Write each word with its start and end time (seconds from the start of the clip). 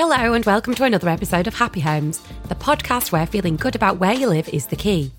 Hello, 0.00 0.32
and 0.32 0.46
welcome 0.46 0.76
to 0.76 0.84
another 0.84 1.08
episode 1.08 1.48
of 1.48 1.54
Happy 1.54 1.80
Homes, 1.80 2.22
the 2.44 2.54
podcast 2.54 3.10
where 3.10 3.26
feeling 3.26 3.56
good 3.56 3.74
about 3.74 3.98
where 3.98 4.12
you 4.12 4.28
live 4.28 4.48
is 4.50 4.66
the 4.66 4.76
key. 4.76 5.10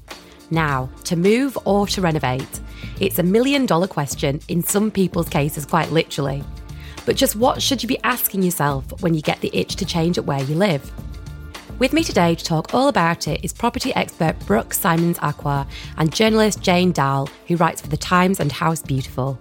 Now, 0.52 0.90
to 1.04 1.18
move 1.18 1.58
or 1.66 1.86
to 1.88 2.00
renovate? 2.00 2.62
It's 3.02 3.20
a 3.20 3.23
million 3.23 3.66
dollar 3.66 3.88
question, 3.88 4.39
in 4.48 4.64
some 4.64 4.89
people's 4.89 5.28
cases, 5.28 5.66
quite 5.66 5.92
literally. 5.92 6.46
But 7.05 7.18
just 7.18 7.36
what 7.36 7.62
should 7.62 7.84
you 7.84 7.89
be 7.89 8.02
asking 8.05 8.42
yourself 8.42 9.04
when 9.04 9.14
you 9.14 9.21
get 9.21 9.42
the 9.42 9.52
itch 9.54 9.76
to 9.76 9.86
change 9.86 10.18
at 10.18 10.23
where 10.23 10.42
you 10.44 10.55
live? 10.55 10.89
With 11.77 11.91
me 11.91 12.02
today 12.02 12.36
to 12.36 12.43
talk 12.46 12.73
all 12.73 12.88
about 12.88 13.27
it 13.27 13.43
is 13.43 13.52
property 13.52 13.93
expert 13.96 14.39
Brooke 14.46 14.73
Simons 14.73 15.18
Acquah 15.18 15.68
and 15.98 16.16
journalist 16.16 16.61
Jane 16.61 16.93
Dowle, 16.93 17.27
who 17.50 17.57
writes 17.57 17.82
for 17.82 17.89
The 17.89 17.98
Times 17.98 18.39
and 18.39 18.50
House 18.50 18.82
Beautiful. 18.82 19.38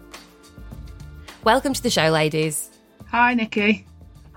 Welcome 1.45 1.75
to 1.75 1.83
the 1.83 1.91
show, 1.91 2.11
ladies. 2.11 2.71
Hi, 3.13 3.35
Nikki. 3.35 3.88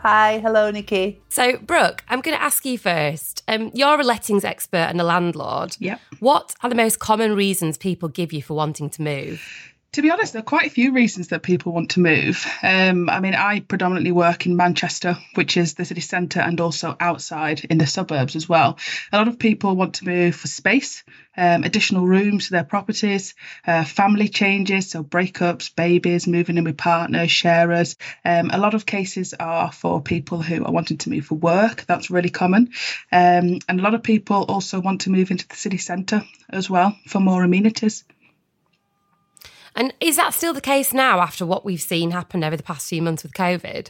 Hi, 0.01 0.39
hello, 0.39 0.71
Nikki. 0.71 1.21
So, 1.29 1.57
Brooke, 1.57 2.03
I'm 2.09 2.21
going 2.21 2.35
to 2.35 2.41
ask 2.41 2.65
you 2.65 2.79
first. 2.79 3.43
Um, 3.47 3.69
you're 3.75 3.99
a 3.99 4.03
lettings 4.03 4.43
expert 4.43 4.87
and 4.89 4.99
a 4.99 5.03
landlord. 5.03 5.77
Yep. 5.77 6.01
What 6.19 6.55
are 6.63 6.69
the 6.71 6.75
most 6.75 6.97
common 6.97 7.35
reasons 7.35 7.77
people 7.77 8.09
give 8.09 8.33
you 8.33 8.41
for 8.41 8.55
wanting 8.55 8.89
to 8.89 9.03
move? 9.03 9.70
To 9.95 10.01
be 10.01 10.09
honest, 10.09 10.31
there 10.31 10.39
are 10.39 10.43
quite 10.43 10.67
a 10.67 10.69
few 10.69 10.93
reasons 10.93 11.27
that 11.27 11.43
people 11.43 11.73
want 11.73 11.91
to 11.91 11.99
move. 11.99 12.47
Um, 12.63 13.09
I 13.09 13.19
mean, 13.19 13.35
I 13.35 13.59
predominantly 13.59 14.13
work 14.13 14.45
in 14.45 14.55
Manchester, 14.55 15.17
which 15.33 15.57
is 15.57 15.73
the 15.73 15.83
city 15.83 15.99
centre, 15.99 16.39
and 16.39 16.61
also 16.61 16.95
outside 16.97 17.65
in 17.69 17.77
the 17.77 17.85
suburbs 17.85 18.37
as 18.37 18.47
well. 18.47 18.79
A 19.11 19.17
lot 19.17 19.27
of 19.27 19.37
people 19.37 19.75
want 19.75 19.95
to 19.95 20.05
move 20.05 20.33
for 20.33 20.47
space, 20.47 21.03
um, 21.35 21.65
additional 21.65 22.07
rooms 22.07 22.45
to 22.45 22.51
their 22.51 22.63
properties, 22.63 23.35
uh, 23.67 23.83
family 23.83 24.29
changes, 24.29 24.89
so 24.89 25.03
breakups, 25.03 25.75
babies, 25.75 26.25
moving 26.25 26.57
in 26.57 26.63
with 26.63 26.77
partners, 26.77 27.29
sharers. 27.29 27.97
Um, 28.23 28.49
a 28.49 28.59
lot 28.59 28.75
of 28.75 28.85
cases 28.85 29.33
are 29.37 29.73
for 29.73 30.01
people 30.01 30.41
who 30.41 30.63
are 30.63 30.71
wanting 30.71 30.99
to 30.99 31.09
move 31.09 31.25
for 31.25 31.35
work. 31.35 31.83
That's 31.85 32.09
really 32.09 32.29
common. 32.29 32.69
Um, 33.11 33.59
and 33.67 33.81
a 33.81 33.83
lot 33.83 33.93
of 33.93 34.03
people 34.03 34.45
also 34.47 34.79
want 34.79 35.01
to 35.01 35.09
move 35.09 35.31
into 35.31 35.49
the 35.49 35.57
city 35.57 35.79
centre 35.79 36.23
as 36.49 36.69
well 36.69 36.97
for 37.07 37.19
more 37.19 37.43
amenities. 37.43 38.05
And 39.75 39.93
is 39.99 40.17
that 40.17 40.33
still 40.33 40.53
the 40.53 40.61
case 40.61 40.93
now 40.93 41.19
after 41.19 41.45
what 41.45 41.65
we've 41.65 41.81
seen 41.81 42.11
happen 42.11 42.43
over 42.43 42.57
the 42.57 42.63
past 42.63 42.89
few 42.89 43.01
months 43.01 43.23
with 43.23 43.33
COVID? 43.33 43.89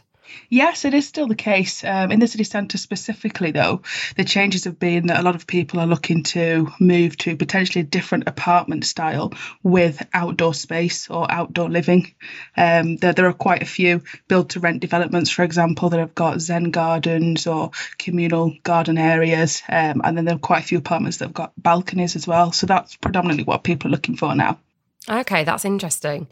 Yes, 0.50 0.86
it 0.86 0.94
is 0.94 1.08
still 1.08 1.28
the 1.28 1.36
case. 1.36 1.84
Um, 1.84 2.12
in 2.12 2.20
the 2.20 2.28
city 2.28 2.44
centre 2.44 2.78
specifically, 2.78 3.52
though, 3.52 3.82
the 4.16 4.24
changes 4.24 4.66
have 4.66 4.80
been 4.80 5.08
that 5.08 5.20
a 5.20 5.24
lot 5.24 5.36
of 5.36 5.48
people 5.48 5.80
are 5.80 5.88
looking 5.88 6.24
to 6.24 6.72
move 6.80 7.18
to 7.20 7.36
potentially 7.36 7.82
a 7.82 7.88
different 7.88 8.28
apartment 8.28 8.86
style 8.86 9.34
with 9.64 10.06
outdoor 10.14 10.54
space 10.54 11.10
or 11.10 11.30
outdoor 11.30 11.70
living. 11.70 12.14
Um, 12.56 12.98
there, 12.98 13.14
there 13.14 13.28
are 13.28 13.34
quite 13.34 13.62
a 13.62 13.66
few 13.66 14.04
build 14.28 14.52
to 14.52 14.60
rent 14.60 14.82
developments, 14.82 15.30
for 15.30 15.44
example, 15.44 15.90
that 15.90 16.00
have 16.00 16.16
got 16.16 16.42
Zen 16.42 16.72
gardens 16.72 17.48
or 17.48 17.72
communal 17.98 18.54
garden 18.64 18.98
areas. 18.98 19.62
Um, 19.68 20.02
and 20.04 20.18
then 20.18 20.26
there 20.26 20.36
are 20.36 20.40
quite 20.40 20.64
a 20.64 20.68
few 20.68 20.78
apartments 20.78 21.18
that 21.18 21.26
have 21.26 21.34
got 21.34 21.54
balconies 21.58 22.16
as 22.16 22.28
well. 22.28 22.52
So 22.52 22.68
that's 22.68 22.96
predominantly 22.96 23.44
what 23.44 23.64
people 23.64 23.90
are 23.90 23.92
looking 23.92 24.18
for 24.18 24.36
now. 24.36 24.60
Okay, 25.12 25.44
that's 25.44 25.66
interesting. 25.66 26.28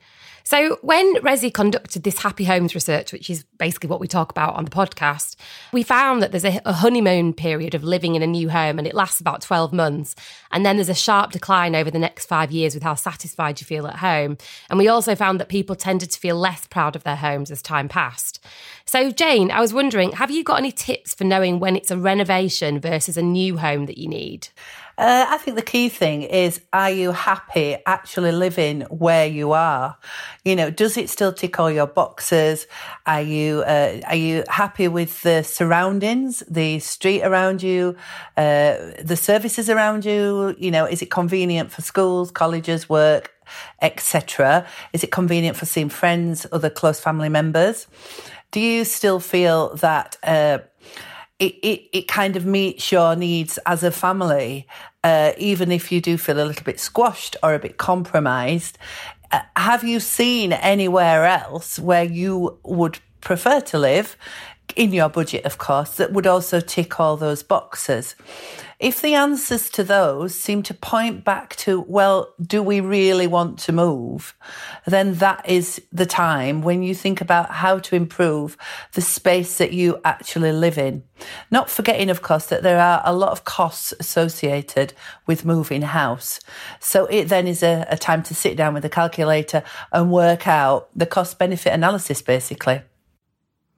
So, 0.45 0.79
when 0.81 1.15
Resi 1.17 1.53
conducted 1.53 2.03
this 2.03 2.17
Happy 2.17 2.45
Homes 2.45 2.73
research, 2.73 3.11
which 3.13 3.29
is 3.29 3.43
basically 3.59 3.89
what 3.89 3.99
we 3.99 4.07
talk 4.07 4.31
about 4.31 4.55
on 4.55 4.65
the 4.65 4.71
podcast, 4.71 5.35
we 5.71 5.83
found 5.83 6.23
that 6.23 6.31
there's 6.31 6.45
a, 6.45 6.61
honeymoon 6.73 7.33
period 7.33 7.75
of 7.75 7.83
living 7.83 8.15
in 8.15 8.23
a 8.23 8.27
new 8.27 8.49
home 8.49 8.79
and 8.79 8.87
it 8.87 8.95
lasts 8.95 9.19
about 9.19 9.41
12 9.41 9.73
months. 9.73 10.15
And 10.51 10.65
then 10.65 10.77
there's 10.77 10.89
a 10.89 10.95
sharp 10.95 11.33
decline 11.33 11.75
over 11.75 11.91
the 11.91 11.99
next 11.99 12.25
five 12.25 12.51
years 12.51 12.73
with 12.73 12.81
how 12.81 12.95
satisfied 12.95 13.61
you 13.61 13.65
feel 13.65 13.85
at 13.85 13.97
home. 13.97 14.37
And 14.69 14.79
we 14.79 14.87
also 14.87 15.13
found 15.13 15.39
that 15.39 15.49
people 15.49 15.75
tended 15.75 16.09
to 16.11 16.19
feel 16.19 16.37
less 16.37 16.65
proud 16.65 16.95
of 16.95 17.03
their 17.03 17.17
homes 17.17 17.51
as 17.51 17.61
time 17.61 17.89
passed. 17.89 18.43
So, 18.85 19.11
Jane, 19.11 19.51
I 19.51 19.59
was 19.59 19.73
wondering 19.73 20.13
have 20.13 20.31
you 20.31 20.43
got 20.43 20.57
any 20.57 20.71
tips 20.71 21.13
for 21.13 21.25
knowing 21.25 21.59
when 21.59 21.75
it's 21.75 21.91
a 21.91 21.97
renovation 21.97 22.79
versus 22.79 23.17
a 23.17 23.21
new 23.21 23.57
home 23.57 23.85
that 23.87 23.97
you 23.97 24.07
need? 24.07 24.47
Uh, 24.99 25.25
I 25.29 25.37
think 25.37 25.55
the 25.55 25.61
key 25.61 25.87
thing 25.87 26.23
is 26.23 26.59
are 26.73 26.91
you 26.91 27.13
happy 27.13 27.77
actually 27.85 28.33
living 28.33 28.81
where 28.89 29.25
you 29.25 29.53
are? 29.53 29.97
You 30.43 30.57
know, 30.57 30.69
does 30.69 30.97
it 30.97 31.09
still 31.09 31.31
tick 31.31 31.57
all 31.57 31.71
your 31.71 31.87
boxes? 31.87 32.67
Are 33.05 33.21
you 33.21 33.61
uh, 33.61 34.01
are 34.07 34.17
you 34.17 34.43
happy 34.49 34.89
with 34.89 35.21
the 35.21 35.43
surroundings, 35.43 36.43
the 36.49 36.79
street 36.79 37.21
around 37.21 37.63
you, 37.63 37.95
uh, 38.35 38.75
the 39.01 39.15
services 39.15 39.69
around 39.69 40.03
you? 40.03 40.53
You 40.59 40.69
know, 40.69 40.83
is 40.83 41.01
it 41.01 41.09
convenient 41.09 41.71
for 41.71 41.81
schools, 41.81 42.29
colleges, 42.29 42.89
work, 42.89 43.31
etc.? 43.81 44.67
Is 44.91 45.05
it 45.05 45.11
convenient 45.11 45.55
for 45.55 45.65
seeing 45.65 45.87
friends, 45.87 46.45
other 46.51 46.69
close 46.69 46.99
family 46.99 47.29
members? 47.29 47.87
Do 48.51 48.59
you 48.59 48.83
still 48.83 49.21
feel 49.21 49.77
that? 49.77 50.17
Uh, 50.21 50.59
it, 51.39 51.55
it, 51.63 51.89
it 51.93 52.07
kind 52.09 52.35
of 52.35 52.45
meets 52.45 52.91
your 52.91 53.15
needs 53.15 53.57
as 53.65 53.81
a 53.83 53.91
family, 53.91 54.67
uh, 55.03 55.33
even 55.37 55.71
if 55.71 55.91
you 55.91 56.01
do 56.01 56.17
feel 56.17 56.41
a 56.41 56.45
little 56.45 56.63
bit 56.63 56.79
squashed 56.79 57.35
or 57.43 57.53
a 57.53 57.59
bit 57.59 57.77
compromised. 57.77 58.77
Uh, 59.31 59.41
have 59.55 59.83
you 59.83 59.99
seen 59.99 60.53
anywhere 60.53 61.25
else 61.25 61.77
where 61.79 62.03
you 62.03 62.57
would 62.63 62.99
prefer 63.21 63.61
to 63.61 63.77
live 63.77 64.17
in 64.75 64.93
your 64.93 65.09
budget, 65.09 65.45
of 65.45 65.57
course, 65.57 65.95
that 65.95 66.13
would 66.13 66.27
also 66.27 66.59
tick 66.59 66.99
all 66.99 67.17
those 67.17 67.43
boxes? 67.43 68.15
If 68.79 69.01
the 69.01 69.13
answers 69.13 69.69
to 69.71 69.83
those 69.83 70.33
seem 70.33 70.63
to 70.63 70.73
point 70.73 71.25
back 71.25 71.57
to, 71.57 71.81
well, 71.81 72.33
do 72.41 72.63
we 72.63 72.79
really 72.79 73.27
want 73.27 73.59
to 73.59 73.73
move? 73.73 74.33
Then 74.87 75.15
that 75.15 75.49
is 75.49 75.81
the 75.91 76.05
time 76.05 76.61
when 76.61 76.81
you 76.81 76.95
think 76.95 77.19
about 77.19 77.51
how 77.51 77.79
to 77.79 77.97
improve 77.97 78.55
the 78.93 79.01
space 79.01 79.57
that 79.57 79.73
you 79.73 79.99
actually 80.05 80.53
live 80.53 80.77
in. 80.77 81.03
Not 81.51 81.69
forgetting, 81.69 82.09
of 82.09 82.21
course, 82.21 82.45
that 82.45 82.63
there 82.63 82.79
are 82.79 83.01
a 83.03 83.13
lot 83.13 83.33
of 83.33 83.43
costs 83.43 83.93
associated 83.99 84.93
with 85.27 85.43
moving 85.43 85.81
house. 85.81 86.39
So 86.79 87.05
it 87.07 87.25
then 87.25 87.47
is 87.47 87.61
a, 87.61 87.85
a 87.89 87.97
time 87.97 88.23
to 88.23 88.33
sit 88.33 88.55
down 88.55 88.73
with 88.73 88.85
a 88.85 88.89
calculator 88.89 89.61
and 89.91 90.09
work 90.09 90.47
out 90.47 90.87
the 90.95 91.05
cost 91.05 91.37
benefit 91.37 91.73
analysis, 91.73 92.21
basically. 92.21 92.81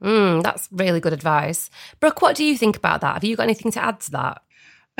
Mm, 0.00 0.44
that's 0.44 0.68
really 0.70 1.00
good 1.00 1.12
advice. 1.12 1.70
Brooke, 1.98 2.22
what 2.22 2.36
do 2.36 2.44
you 2.44 2.56
think 2.56 2.76
about 2.76 3.00
that? 3.00 3.14
Have 3.14 3.24
you 3.24 3.34
got 3.34 3.44
anything 3.44 3.72
to 3.72 3.82
add 3.82 3.98
to 4.00 4.10
that? 4.12 4.42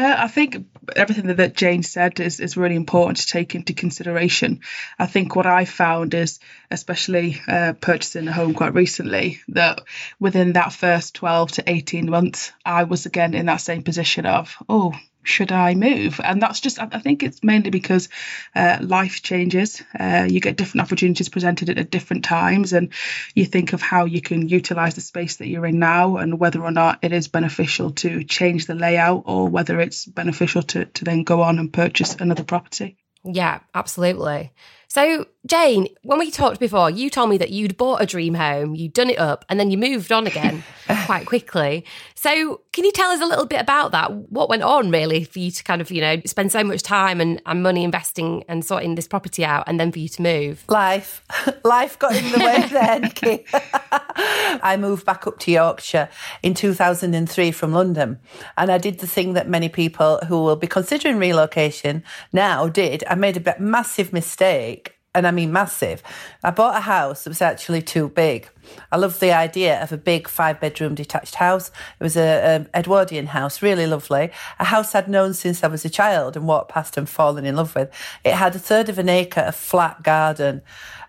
Uh, 0.02 0.16
I 0.18 0.26
think 0.26 0.66
everything 0.96 1.28
that 1.28 1.54
Jane 1.54 1.84
said 1.84 2.18
is, 2.18 2.40
is 2.40 2.56
really 2.56 2.74
important 2.74 3.18
to 3.18 3.26
take 3.28 3.54
into 3.54 3.72
consideration. 3.72 4.58
I 4.98 5.06
think 5.06 5.36
what 5.36 5.46
I 5.46 5.64
found 5.64 6.12
is, 6.12 6.40
especially 6.72 7.40
uh, 7.46 7.74
purchasing 7.80 8.26
a 8.26 8.32
home 8.32 8.52
quite 8.52 8.74
recently, 8.74 9.40
that 9.48 9.82
within 10.18 10.54
that 10.54 10.72
first 10.72 11.14
12 11.14 11.52
to 11.52 11.70
18 11.70 12.10
months, 12.10 12.50
I 12.64 12.82
was 12.82 13.06
again 13.06 13.34
in 13.34 13.46
that 13.46 13.60
same 13.60 13.84
position 13.84 14.26
of, 14.26 14.56
oh, 14.68 14.92
should 15.22 15.52
I 15.52 15.74
move? 15.74 16.20
And 16.22 16.42
that's 16.42 16.60
just, 16.60 16.78
I 16.78 16.98
think 16.98 17.22
it's 17.22 17.42
mainly 17.42 17.70
because 17.70 18.08
uh, 18.54 18.78
life 18.80 19.22
changes. 19.22 19.82
Uh, 19.98 20.26
you 20.28 20.40
get 20.40 20.56
different 20.56 20.86
opportunities 20.86 21.28
presented 21.28 21.70
at 21.70 21.90
different 21.90 22.24
times, 22.24 22.72
and 22.72 22.92
you 23.34 23.44
think 23.44 23.72
of 23.72 23.82
how 23.82 24.04
you 24.04 24.20
can 24.20 24.48
utilize 24.48 24.94
the 24.94 25.00
space 25.00 25.36
that 25.36 25.48
you're 25.48 25.66
in 25.66 25.78
now 25.78 26.16
and 26.16 26.38
whether 26.38 26.62
or 26.62 26.72
not 26.72 26.98
it 27.02 27.12
is 27.12 27.28
beneficial 27.28 27.90
to 27.90 28.24
change 28.24 28.66
the 28.66 28.74
layout 28.74 29.22
or 29.26 29.48
whether 29.48 29.80
it's 29.80 30.06
beneficial 30.06 30.62
to, 30.62 30.86
to 30.86 31.04
then 31.04 31.22
go 31.22 31.42
on 31.42 31.58
and 31.58 31.72
purchase 31.72 32.14
another 32.16 32.44
property. 32.44 32.96
Yeah, 33.24 33.60
absolutely. 33.74 34.52
So, 34.92 35.24
Jane, 35.46 35.88
when 36.02 36.18
we 36.18 36.30
talked 36.30 36.60
before, 36.60 36.90
you 36.90 37.08
told 37.08 37.30
me 37.30 37.38
that 37.38 37.48
you'd 37.48 37.78
bought 37.78 38.02
a 38.02 38.06
dream 38.06 38.34
home, 38.34 38.74
you'd 38.74 38.92
done 38.92 39.08
it 39.08 39.18
up, 39.18 39.42
and 39.48 39.58
then 39.58 39.70
you 39.70 39.78
moved 39.78 40.12
on 40.12 40.26
again 40.26 40.62
quite 41.06 41.24
quickly. 41.24 41.86
So, 42.14 42.60
can 42.72 42.84
you 42.84 42.92
tell 42.92 43.10
us 43.10 43.22
a 43.22 43.24
little 43.24 43.46
bit 43.46 43.60
about 43.60 43.92
that? 43.92 44.12
What 44.12 44.50
went 44.50 44.62
on 44.62 44.90
really 44.90 45.24
for 45.24 45.38
you 45.38 45.50
to 45.50 45.64
kind 45.64 45.80
of, 45.80 45.90
you 45.90 46.02
know, 46.02 46.20
spend 46.26 46.52
so 46.52 46.62
much 46.62 46.82
time 46.82 47.22
and, 47.22 47.40
and 47.46 47.62
money 47.62 47.84
investing 47.84 48.44
and 48.48 48.62
sorting 48.62 48.94
this 48.94 49.08
property 49.08 49.46
out 49.46 49.64
and 49.66 49.80
then 49.80 49.92
for 49.92 49.98
you 49.98 50.10
to 50.10 50.20
move? 50.20 50.62
Life. 50.68 51.24
Life 51.64 51.98
got 51.98 52.14
in 52.14 52.30
the 52.30 52.38
way 52.38 53.00
Nikki. 53.00 53.46
I 53.54 54.76
moved 54.78 55.06
back 55.06 55.26
up 55.26 55.38
to 55.40 55.50
Yorkshire 55.50 56.10
in 56.42 56.52
2003 56.52 57.50
from 57.50 57.72
London. 57.72 58.18
And 58.58 58.70
I 58.70 58.76
did 58.76 58.98
the 58.98 59.06
thing 59.06 59.32
that 59.32 59.48
many 59.48 59.70
people 59.70 60.20
who 60.28 60.42
will 60.42 60.56
be 60.56 60.66
considering 60.66 61.16
relocation 61.16 62.04
now 62.32 62.68
did. 62.68 63.04
I 63.08 63.14
made 63.14 63.46
a 63.46 63.56
massive 63.58 64.12
mistake 64.12 64.81
and 65.14 65.26
I 65.26 65.30
mean 65.30 65.52
massive. 65.52 66.02
I 66.42 66.50
bought 66.50 66.76
a 66.76 66.80
house 66.80 67.24
that 67.24 67.30
was 67.30 67.42
actually 67.42 67.82
too 67.82 68.08
big. 68.08 68.48
I 68.90 68.96
loved 68.96 69.20
the 69.20 69.32
idea 69.32 69.82
of 69.82 69.92
a 69.92 69.98
big 69.98 70.28
five 70.28 70.60
bedroom 70.60 70.94
detached 70.94 71.34
house. 71.34 71.70
It 72.00 72.02
was 72.02 72.16
a, 72.16 72.66
a, 72.72 72.78
Edwardian 72.78 73.26
house, 73.26 73.60
really 73.60 73.86
lovely. 73.86 74.30
A 74.58 74.64
house 74.64 74.94
I'd 74.94 75.08
known 75.08 75.34
since 75.34 75.62
I 75.62 75.68
was 75.68 75.84
a 75.84 75.90
child 75.90 76.36
and 76.36 76.46
walked 76.46 76.70
past 76.70 76.96
and 76.96 77.08
fallen 77.08 77.44
in 77.44 77.56
love 77.56 77.74
with. 77.74 77.90
It 78.24 78.34
had 78.34 78.54
a 78.56 78.58
third 78.58 78.88
of 78.88 78.98
an 78.98 79.08
acre 79.08 79.40
of 79.40 79.54
flat 79.54 80.02
garden, 80.02 80.62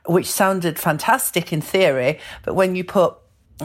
which 0.06 0.30
sounded 0.30 0.80
fantastic 0.80 1.54
in 1.54 1.62
theory, 1.62 2.20
but 2.44 2.56
when 2.56 2.76
you 2.76 2.84
put 2.84 3.16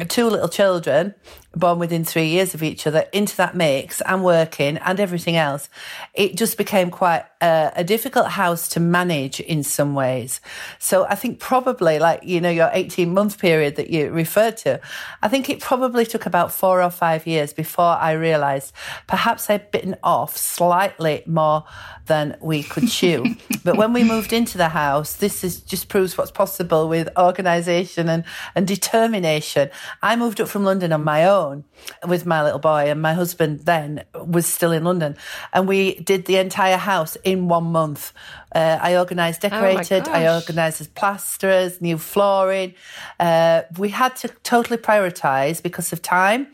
two 0.07 0.27
little 0.27 0.49
children, 0.49 1.15
born 1.59 1.79
within 1.79 2.05
three 2.05 2.29
years 2.29 2.55
of 2.55 2.63
each 2.63 2.87
other 2.87 3.07
into 3.13 3.37
that 3.37 3.55
mix 3.55 4.01
and 4.03 4.25
working 4.25 4.79
and 4.79 5.01
everything 5.01 5.37
else, 5.37 5.69
it 6.15 6.37
just 6.37 6.57
became 6.57 6.91
quite 6.91 7.25
a, 7.41 7.73
a, 7.77 7.85
difficult 7.85 8.29
house 8.29 8.69
to 8.69 8.81
manage 8.81 9.41
in 9.41 9.63
some 9.63 9.95
ways. 9.95 10.41
So 10.79 11.05
I 11.07 11.15
think 11.15 11.39
probably 11.39 11.99
like, 11.99 12.25
you 12.25 12.41
know, 12.41 12.51
your 12.51 12.71
18 12.73 13.13
month 13.13 13.39
period 13.39 13.77
that 13.77 13.91
you 13.91 14.11
referred 14.11 14.57
to, 14.59 14.81
I 15.23 15.29
think 15.29 15.49
it 15.49 15.61
probably 15.61 16.05
took 16.05 16.27
about 16.27 16.53
four 16.53 16.83
or 16.83 16.91
five 16.91 17.27
years 17.27 17.53
before 17.53 17.85
I 17.85 18.13
realized 18.13 18.73
perhaps 19.07 19.49
I'd 19.51 19.71
bitten 19.71 19.97
off 20.03 20.37
slightly 20.37 21.23
more 21.27 21.65
than 22.07 22.37
we 22.41 22.63
could 22.63 22.89
chew. 22.89 23.37
but 23.65 23.77
when 23.77 23.93
we 23.93 24.03
moved 24.03 24.33
into 24.33 24.59
the 24.59 24.71
house, 24.71 25.15
this 25.17 25.45
is 25.45 25.61
just 25.61 25.89
proves 25.89 26.19
what's 26.19 26.31
possible 26.31 26.89
with 26.89 27.09
organization 27.17 28.09
and, 28.09 28.25
and 28.55 28.67
determination. 28.67 29.71
I 30.03 30.17
moved 30.17 30.41
up 30.41 30.49
from 30.49 30.65
London 30.65 30.93
on 30.93 31.05
my 31.05 31.25
own 31.25 31.48
with 32.07 32.27
my 32.27 32.43
little 32.43 32.59
boy 32.59 32.91
and 32.91 33.01
my 33.01 33.15
husband 33.15 33.61
then 33.61 34.05
was 34.15 34.47
still 34.47 34.73
in 34.73 34.85
London 34.85 35.17
and 35.53 35.69
we 35.69 35.95
did 36.01 36.25
the 36.27 36.37
entire 36.37 36.77
house 36.77 37.17
in 37.25 37.49
one 37.49 37.65
month. 37.65 38.13
Uh, 38.55 38.79
I 38.81 38.97
organised, 38.97 39.45
oh 39.45 39.49
decorated, 39.49 40.09
oh 40.09 40.13
I 40.13 40.35
organised 40.35 40.81
as 40.81 40.89
plasterers, 40.89 41.81
new 41.81 41.99
flooring. 41.99 42.75
Uh, 43.21 43.63
we 43.79 43.91
had 43.91 44.17
to 44.17 44.29
totally 44.43 44.79
prioritise 44.79 45.63
because 45.63 45.93
of 45.93 46.01
time 46.03 46.49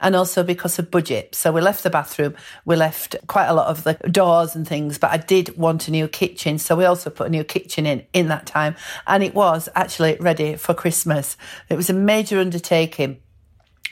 and 0.00 0.16
also 0.16 0.42
because 0.42 0.78
of 0.78 0.90
budget. 0.90 1.34
So 1.34 1.52
we 1.52 1.60
left 1.60 1.82
the 1.82 1.90
bathroom, 1.90 2.34
we 2.64 2.76
left 2.76 3.16
quite 3.26 3.46
a 3.46 3.54
lot 3.54 3.68
of 3.68 3.84
the 3.84 3.94
doors 4.10 4.54
and 4.56 4.66
things, 4.66 4.98
but 4.98 5.10
I 5.10 5.18
did 5.18 5.56
want 5.56 5.88
a 5.88 5.90
new 5.90 6.08
kitchen. 6.08 6.58
So 6.58 6.74
we 6.76 6.84
also 6.84 7.10
put 7.10 7.26
a 7.26 7.30
new 7.30 7.44
kitchen 7.44 7.86
in 7.86 8.04
in 8.12 8.28
that 8.28 8.46
time. 8.46 8.74
And 9.06 9.22
it 9.22 9.34
was 9.34 9.68
actually 9.74 10.16
ready 10.20 10.56
for 10.56 10.74
Christmas. 10.74 11.36
It 11.68 11.76
was 11.76 11.90
a 11.90 11.94
major 11.94 12.38
undertaking. 12.38 13.20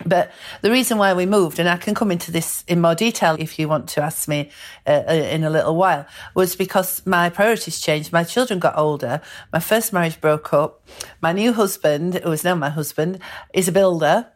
But 0.06 0.31
the 0.62 0.71
reason 0.71 0.97
why 0.99 1.12
we 1.12 1.27
moved, 1.27 1.59
and 1.59 1.69
I 1.69 1.77
can 1.77 1.95
come 1.95 2.12
into 2.12 2.31
this 2.31 2.62
in 2.69 2.81
more 2.81 2.95
detail 2.95 3.37
if 3.39 3.59
you 3.59 3.69
want 3.69 3.89
to 3.91 4.03
ask 4.03 4.29
me 4.29 4.50
uh, 4.87 5.03
uh, 5.09 5.12
in 5.12 5.43
a 5.43 5.50
little 5.50 5.77
while, 5.77 6.06
was 6.35 6.55
because 6.55 7.05
my 7.05 7.31
priorities 7.31 7.81
changed. 7.81 8.12
My 8.12 8.25
children 8.25 8.61
got 8.61 8.79
older. 8.79 9.21
My 9.53 9.59
first 9.59 9.93
marriage 9.93 10.21
broke 10.21 10.53
up. 10.53 10.87
My 11.21 11.33
new 11.33 11.53
husband, 11.53 12.15
who 12.15 12.31
is 12.31 12.45
now 12.45 12.55
my 12.55 12.71
husband, 12.71 13.19
is 13.53 13.69
a 13.69 13.73
builder. 13.73 14.29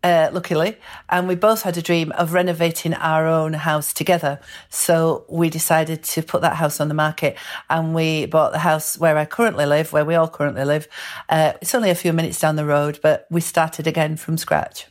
Uh, 0.00 0.30
luckily, 0.32 0.76
and 1.08 1.26
we 1.26 1.34
both 1.34 1.62
had 1.62 1.76
a 1.76 1.82
dream 1.82 2.12
of 2.12 2.32
renovating 2.32 2.94
our 2.94 3.26
own 3.26 3.52
house 3.52 3.92
together. 3.92 4.38
So 4.68 5.24
we 5.28 5.50
decided 5.50 6.04
to 6.04 6.22
put 6.22 6.40
that 6.42 6.54
house 6.54 6.78
on 6.78 6.86
the 6.86 6.94
market, 6.94 7.36
and 7.68 7.96
we 7.96 8.26
bought 8.26 8.52
the 8.52 8.60
house 8.60 8.96
where 8.96 9.18
I 9.18 9.24
currently 9.24 9.66
live, 9.66 9.92
where 9.92 10.04
we 10.04 10.14
all 10.14 10.28
currently 10.28 10.64
live. 10.64 10.86
Uh, 11.28 11.54
it's 11.60 11.74
only 11.74 11.90
a 11.90 11.96
few 11.96 12.12
minutes 12.12 12.38
down 12.38 12.54
the 12.54 12.64
road, 12.64 13.00
but 13.02 13.26
we 13.28 13.40
started 13.40 13.88
again 13.88 14.16
from 14.16 14.38
scratch. 14.38 14.86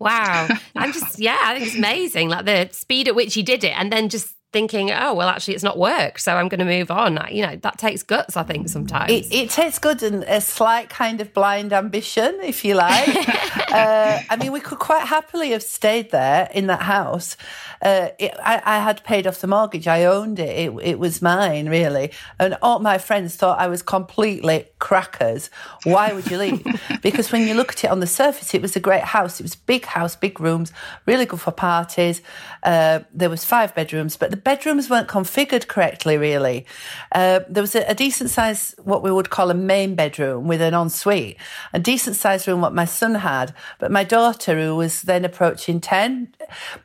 Wow. 0.00 0.48
I'm 0.74 0.92
just, 0.92 1.18
yeah, 1.18 1.38
I 1.40 1.54
think 1.54 1.66
it's 1.66 1.76
amazing. 1.76 2.28
Like 2.30 2.46
the 2.46 2.68
speed 2.72 3.06
at 3.06 3.14
which 3.14 3.34
he 3.34 3.42
did 3.42 3.62
it 3.62 3.78
and 3.78 3.92
then 3.92 4.08
just 4.08 4.34
thinking, 4.52 4.90
oh, 4.90 5.14
well, 5.14 5.28
actually, 5.28 5.54
it's 5.54 5.62
not 5.62 5.78
worked. 5.78 6.20
So 6.20 6.34
I'm 6.34 6.48
going 6.48 6.58
to 6.58 6.64
move 6.64 6.90
on. 6.90 7.18
You 7.30 7.46
know, 7.46 7.56
that 7.56 7.78
takes 7.78 8.02
guts, 8.02 8.36
I 8.36 8.42
think, 8.42 8.68
sometimes. 8.68 9.12
It, 9.12 9.32
it 9.32 9.50
takes 9.50 9.78
good 9.78 10.02
and 10.02 10.24
a 10.24 10.40
slight 10.40 10.88
kind 10.88 11.20
of 11.20 11.32
blind 11.32 11.72
ambition, 11.72 12.38
if 12.42 12.64
you 12.64 12.74
like. 12.74 13.08
uh, 13.72 14.20
I 14.28 14.36
mean, 14.40 14.50
we 14.50 14.60
could 14.60 14.78
quite 14.78 15.06
happily 15.06 15.50
have 15.50 15.62
stayed 15.62 16.10
there 16.10 16.48
in 16.52 16.66
that 16.66 16.82
house. 16.82 17.36
Uh, 17.80 18.08
it, 18.18 18.32
I, 18.42 18.60
I, 18.64 18.78
had 18.80 19.02
paid 19.04 19.26
off 19.26 19.40
the 19.40 19.46
mortgage. 19.46 19.86
I 19.86 20.04
owned 20.04 20.38
it. 20.38 20.68
it. 20.68 20.74
It 20.82 20.98
was 20.98 21.22
mine, 21.22 21.68
really. 21.68 22.10
And 22.38 22.58
all 22.60 22.80
my 22.80 22.98
friends 22.98 23.36
thought 23.36 23.58
I 23.58 23.68
was 23.68 23.82
completely 23.82 24.66
crackers. 24.80 25.48
Why 25.84 26.12
would 26.12 26.30
you 26.30 26.36
leave? 26.36 26.62
because 27.02 27.32
when 27.32 27.46
you 27.46 27.54
look 27.54 27.72
at 27.72 27.84
it 27.84 27.90
on 27.90 28.00
the 28.00 28.06
surface, 28.06 28.52
it 28.52 28.60
was 28.60 28.76
a 28.76 28.80
great 28.80 29.04
house. 29.04 29.40
It 29.40 29.44
was 29.44 29.54
a 29.54 29.64
big 29.64 29.86
house, 29.86 30.16
big 30.16 30.40
rooms, 30.40 30.72
really 31.06 31.24
good 31.24 31.40
for 31.40 31.52
parties. 31.52 32.20
Uh, 32.62 33.00
there 33.14 33.30
was 33.30 33.44
five 33.44 33.74
bedrooms, 33.74 34.16
but 34.16 34.30
the 34.30 34.39
bedrooms 34.44 34.90
weren't 34.90 35.08
configured 35.08 35.66
correctly, 35.66 36.16
really. 36.16 36.66
Uh, 37.12 37.40
there 37.48 37.62
was 37.62 37.74
a, 37.74 37.88
a 37.88 37.94
decent 37.94 38.30
size, 38.30 38.74
what 38.82 39.02
we 39.02 39.10
would 39.10 39.30
call 39.30 39.50
a 39.50 39.54
main 39.54 39.94
bedroom 39.94 40.46
with 40.46 40.60
an 40.60 40.74
ensuite, 40.74 41.36
a 41.72 41.78
decent 41.78 42.16
sized 42.16 42.46
room, 42.48 42.60
what 42.60 42.74
my 42.74 42.84
son 42.84 43.16
had. 43.16 43.54
But 43.78 43.90
my 43.90 44.04
daughter, 44.04 44.60
who 44.60 44.76
was 44.76 45.02
then 45.02 45.24
approaching 45.24 45.80
10, 45.80 46.34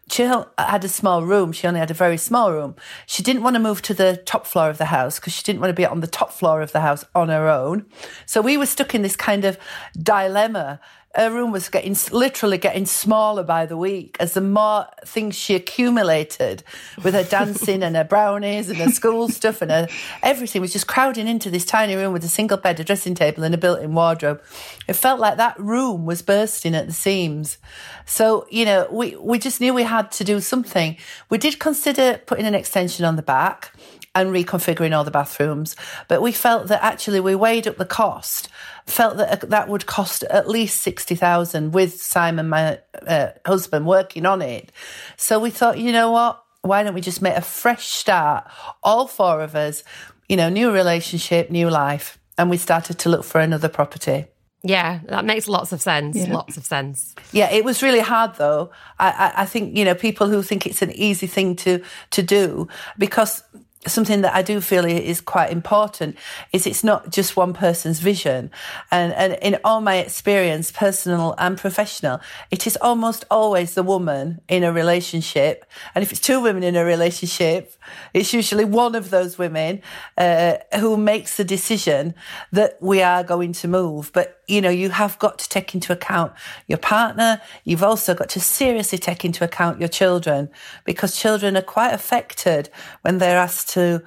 she 0.10 0.24
had 0.24 0.84
a 0.84 0.90
small 0.90 1.24
room. 1.24 1.52
She 1.52 1.68
only 1.68 1.80
had 1.80 1.92
a 1.92 1.96
very 1.96 2.18
small 2.18 2.52
room. 2.52 2.76
She 3.06 3.24
didn't 3.24 3.44
want 3.44 3.56
to 3.56 3.60
move 3.60 3.82
to 3.84 3.94
the 3.94 4.22
top 4.26 4.46
floor 4.46 4.70
of 4.70 4.78
the 4.78 4.86
house 4.86 5.20
because 5.20 5.34
she 5.34 5.44
didn't 5.44 5.62
want 5.62 5.70
to 5.70 5.76
be 5.76 5.86
on 5.86 6.02
the 6.02 6.08
top 6.08 6.32
floor 6.32 6.62
of 6.62 6.72
the 6.72 6.82
house 6.82 7.06
on 7.14 7.30
her 7.30 7.48
own. 7.48 7.86
So 8.26 8.42
we 8.42 8.58
were 8.58 8.66
stuck 8.66 8.94
in 8.96 9.02
this 9.02 9.16
kind 9.16 9.46
of 9.46 9.58
dilemma 9.98 10.80
her 11.16 11.32
room 11.32 11.52
was 11.52 11.70
getting 11.70 11.96
literally 12.12 12.58
getting 12.58 12.86
smaller 12.86 13.44
by 13.44 13.66
the 13.66 13.78
week 13.78 14.18
as 14.20 14.34
the 14.34 14.42
more 14.42 14.86
things 15.06 15.36
she 15.36 15.56
accumulated 15.56 16.64
with 17.04 17.14
her 17.14 17.24
dancing 17.30 17.84
and 17.84 17.96
her 17.96 18.04
brownies 18.04 18.70
and 18.70 18.78
her 18.78 18.90
school 18.90 19.30
stuff 19.40 19.62
and 19.62 19.72
her 19.72 19.88
everything 20.24 20.62
was 20.62 20.74
just 20.74 20.88
crowding 20.88 21.28
into 21.28 21.50
this 21.50 21.66
tiny 21.66 21.96
room 21.96 22.14
with 22.14 22.24
a 22.24 22.30
single 22.30 22.58
bed, 22.58 22.80
a 22.80 22.84
dressing 22.84 23.16
table, 23.16 23.44
and 23.44 23.56
a 23.56 23.58
built-in 23.58 23.94
wardrobe. 23.94 24.42
It 24.88 24.94
felt 24.94 25.20
like 25.20 25.38
that 25.38 25.60
room 25.60 26.06
was 26.06 26.22
bursting 26.22 26.76
at 26.76 26.88
the 26.88 26.94
seams. 26.94 27.58
So 28.06 28.46
you 28.50 28.66
know, 28.66 28.88
we 28.92 29.16
we 29.16 29.40
just 29.40 29.62
knew 29.62 29.74
we 29.74 29.84
had 29.84 30.12
to 30.14 30.24
do 30.24 30.42
something. 30.42 30.98
We 31.30 31.38
did 31.38 31.60
consider 31.60 32.20
putting 32.26 32.46
an 32.46 32.56
extension 32.56 33.06
on 33.06 33.16
the 33.16 33.24
back 33.24 33.72
and 34.16 34.32
reconfiguring 34.32 34.96
all 34.96 35.04
the 35.04 35.12
bathrooms. 35.12 35.76
But 36.08 36.22
we 36.22 36.32
felt 36.32 36.68
that 36.70 36.84
actually 36.84 37.20
we 37.20 37.36
weighed 37.36 37.68
up 37.68 37.78
the 37.78 37.86
cost, 37.86 38.48
felt 38.88 39.18
that 39.18 39.44
uh, 39.44 39.48
that 39.48 39.68
would 39.68 39.86
cost 39.86 40.24
at 40.24 40.48
least 40.48 40.82
60,000 40.82 41.74
with 41.74 42.02
Simon, 42.02 42.50
my 42.50 42.80
uh, 43.06 43.30
husband, 43.46 43.86
working 43.86 44.26
on 44.26 44.42
it. 44.42 44.72
So 45.18 45.38
we 45.40 45.52
thought, 45.52 45.78
you 45.78 45.92
know 45.92 46.12
what? 46.12 46.42
Why 46.62 46.82
don't 46.82 46.96
we 46.96 47.02
just 47.02 47.22
make 47.22 47.36
a 47.36 47.42
fresh 47.42 47.88
start? 47.88 48.50
All 48.82 49.06
four 49.06 49.42
of 49.42 49.56
us, 49.56 49.84
you 50.28 50.38
know, 50.38 50.50
new 50.50 50.72
relationship, 50.72 51.52
new 51.52 51.70
life. 51.70 52.18
And 52.38 52.50
we 52.50 52.58
started 52.58 52.98
to 53.00 53.10
look 53.10 53.24
for 53.24 53.40
another 53.40 53.70
property. 53.70 54.26
Yeah, 54.64 55.02
that 55.10 55.26
makes 55.26 55.48
lots 55.48 55.72
of 55.72 55.82
sense. 55.82 56.18
Yeah. 56.18 56.34
Lots 56.34 56.58
of 56.58 56.66
sense. 56.66 57.14
Yeah, 57.32 57.52
it 57.52 57.64
was 57.64 57.84
really 57.84 58.00
hard 58.00 58.36
though. 58.36 58.72
I, 58.98 59.12
I, 59.12 59.42
I, 59.44 59.46
think 59.46 59.78
you 59.78 59.86
know 59.86 59.94
people 59.94 60.28
who 60.28 60.42
think 60.42 60.66
it's 60.66 60.82
an 60.82 60.92
easy 60.92 61.28
thing 61.28 61.56
to 61.58 61.84
to 62.10 62.24
do 62.24 62.68
because 62.98 63.44
something 63.88 64.22
that 64.22 64.34
I 64.34 64.42
do 64.42 64.62
feel 64.62 64.86
is 64.86 65.22
quite 65.22 65.52
important 65.52 66.18
is 66.52 66.66
it's 66.66 66.84
not 66.84 67.12
just 67.12 67.38
one 67.38 67.54
person's 67.54 68.00
vision. 68.00 68.52
And, 68.92 69.14
and 69.14 69.38
in 69.42 69.58
all 69.64 69.82
my 69.82 69.98
experience, 69.98 70.72
personal 70.72 71.36
and 71.38 71.58
professional, 71.58 72.20
it 72.52 72.68
is 72.68 72.78
almost 72.82 73.26
always 73.30 73.74
the 73.74 73.84
woman 73.84 74.42
in 74.48 74.64
a 74.64 74.72
relationship. 74.72 75.66
And 75.94 76.04
if 76.04 76.12
it's 76.12 76.22
two 76.22 76.42
women 76.42 76.64
in 76.64 76.76
a 76.76 76.86
relationship, 76.86 77.74
it's 78.14 78.34
usually 78.34 78.66
one 78.66 78.96
of 78.96 79.10
those 79.10 79.38
women 79.38 79.82
uh, 80.18 80.56
who 80.80 80.98
makes 80.98 81.38
the 81.38 81.44
decision 81.44 82.16
that 82.52 82.78
we 82.82 83.02
are 83.02 83.24
going 83.24 83.54
to 83.54 83.68
move. 83.68 84.12
But, 84.14 84.35
you 84.48 84.62
know, 84.62 84.70
you 84.70 84.90
have 84.90 85.18
got 85.20 85.40
to 85.40 85.50
take 85.50 85.74
into 85.74 85.92
account 85.92 86.34
your 86.68 86.78
partner. 86.78 87.42
You've 87.64 87.84
also 87.84 88.14
got 88.14 88.30
to 88.30 88.40
seriously 88.40 88.98
take 88.98 89.26
into 89.26 89.44
account 89.44 89.80
your 89.80 89.90
children 89.90 90.50
because 90.84 91.20
children 91.20 91.58
are 91.58 91.62
quite 91.62 91.94
affected 91.94 92.70
when 93.02 93.18
they're 93.18 93.38
asked 93.38 93.70
to 93.72 94.04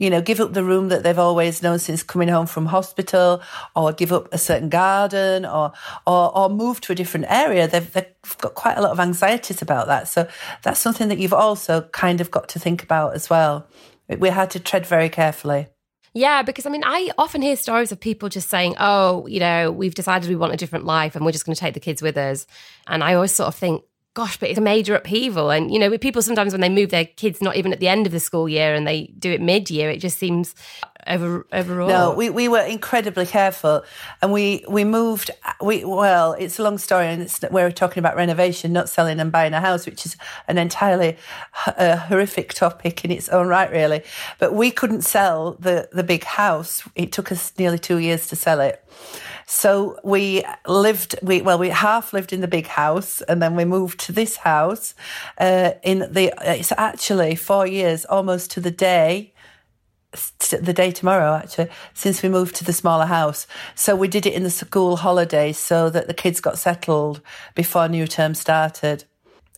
you 0.00 0.08
know, 0.08 0.22
give 0.22 0.40
up 0.40 0.54
the 0.54 0.64
room 0.64 0.88
that 0.88 1.02
they've 1.02 1.18
always 1.18 1.62
known 1.62 1.78
since 1.78 2.02
coming 2.02 2.28
home 2.28 2.46
from 2.46 2.64
hospital, 2.66 3.42
or 3.76 3.92
give 3.92 4.12
up 4.12 4.32
a 4.32 4.38
certain 4.38 4.70
garden, 4.70 5.44
or 5.44 5.72
or, 6.06 6.36
or 6.36 6.48
move 6.48 6.80
to 6.80 6.92
a 6.92 6.94
different 6.94 7.26
area. 7.28 7.68
They've, 7.68 7.92
they've 7.92 8.38
got 8.38 8.54
quite 8.54 8.78
a 8.78 8.80
lot 8.80 8.92
of 8.92 8.98
anxieties 8.98 9.60
about 9.60 9.88
that. 9.88 10.08
So 10.08 10.26
that's 10.62 10.80
something 10.80 11.08
that 11.08 11.18
you've 11.18 11.34
also 11.34 11.82
kind 11.92 12.22
of 12.22 12.30
got 12.30 12.48
to 12.48 12.58
think 12.58 12.82
about 12.82 13.14
as 13.14 13.28
well. 13.28 13.66
We 14.08 14.30
had 14.30 14.50
to 14.52 14.60
tread 14.60 14.86
very 14.86 15.10
carefully. 15.10 15.68
Yeah, 16.12 16.42
because 16.42 16.66
I 16.66 16.70
mean, 16.70 16.82
I 16.84 17.10
often 17.18 17.40
hear 17.40 17.54
stories 17.54 17.92
of 17.92 18.00
people 18.00 18.28
just 18.28 18.48
saying, 18.48 18.74
oh, 18.80 19.26
you 19.28 19.38
know, 19.38 19.70
we've 19.70 19.94
decided 19.94 20.28
we 20.28 20.36
want 20.36 20.52
a 20.52 20.56
different 20.56 20.84
life 20.84 21.14
and 21.14 21.24
we're 21.24 21.30
just 21.32 21.46
going 21.46 21.54
to 21.54 21.60
take 21.60 21.74
the 21.74 21.80
kids 21.80 22.02
with 22.02 22.16
us. 22.16 22.46
And 22.88 23.04
I 23.04 23.14
always 23.14 23.32
sort 23.32 23.48
of 23.48 23.54
think, 23.54 23.84
gosh, 24.20 24.36
but 24.36 24.50
it's 24.50 24.58
a 24.58 24.62
major 24.62 24.94
upheaval. 24.94 25.50
And, 25.50 25.72
you 25.72 25.78
know, 25.78 25.88
with 25.88 26.02
people 26.02 26.20
sometimes 26.20 26.52
when 26.52 26.60
they 26.60 26.68
move 26.68 26.90
their 26.90 27.06
kids, 27.06 27.40
not 27.40 27.56
even 27.56 27.72
at 27.72 27.80
the 27.80 27.88
end 27.88 28.04
of 28.04 28.12
the 28.12 28.20
school 28.20 28.50
year 28.50 28.74
and 28.74 28.86
they 28.86 29.06
do 29.18 29.32
it 29.32 29.40
mid 29.40 29.70
year, 29.70 29.88
it 29.88 29.96
just 29.96 30.18
seems 30.18 30.54
over, 31.06 31.46
overall. 31.52 31.88
No, 31.88 32.12
we, 32.12 32.28
we 32.28 32.46
were 32.46 32.60
incredibly 32.60 33.24
careful 33.24 33.82
and 34.20 34.30
we, 34.30 34.62
we 34.68 34.84
moved, 34.84 35.30
we, 35.62 35.86
well, 35.86 36.34
it's 36.34 36.58
a 36.58 36.62
long 36.62 36.76
story 36.76 37.06
and 37.06 37.22
it's, 37.22 37.40
we're 37.50 37.70
talking 37.70 37.98
about 37.98 38.14
renovation, 38.14 38.74
not 38.74 38.90
selling 38.90 39.20
and 39.20 39.32
buying 39.32 39.54
a 39.54 39.60
house, 39.60 39.86
which 39.86 40.04
is 40.04 40.18
an 40.48 40.58
entirely 40.58 41.16
uh, 41.66 41.96
horrific 41.96 42.52
topic 42.52 43.02
in 43.02 43.10
its 43.10 43.30
own 43.30 43.46
right, 43.48 43.70
really. 43.70 44.02
But 44.38 44.52
we 44.52 44.70
couldn't 44.70 45.02
sell 45.02 45.56
the, 45.58 45.88
the 45.92 46.04
big 46.04 46.24
house. 46.24 46.86
It 46.94 47.10
took 47.10 47.32
us 47.32 47.54
nearly 47.58 47.78
two 47.78 47.96
years 47.96 48.26
to 48.26 48.36
sell 48.36 48.60
it. 48.60 48.84
So 49.50 49.98
we 50.04 50.44
lived, 50.64 51.16
we 51.22 51.42
well, 51.42 51.58
we 51.58 51.70
half 51.70 52.12
lived 52.12 52.32
in 52.32 52.40
the 52.40 52.46
big 52.46 52.68
house, 52.68 53.20
and 53.22 53.42
then 53.42 53.56
we 53.56 53.64
moved 53.64 53.98
to 54.06 54.12
this 54.12 54.36
house. 54.36 54.94
Uh, 55.38 55.72
in 55.82 55.98
the, 56.12 56.32
it's 56.42 56.70
actually 56.78 57.34
four 57.34 57.66
years, 57.66 58.04
almost 58.04 58.52
to 58.52 58.60
the 58.60 58.70
day, 58.70 59.34
the 60.12 60.72
day 60.72 60.90
tomorrow 60.90 61.34
actually 61.34 61.68
since 61.94 62.20
we 62.20 62.28
moved 62.28 62.56
to 62.56 62.64
the 62.64 62.72
smaller 62.72 63.06
house 63.06 63.46
so 63.76 63.94
we 63.94 64.08
did 64.08 64.26
it 64.26 64.34
in 64.34 64.42
the 64.42 64.50
school 64.50 64.96
holidays 64.96 65.56
so 65.56 65.88
that 65.88 66.08
the 66.08 66.14
kids 66.14 66.40
got 66.40 66.58
settled 66.58 67.20
before 67.54 67.86
new 67.86 68.08
term 68.08 68.34
started 68.34 69.04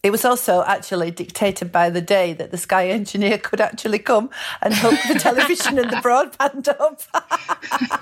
it 0.02 0.10
was 0.10 0.24
also 0.24 0.64
actually 0.64 1.12
dictated 1.12 1.70
by 1.70 1.88
the 1.88 2.00
day 2.00 2.32
that 2.32 2.50
the 2.50 2.58
Sky 2.58 2.88
engineer 2.88 3.38
could 3.42 3.60
actually 3.60 4.00
come 4.00 4.30
and 4.60 4.74
hook 4.74 4.98
the 5.06 5.18
television 5.18 5.78
and 5.78 5.90
the 5.90 5.96
broadband 6.04 6.68
up. 6.68 7.02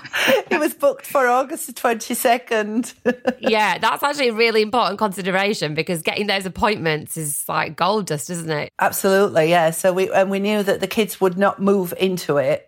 it 0.49 0.59
was 0.59 0.73
booked 0.73 1.05
for 1.05 1.27
August 1.27 1.67
the 1.67 1.73
22nd. 1.73 2.93
yeah, 3.39 3.77
that's 3.77 4.03
actually 4.03 4.29
a 4.29 4.33
really 4.33 4.61
important 4.61 4.97
consideration 4.97 5.73
because 5.73 6.01
getting 6.01 6.27
those 6.27 6.45
appointments 6.45 7.17
is 7.17 7.43
like 7.47 7.75
gold 7.75 8.07
dust, 8.07 8.29
isn't 8.29 8.51
it? 8.51 8.71
Absolutely, 8.79 9.49
yeah. 9.49 9.71
So 9.71 9.93
we 9.93 10.11
and 10.11 10.29
we 10.29 10.39
knew 10.39 10.63
that 10.63 10.79
the 10.79 10.87
kids 10.87 11.21
would 11.21 11.37
not 11.37 11.61
move 11.61 11.93
into 11.99 12.37
it. 12.37 12.67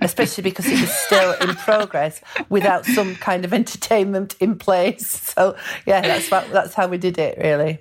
especially 0.00 0.42
because 0.42 0.66
it 0.66 0.80
was 0.80 0.92
still 0.92 1.32
in 1.40 1.54
progress 1.56 2.20
without 2.48 2.84
some 2.84 3.16
kind 3.16 3.44
of 3.44 3.52
entertainment 3.52 4.36
in 4.40 4.56
place. 4.56 5.06
So 5.38 5.56
yeah, 5.86 6.00
that's 6.00 6.28
that's 6.28 6.74
how 6.74 6.88
we 6.88 6.98
did 6.98 7.18
it 7.18 7.38
really. 7.38 7.80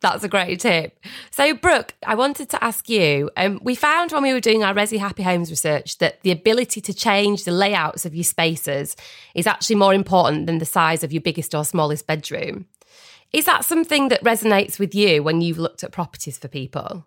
That's 0.00 0.22
a 0.22 0.28
great 0.28 0.60
tip. 0.60 0.98
So, 1.30 1.54
Brooke, 1.54 1.94
I 2.06 2.14
wanted 2.14 2.48
to 2.50 2.62
ask 2.62 2.88
you 2.88 3.30
um, 3.36 3.58
we 3.62 3.74
found 3.74 4.12
when 4.12 4.22
we 4.22 4.32
were 4.32 4.40
doing 4.40 4.62
our 4.62 4.72
Resi 4.72 4.98
Happy 4.98 5.22
Homes 5.22 5.50
research 5.50 5.98
that 5.98 6.22
the 6.22 6.30
ability 6.30 6.80
to 6.82 6.94
change 6.94 7.44
the 7.44 7.50
layouts 7.50 8.06
of 8.06 8.14
your 8.14 8.24
spaces 8.24 8.96
is 9.34 9.46
actually 9.46 9.76
more 9.76 9.94
important 9.94 10.46
than 10.46 10.58
the 10.58 10.64
size 10.64 11.02
of 11.02 11.12
your 11.12 11.22
biggest 11.22 11.54
or 11.54 11.64
smallest 11.64 12.06
bedroom. 12.06 12.66
Is 13.32 13.44
that 13.44 13.64
something 13.64 14.08
that 14.08 14.22
resonates 14.22 14.78
with 14.78 14.94
you 14.94 15.22
when 15.22 15.40
you've 15.40 15.58
looked 15.58 15.84
at 15.84 15.92
properties 15.92 16.38
for 16.38 16.48
people? 16.48 17.04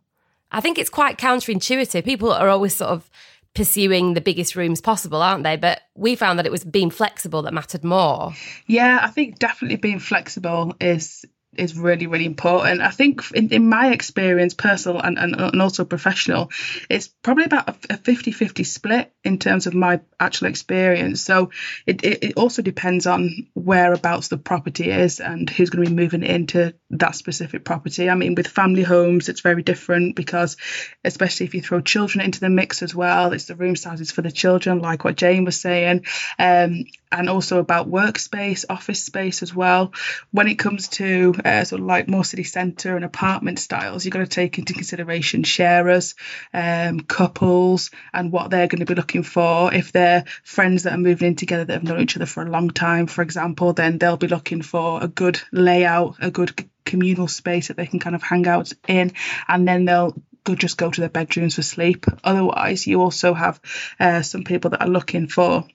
I 0.51 0.60
think 0.60 0.77
it's 0.77 0.89
quite 0.89 1.17
counterintuitive. 1.17 2.03
People 2.03 2.31
are 2.31 2.50
always 2.50 2.75
sort 2.75 2.91
of 2.91 3.10
pursuing 3.53 4.13
the 4.13 4.21
biggest 4.21 4.55
rooms 4.55 4.81
possible, 4.81 5.21
aren't 5.21 5.43
they? 5.43 5.55
But 5.55 5.81
we 5.95 6.15
found 6.15 6.39
that 6.39 6.45
it 6.45 6.51
was 6.51 6.63
being 6.63 6.89
flexible 6.89 7.41
that 7.43 7.53
mattered 7.53 7.83
more. 7.83 8.33
Yeah, 8.67 9.00
I 9.01 9.07
think 9.07 9.39
definitely 9.39 9.77
being 9.77 10.00
flexible 10.00 10.75
is 10.79 11.25
is 11.58 11.77
really 11.77 12.08
really 12.08 12.25
important. 12.25 12.81
I 12.81 12.89
think 12.89 13.24
in, 13.34 13.50
in 13.50 13.67
my 13.67 13.91
experience 13.91 14.53
personal 14.53 15.01
and, 15.01 15.17
and, 15.17 15.36
and 15.36 15.62
also 15.62 15.84
professional 15.84 16.50
it's 16.89 17.08
probably 17.08 17.46
about 17.46 17.70
a 17.70 17.74
50-50 17.74 18.65
split 18.65 19.13
in 19.24 19.38
terms 19.38 19.67
of 19.67 19.74
my 19.74 20.01
actual 20.20 20.48
experience. 20.48 21.22
So 21.22 21.51
it, 21.86 22.03
it, 22.03 22.24
it 22.24 22.34
also 22.38 22.62
depends 22.62 23.05
on 23.05 23.48
whereabouts 23.53 24.29
the 24.29 24.38
property 24.38 24.89
is 24.89 25.20
and 25.20 25.50
who's 25.50 25.70
going 25.70 25.84
to 25.84 25.91
be 25.91 25.96
moving 25.96 26.24
into 26.24 26.74
that 26.91 27.15
specific 27.15 27.65
property. 27.65 28.10
I 28.10 28.15
mean 28.15 28.36
with 28.36 28.48
family 28.48 28.84
homes 28.84 29.29
it's 29.29 29.41
very 29.41 29.63
different 29.63 30.15
because 30.15 30.58
especially 31.03 31.48
if 31.48 31.53
you 31.53 31.62
throw 31.62 31.81
children 31.81 32.24
into 32.24 32.39
the 32.39 32.50
mix 32.50 32.81
as 32.81 32.96
well 32.96 33.34
it's 33.34 33.46
the 33.46 33.55
room 33.55 33.75
sizes 33.75 34.12
for 34.12 34.22
the 34.22 34.31
children 34.31 34.79
like 34.79 35.03
what 35.03 35.17
jane 35.17 35.46
was 35.46 35.60
saying. 35.60 36.05
Um, 36.39 36.86
and 37.12 37.30
also 37.30 37.60
about 37.60 37.89
workspace 37.89 38.65
office 38.70 39.03
space 39.03 39.44
as 39.44 39.53
well 39.53 39.91
when 40.32 40.48
it 40.48 40.56
comes 40.56 40.88
to 40.88 41.34
uh, 41.44 41.63
sort 41.63 41.82
of 41.82 41.88
like 41.88 42.08
more 42.08 42.24
city 42.24 42.44
centre 42.44 42.96
and 42.96 43.06
apartment 43.06 43.60
styles, 43.60 44.06
you've 44.06 44.13
got 44.13 44.20
to 44.20 44.27
take 44.27 44.58
into 44.58 44.74
consideration 44.74 45.44
sharers, 45.44 46.15
um, 46.53 47.01
couples, 47.01 47.91
and 48.13 48.32
what 48.32 48.50
they're 48.50 48.68
going 48.68 48.80
to 48.80 48.86
be 48.86 48.96
looking 48.96 49.24
for. 49.24 49.74
If 49.74 49.91
they're 49.91 50.25
friends 50.44 50.84
that 50.84 50.94
are 50.94 50.98
moving 50.98 51.30
in 51.30 51.36
together 51.36 51.65
that 51.65 51.74
have 51.74 51.84
known 51.84 52.01
each 52.01 52.15
other 52.15 52.25
for 52.25 52.44
a 52.44 52.50
long 52.50 52.70
time, 52.70 53.08
for 53.08 53.22
example, 53.22 53.74
then 53.74 53.98
they'll 53.98 54.18
be 54.18 54.27
looking 54.27 54.62
for 54.62 55.03
a 55.03 55.08
good 55.08 55.41
layout, 55.51 56.15
a 56.22 56.32
good 56.32 56.70
communal 56.86 57.27
space 57.27 57.68
that 57.68 57.77
they 57.77 57.86
can 57.86 58.00
kind 58.00 58.15
of 58.15 58.24
hang 58.24 58.48
out 58.48 58.72
in, 58.88 59.13
and 59.48 59.68
then 59.68 59.86
they'll 59.86 60.15
go 60.44 60.56
just 60.56 60.77
go 60.77 60.89
to 60.89 61.01
their 61.01 61.10
bedrooms 61.10 61.56
for 61.56 61.62
sleep. 61.62 62.06
Otherwise, 62.24 62.88
you 62.88 63.01
also 63.01 63.34
have 63.34 63.60
uh, 64.00 64.22
some 64.22 64.44
people 64.44 64.72
that 64.72 64.82
are 64.82 64.88
looking 64.88 65.27
for 65.27 65.68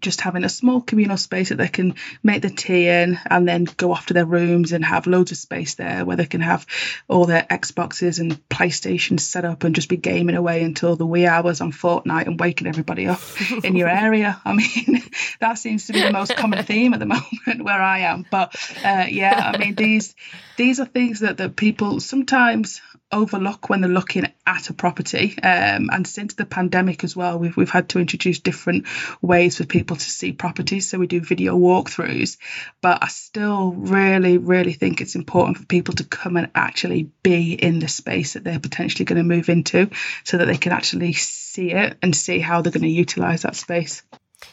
just 0.00 0.20
having 0.20 0.44
a 0.44 0.48
small 0.48 0.80
communal 0.80 1.16
space 1.16 1.48
that 1.50 1.56
they 1.56 1.68
can 1.68 1.94
make 2.22 2.42
the 2.42 2.50
tea 2.50 2.88
in 2.88 3.18
and 3.28 3.48
then 3.48 3.64
go 3.76 3.92
off 3.92 4.06
to 4.06 4.14
their 4.14 4.24
rooms 4.24 4.72
and 4.72 4.84
have 4.84 5.06
loads 5.06 5.32
of 5.32 5.38
space 5.38 5.74
there 5.74 6.04
where 6.04 6.16
they 6.16 6.26
can 6.26 6.40
have 6.40 6.66
all 7.08 7.26
their 7.26 7.42
Xboxes 7.42 8.20
and 8.20 8.48
PlayStations 8.48 9.20
set 9.20 9.44
up 9.44 9.64
and 9.64 9.74
just 9.74 9.88
be 9.88 9.96
gaming 9.96 10.36
away 10.36 10.62
until 10.62 10.96
the 10.96 11.06
wee 11.06 11.26
hours 11.26 11.60
on 11.60 11.72
Fortnite 11.72 12.26
and 12.26 12.38
waking 12.40 12.66
everybody 12.66 13.06
up 13.06 13.20
in 13.64 13.76
your 13.76 13.88
area. 13.88 14.40
I 14.44 14.54
mean, 14.54 15.02
that 15.40 15.58
seems 15.58 15.86
to 15.86 15.92
be 15.92 16.02
the 16.02 16.12
most 16.12 16.36
common 16.36 16.64
theme 16.64 16.94
at 16.94 17.00
the 17.00 17.06
moment 17.46 17.64
where 17.64 17.80
I 17.80 18.00
am. 18.00 18.26
But 18.30 18.54
uh, 18.84 19.06
yeah, 19.08 19.52
I 19.54 19.58
mean, 19.58 19.74
these 19.74 20.14
these 20.56 20.80
are 20.80 20.86
things 20.86 21.20
that, 21.20 21.36
that 21.38 21.56
people 21.56 22.00
sometimes 22.00 22.80
overlook 23.10 23.68
when 23.68 23.80
they're 23.80 23.90
looking 23.90 24.26
at 24.46 24.70
a 24.70 24.72
property. 24.72 25.38
Um, 25.42 25.90
and 25.92 26.06
since 26.06 26.34
the 26.34 26.44
pandemic 26.44 27.04
as 27.04 27.16
well, 27.16 27.38
we've 27.38 27.56
we've 27.56 27.70
had 27.70 27.88
to 27.90 27.98
introduce 27.98 28.40
different 28.40 28.86
ways 29.22 29.56
for 29.56 29.64
people 29.64 29.96
to 29.96 30.10
see 30.10 30.32
properties. 30.32 30.88
So 30.88 30.98
we 30.98 31.06
do 31.06 31.20
video 31.20 31.56
walkthroughs, 31.58 32.36
but 32.80 33.02
I 33.02 33.08
still 33.08 33.72
really, 33.72 34.38
really 34.38 34.72
think 34.72 35.00
it's 35.00 35.14
important 35.14 35.58
for 35.58 35.66
people 35.66 35.94
to 35.94 36.04
come 36.04 36.36
and 36.36 36.50
actually 36.54 37.10
be 37.22 37.52
in 37.52 37.78
the 37.78 37.88
space 37.88 38.34
that 38.34 38.44
they're 38.44 38.60
potentially 38.60 39.04
going 39.04 39.18
to 39.18 39.34
move 39.34 39.48
into, 39.48 39.90
so 40.24 40.38
that 40.38 40.46
they 40.46 40.58
can 40.58 40.72
actually 40.72 41.12
see 41.12 41.72
it 41.72 41.96
and 42.02 42.14
see 42.14 42.38
how 42.38 42.62
they're 42.62 42.72
going 42.72 42.82
to 42.82 42.88
utilize 42.88 43.42
that 43.42 43.56
space. 43.56 44.02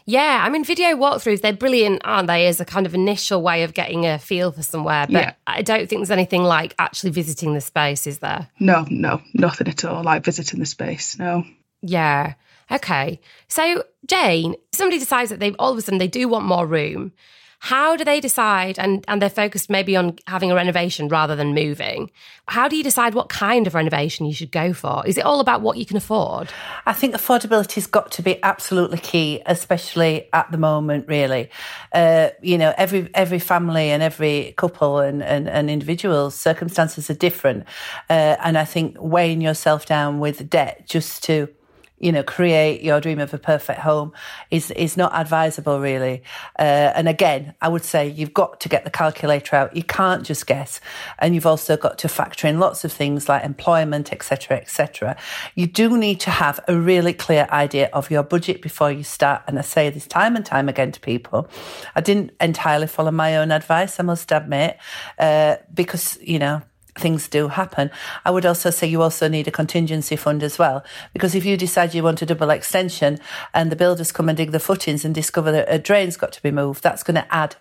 Yeah, 0.06 0.42
I 0.44 0.50
mean, 0.50 0.64
video 0.64 0.90
walkthroughs, 0.90 1.42
they're 1.42 1.54
brilliant, 1.54 2.02
aren't 2.04 2.28
they, 2.28 2.48
as 2.48 2.60
a 2.60 2.66
kind 2.66 2.86
of 2.86 2.94
initial 2.94 3.42
way 3.42 3.64
of 3.64 3.74
getting 3.74 4.06
a 4.06 4.20
feel 4.20 4.52
for 4.52 4.64
somewhere. 4.64 5.06
But 5.08 5.22
yeah. 5.22 5.34
I 5.48 5.62
don't 5.62 5.88
think 5.90 6.00
there's 6.00 6.12
anything 6.12 6.44
like 6.44 6.74
actually 6.80 7.12
visiting 7.12 7.54
the 7.54 7.62
space, 7.62 8.08
is 8.08 8.20
there? 8.20 8.50
No, 8.60 8.86
no, 8.90 9.22
nothing 9.34 9.68
at 9.68 9.86
all 9.86 10.04
like 10.04 10.24
visiting 10.24 10.60
the 10.60 10.66
space, 10.66 11.18
no. 11.20 11.44
Yeah. 11.82 12.34
Okay. 12.72 13.20
So, 13.48 13.84
Jane, 14.08 14.56
somebody 14.72 14.98
decides 15.00 15.30
that 15.30 15.40
they've 15.40 15.56
all 15.60 15.72
of 15.72 15.78
a 15.78 15.82
sudden 15.82 16.00
they 16.00 16.08
do 16.08 16.28
want 16.28 16.46
more 16.46 16.66
room. 16.66 17.12
How 17.60 17.96
do 17.96 18.04
they 18.04 18.20
decide, 18.20 18.78
and, 18.78 19.04
and 19.08 19.22
they're 19.22 19.30
focused 19.30 19.70
maybe 19.70 19.96
on 19.96 20.18
having 20.28 20.52
a 20.52 20.56
renovation 20.56 21.08
rather 21.08 21.36
than 21.36 21.54
moving? 21.54 22.12
How 22.48 22.68
do 22.68 22.76
you 22.76 22.84
decide 22.84 23.16
what 23.16 23.30
kind 23.30 23.66
of 23.66 23.74
renovation 23.74 24.26
you 24.26 24.34
should 24.34 24.52
go 24.52 24.74
for? 24.74 25.06
Is 25.08 25.18
it 25.18 25.26
all 25.26 25.40
about 25.40 25.62
what 25.62 25.78
you 25.78 25.86
can 25.86 25.98
afford? 25.98 26.50
I 26.86 26.94
think 26.94 27.16
affordability's 27.16 27.88
got 27.88 28.12
to 28.14 28.22
be 28.22 28.42
absolutely 28.44 29.00
key, 29.00 29.42
especially 29.46 30.30
at 30.32 30.52
the 30.52 30.58
moment, 30.58 31.08
really. 31.08 31.50
Uh, 31.92 32.30
you 32.42 32.58
know, 32.58 32.74
every 32.78 33.10
every 33.16 33.40
family 33.40 33.90
and 33.90 34.04
every 34.04 34.54
couple 34.58 35.00
and, 35.00 35.24
and, 35.24 35.50
and 35.50 35.70
individuals' 35.70 36.36
circumstances 36.36 37.10
are 37.10 37.16
different. 37.16 37.66
Uh, 38.10 38.36
and 38.44 38.58
I 38.58 38.66
think 38.66 38.98
weighing 39.00 39.42
yourself 39.42 39.86
down 39.86 40.20
with 40.20 40.50
debt 40.50 40.86
just 40.88 41.24
to 41.24 41.50
you 41.98 42.12
know, 42.12 42.24
create 42.24 42.82
your 42.82 43.00
dream 43.00 43.20
of 43.20 43.34
a 43.34 43.38
perfect 43.38 43.80
home 43.80 44.12
is 44.52 44.72
is 44.72 44.98
not 44.98 45.14
advisable 45.14 45.80
really. 45.80 46.24
Uh, 46.60 46.92
and 46.96 47.08
again, 47.08 47.54
I 47.62 47.70
would 47.70 47.86
say 47.86 48.08
you've 48.08 48.34
got 48.34 48.60
to 48.62 48.70
get 48.70 48.84
the 48.84 48.90
calculator 48.90 49.56
out. 49.56 49.76
You 49.76 49.84
can't 49.84 50.24
just 50.26 50.46
guess, 50.46 50.82
and 51.20 51.34
you've 51.34 51.46
also 51.46 51.78
got 51.78 51.98
to 52.00 52.10
factor 52.10 52.48
in 52.48 52.60
lots 52.60 52.84
of 52.84 52.92
things 52.92 53.30
like 53.30 53.44
employment, 53.44 54.12
etc., 54.12 54.58
etc. 54.58 55.16
You 55.56 55.68
do 55.68 55.98
need 55.98 56.20
to 56.22 56.32
have 56.32 56.60
a 56.68 56.78
really 56.78 57.14
clear 57.14 57.48
idea 57.50 57.90
of 57.94 58.12
your 58.12 58.24
budget 58.24 58.62
before 58.62 58.92
you 58.92 59.04
start. 59.04 59.44
And 59.48 59.58
I 59.58 59.62
say 59.62 59.90
this 59.90 60.08
time 60.08 60.36
and 60.36 60.46
time 60.46 60.68
again 60.68 60.92
to 60.92 61.00
people. 61.00 61.48
I 61.96 62.02
didn't 62.02 62.32
entirely 62.42 62.88
follow 62.88 63.12
my 63.12 63.38
own 63.38 63.52
advice, 63.52 64.00
I 64.00 64.04
must 64.04 64.32
admit, 64.32 64.78
uh, 65.18 65.58
because 65.74 66.18
you 66.22 66.40
know 66.40 66.62
things 66.98 67.28
do 67.28 67.50
happen. 67.50 67.92
I 68.24 68.32
would 68.32 68.46
also 68.46 68.70
say 68.70 68.88
you 68.88 69.02
also 69.02 69.28
need 69.28 69.48
a 69.48 69.52
contingency 69.52 70.16
fund 70.16 70.44
as 70.44 70.58
well, 70.58 70.84
because 71.14 71.36
if 71.36 71.46
you 71.46 71.58
decide 71.58 71.94
you 71.94 72.04
want 72.04 72.22
a 72.22 72.26
double 72.26 72.50
extension 72.50 73.20
and 73.54 73.72
the 73.72 73.76
builders 73.76 74.12
come 74.12 74.30
and 74.30 74.38
dig 74.38 74.52
the 74.52 74.60
footings 74.60 75.06
and 75.06 75.14
discover 75.14 75.52
that 75.52 75.68
a 75.68 75.78
drain's 75.78 76.18
got 76.18 76.32
to 76.34 76.42
be 76.42 76.52
moved, 76.52 76.84
that's 76.84 77.04
going 77.04 77.16
to 77.16 77.34
add 77.34 77.56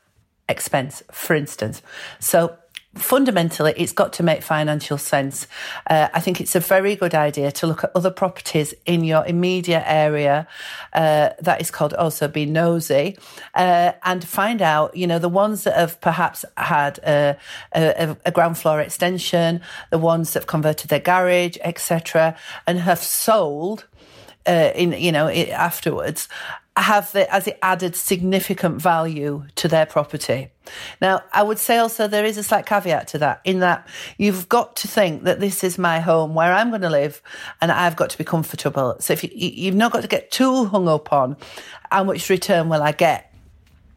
expense, 0.49 1.03
for 1.11 1.35
instance. 1.35 1.83
So 2.21 2.57
fundamentally, 2.95 3.75
it's 3.77 3.93
got 3.93 4.13
to 4.15 4.23
make 4.23 4.43
financial 4.43 4.99
sense. 4.99 5.47
Uh, 5.89 6.09
I 6.13 6.21
think 6.21 6.41
it's 6.41 6.55
a 6.55 6.61
very 6.61 6.97
good 6.97 7.15
idea 7.15 7.51
to 7.53 7.67
look 7.67 7.85
at 7.85 7.91
other 7.95 8.11
properties 8.11 8.75
in 8.87 9.05
your 9.05 9.25
immediate 9.27 9.85
area. 9.87 10.47
Uh, 10.93 11.31
that 11.41 11.61
is 11.61 11.71
called 11.71 11.95
also 11.95 12.29
be 12.29 12.47
nosy 12.47 13.17
uh, 13.55 13.93
and 14.03 14.27
find 14.27 14.63
out, 14.63 14.97
you 14.97 15.07
know, 15.07 15.19
the 15.19 15.29
ones 15.29 15.65
that 15.65 15.77
have 15.77 16.01
perhaps 16.01 16.45
had 16.57 16.99
a, 16.99 17.37
a, 17.73 18.17
a 18.25 18.31
ground 18.31 18.59
floor 18.59 18.81
extension, 18.81 19.61
the 19.91 19.99
ones 19.99 20.33
that 20.33 20.41
have 20.41 20.47
converted 20.47 20.91
their 20.91 21.01
garage, 21.01 21.57
etc., 21.63 22.37
and 22.67 22.81
have 22.81 22.99
sold. 22.99 23.87
Uh, 24.47 24.71
in 24.75 24.93
you 24.93 25.11
know 25.11 25.27
it, 25.27 25.49
afterwards 25.49 26.29
have 26.77 27.13
the, 27.13 27.33
as 27.33 27.47
it 27.47 27.59
added 27.63 27.95
significant 27.95 28.83
value 28.83 29.45
to 29.55 29.69
their 29.69 29.87
property. 29.87 30.51
Now, 31.01 31.23
I 31.33 31.43
would 31.43 31.59
say 31.59 31.79
also 31.79 32.09
there 32.09 32.25
is 32.25 32.37
a 32.37 32.43
slight 32.43 32.67
caveat 32.67 33.09
to 33.09 33.19
that 33.19 33.41
in 33.45 33.61
that 33.61 33.87
you've 34.19 34.49
got 34.49 34.75
to 34.77 34.89
think 34.89 35.23
that 35.23 35.39
this 35.39 35.63
is 35.63 35.79
my 35.79 36.01
home 36.01 36.35
where 36.35 36.53
I'm 36.53 36.71
going 36.71 36.83
to 36.83 36.91
live 36.91 37.23
and 37.61 37.71
I've 37.71 37.95
got 37.95 38.11
to 38.11 38.19
be 38.19 38.25
comfortable. 38.25 38.97
So 38.99 39.13
if 39.13 39.23
you, 39.23 39.31
you've 39.33 39.77
not 39.77 39.93
got 39.93 40.03
to 40.03 40.09
get 40.09 40.33
too 40.33 40.65
hung 40.65 40.89
up 40.89 41.13
on 41.13 41.37
how 41.93 42.03
much 42.03 42.29
return 42.29 42.69
will 42.69 42.83
I 42.83 42.93
get 42.93 43.31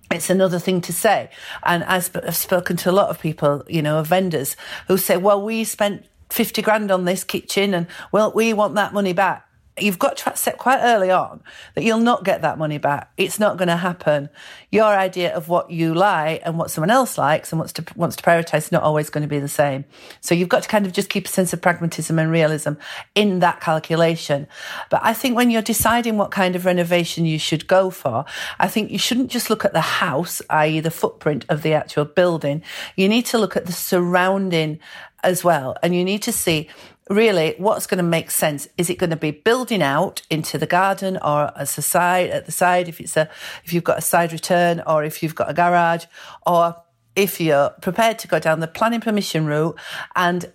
it's 0.09 0.29
another 0.29 0.59
thing 0.59 0.79
to 0.81 0.93
say. 0.93 1.29
And 1.63 1.83
I've 1.83 2.09
spoken 2.33 2.77
to 2.77 2.89
a 2.89 2.93
lot 2.93 3.09
of 3.09 3.19
people, 3.19 3.63
you 3.67 3.81
know, 3.81 3.99
of 3.99 4.07
vendors 4.07 4.55
who 4.87 4.97
say, 4.97 5.17
well, 5.17 5.41
we 5.41 5.63
spent 5.65 6.05
50 6.29 6.61
grand 6.61 6.91
on 6.91 7.05
this 7.05 7.23
kitchen 7.23 7.73
and 7.73 7.87
well, 8.11 8.31
we 8.31 8.53
want 8.53 8.75
that 8.75 8.93
money 8.93 9.13
back 9.13 9.46
you've 9.79 9.99
got 9.99 10.17
to 10.17 10.29
accept 10.29 10.57
quite 10.57 10.79
early 10.81 11.11
on 11.11 11.41
that 11.75 11.83
you'll 11.83 11.99
not 11.99 12.23
get 12.23 12.41
that 12.41 12.57
money 12.57 12.77
back. 12.77 13.11
It's 13.17 13.39
not 13.39 13.57
going 13.57 13.67
to 13.67 13.77
happen. 13.77 14.29
Your 14.71 14.85
idea 14.85 15.33
of 15.35 15.49
what 15.49 15.71
you 15.71 15.93
like 15.93 16.41
and 16.43 16.57
what 16.57 16.71
someone 16.71 16.89
else 16.89 17.17
likes 17.17 17.51
and 17.51 17.59
wants 17.59 17.73
to 17.73 17.85
wants 17.95 18.15
to 18.15 18.23
prioritize 18.23 18.57
is 18.57 18.71
not 18.71 18.83
always 18.83 19.09
going 19.09 19.21
to 19.21 19.27
be 19.27 19.39
the 19.39 19.47
same. 19.47 19.85
So 20.21 20.35
you've 20.35 20.49
got 20.49 20.63
to 20.63 20.69
kind 20.69 20.85
of 20.85 20.93
just 20.93 21.09
keep 21.09 21.25
a 21.25 21.29
sense 21.29 21.53
of 21.53 21.61
pragmatism 21.61 22.19
and 22.19 22.31
realism 22.31 22.73
in 23.15 23.39
that 23.39 23.61
calculation. 23.61 24.47
But 24.89 25.01
I 25.03 25.13
think 25.13 25.35
when 25.35 25.51
you're 25.51 25.61
deciding 25.61 26.17
what 26.17 26.31
kind 26.31 26.55
of 26.55 26.65
renovation 26.65 27.25
you 27.25 27.39
should 27.39 27.67
go 27.67 27.89
for, 27.89 28.25
I 28.59 28.67
think 28.67 28.91
you 28.91 28.99
shouldn't 28.99 29.31
just 29.31 29.49
look 29.49 29.65
at 29.65 29.73
the 29.73 29.81
house, 29.81 30.41
i.e., 30.49 30.79
the 30.79 30.91
footprint 30.91 31.45
of 31.49 31.61
the 31.61 31.73
actual 31.73 32.05
building. 32.05 32.63
You 32.95 33.09
need 33.09 33.25
to 33.27 33.37
look 33.37 33.55
at 33.55 33.65
the 33.65 33.73
surrounding 33.73 34.79
as 35.23 35.43
well, 35.43 35.75
and 35.81 35.95
you 35.95 36.03
need 36.03 36.21
to 36.23 36.31
see 36.31 36.69
really 37.09 37.55
what's 37.57 37.87
going 37.87 37.97
to 37.97 38.03
make 38.03 38.31
sense? 38.31 38.67
Is 38.77 38.89
it 38.89 38.97
going 38.97 39.09
to 39.09 39.15
be 39.15 39.31
building 39.31 39.81
out 39.81 40.21
into 40.29 40.57
the 40.57 40.67
garden 40.67 41.17
or 41.23 41.51
a 41.55 41.65
side 41.65 42.29
at 42.29 42.45
the 42.45 42.51
side 42.51 42.87
if 42.87 42.99
it's 42.99 43.17
a 43.17 43.29
if 43.63 43.73
you've 43.73 43.83
got 43.83 43.97
a 43.97 44.01
side 44.01 44.31
return 44.31 44.81
or 44.85 45.03
if 45.03 45.23
you've 45.23 45.35
got 45.35 45.49
a 45.49 45.53
garage? 45.53 46.05
Or 46.45 46.75
if 47.15 47.41
you're 47.41 47.71
prepared 47.81 48.19
to 48.19 48.27
go 48.27 48.39
down 48.39 48.59
the 48.59 48.67
planning 48.67 49.01
permission 49.01 49.45
route 49.47 49.77
and 50.15 50.51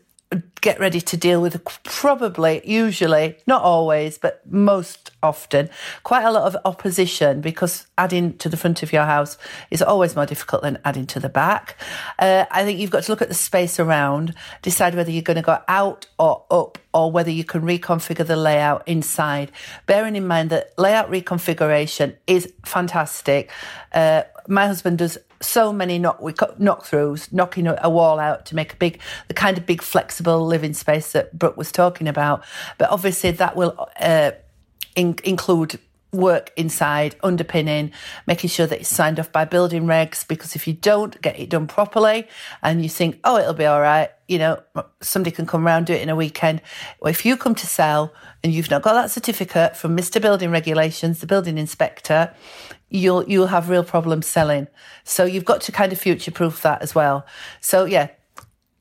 get 0.60 0.78
ready 0.78 1.00
to 1.00 1.16
deal 1.16 1.40
with 1.42 1.62
probably, 1.84 2.62
usually, 2.64 3.36
not 3.46 3.62
always, 3.62 4.18
but 4.18 4.40
most 4.50 5.10
often, 5.22 5.68
quite 6.02 6.24
a 6.24 6.30
lot 6.30 6.44
of 6.44 6.56
opposition 6.64 7.40
because 7.40 7.86
adding 7.98 8.36
to 8.38 8.48
the 8.48 8.56
front 8.56 8.82
of 8.82 8.92
your 8.92 9.04
house 9.04 9.38
is 9.70 9.82
always 9.82 10.16
more 10.16 10.26
difficult 10.26 10.62
than 10.62 10.78
adding 10.84 11.06
to 11.06 11.20
the 11.20 11.28
back. 11.28 11.76
Uh, 12.18 12.44
I 12.50 12.64
think 12.64 12.78
you've 12.78 12.90
got 12.90 13.04
to 13.04 13.12
look 13.12 13.22
at 13.22 13.28
the 13.28 13.34
space 13.34 13.78
around, 13.78 14.34
decide 14.62 14.94
whether 14.94 15.10
you're 15.10 15.22
going 15.22 15.36
to 15.36 15.42
go 15.42 15.58
out 15.68 16.06
or 16.18 16.44
up 16.50 16.78
or 16.94 17.10
whether 17.10 17.30
you 17.30 17.44
can 17.44 17.62
reconfigure 17.62 18.26
the 18.26 18.36
layout 18.36 18.86
inside. 18.86 19.50
Bearing 19.86 20.16
in 20.16 20.26
mind 20.26 20.50
that 20.50 20.72
layout 20.78 21.10
reconfiguration 21.10 22.16
is 22.26 22.52
fantastic. 22.64 23.50
Uh, 23.92 24.22
my 24.48 24.66
husband 24.66 24.98
does 24.98 25.18
so 25.42 25.72
many 25.72 25.98
knock 25.98 26.20
we 26.20 26.32
knock 26.58 26.84
throughs, 26.84 27.32
knocking 27.32 27.66
a 27.66 27.90
wall 27.90 28.18
out 28.18 28.46
to 28.46 28.54
make 28.54 28.74
a 28.74 28.76
big, 28.76 29.00
the 29.28 29.34
kind 29.34 29.58
of 29.58 29.66
big 29.66 29.82
flexible 29.82 30.46
living 30.46 30.74
space 30.74 31.12
that 31.12 31.38
Brooke 31.38 31.56
was 31.56 31.72
talking 31.72 32.08
about. 32.08 32.44
But 32.78 32.90
obviously, 32.90 33.30
that 33.32 33.56
will 33.56 33.88
uh, 34.00 34.32
in, 34.96 35.16
include 35.24 35.78
work 36.12 36.52
inside, 36.56 37.16
underpinning, 37.22 37.90
making 38.26 38.50
sure 38.50 38.66
that 38.66 38.80
it's 38.80 38.88
signed 38.88 39.18
off 39.18 39.32
by 39.32 39.44
building 39.44 39.84
regs. 39.84 40.26
Because 40.26 40.54
if 40.54 40.66
you 40.66 40.74
don't 40.74 41.20
get 41.22 41.38
it 41.38 41.48
done 41.48 41.66
properly 41.66 42.28
and 42.62 42.82
you 42.82 42.88
think, 42.88 43.18
oh, 43.24 43.38
it'll 43.38 43.54
be 43.54 43.64
all 43.64 43.80
right, 43.80 44.10
you 44.28 44.38
know, 44.38 44.62
somebody 45.00 45.34
can 45.34 45.46
come 45.46 45.66
around, 45.66 45.86
do 45.86 45.94
it 45.94 46.02
in 46.02 46.08
a 46.08 46.16
weekend. 46.16 46.60
If 47.04 47.24
you 47.24 47.36
come 47.36 47.54
to 47.54 47.66
sell 47.66 48.12
and 48.44 48.52
you've 48.52 48.70
not 48.70 48.82
got 48.82 48.94
that 48.94 49.10
certificate 49.10 49.76
from 49.76 49.96
Mr. 49.96 50.20
Building 50.20 50.50
Regulations, 50.50 51.20
the 51.20 51.26
building 51.26 51.58
inspector, 51.58 52.34
you'll 52.90 53.24
you'll 53.28 53.46
have 53.46 53.70
real 53.70 53.84
problems 53.84 54.26
selling. 54.26 54.68
So 55.04 55.24
you've 55.24 55.44
got 55.44 55.62
to 55.62 55.72
kind 55.72 55.92
of 55.92 55.98
future 55.98 56.30
proof 56.30 56.62
that 56.62 56.82
as 56.82 56.94
well. 56.94 57.26
So 57.60 57.84
yeah, 57.86 58.08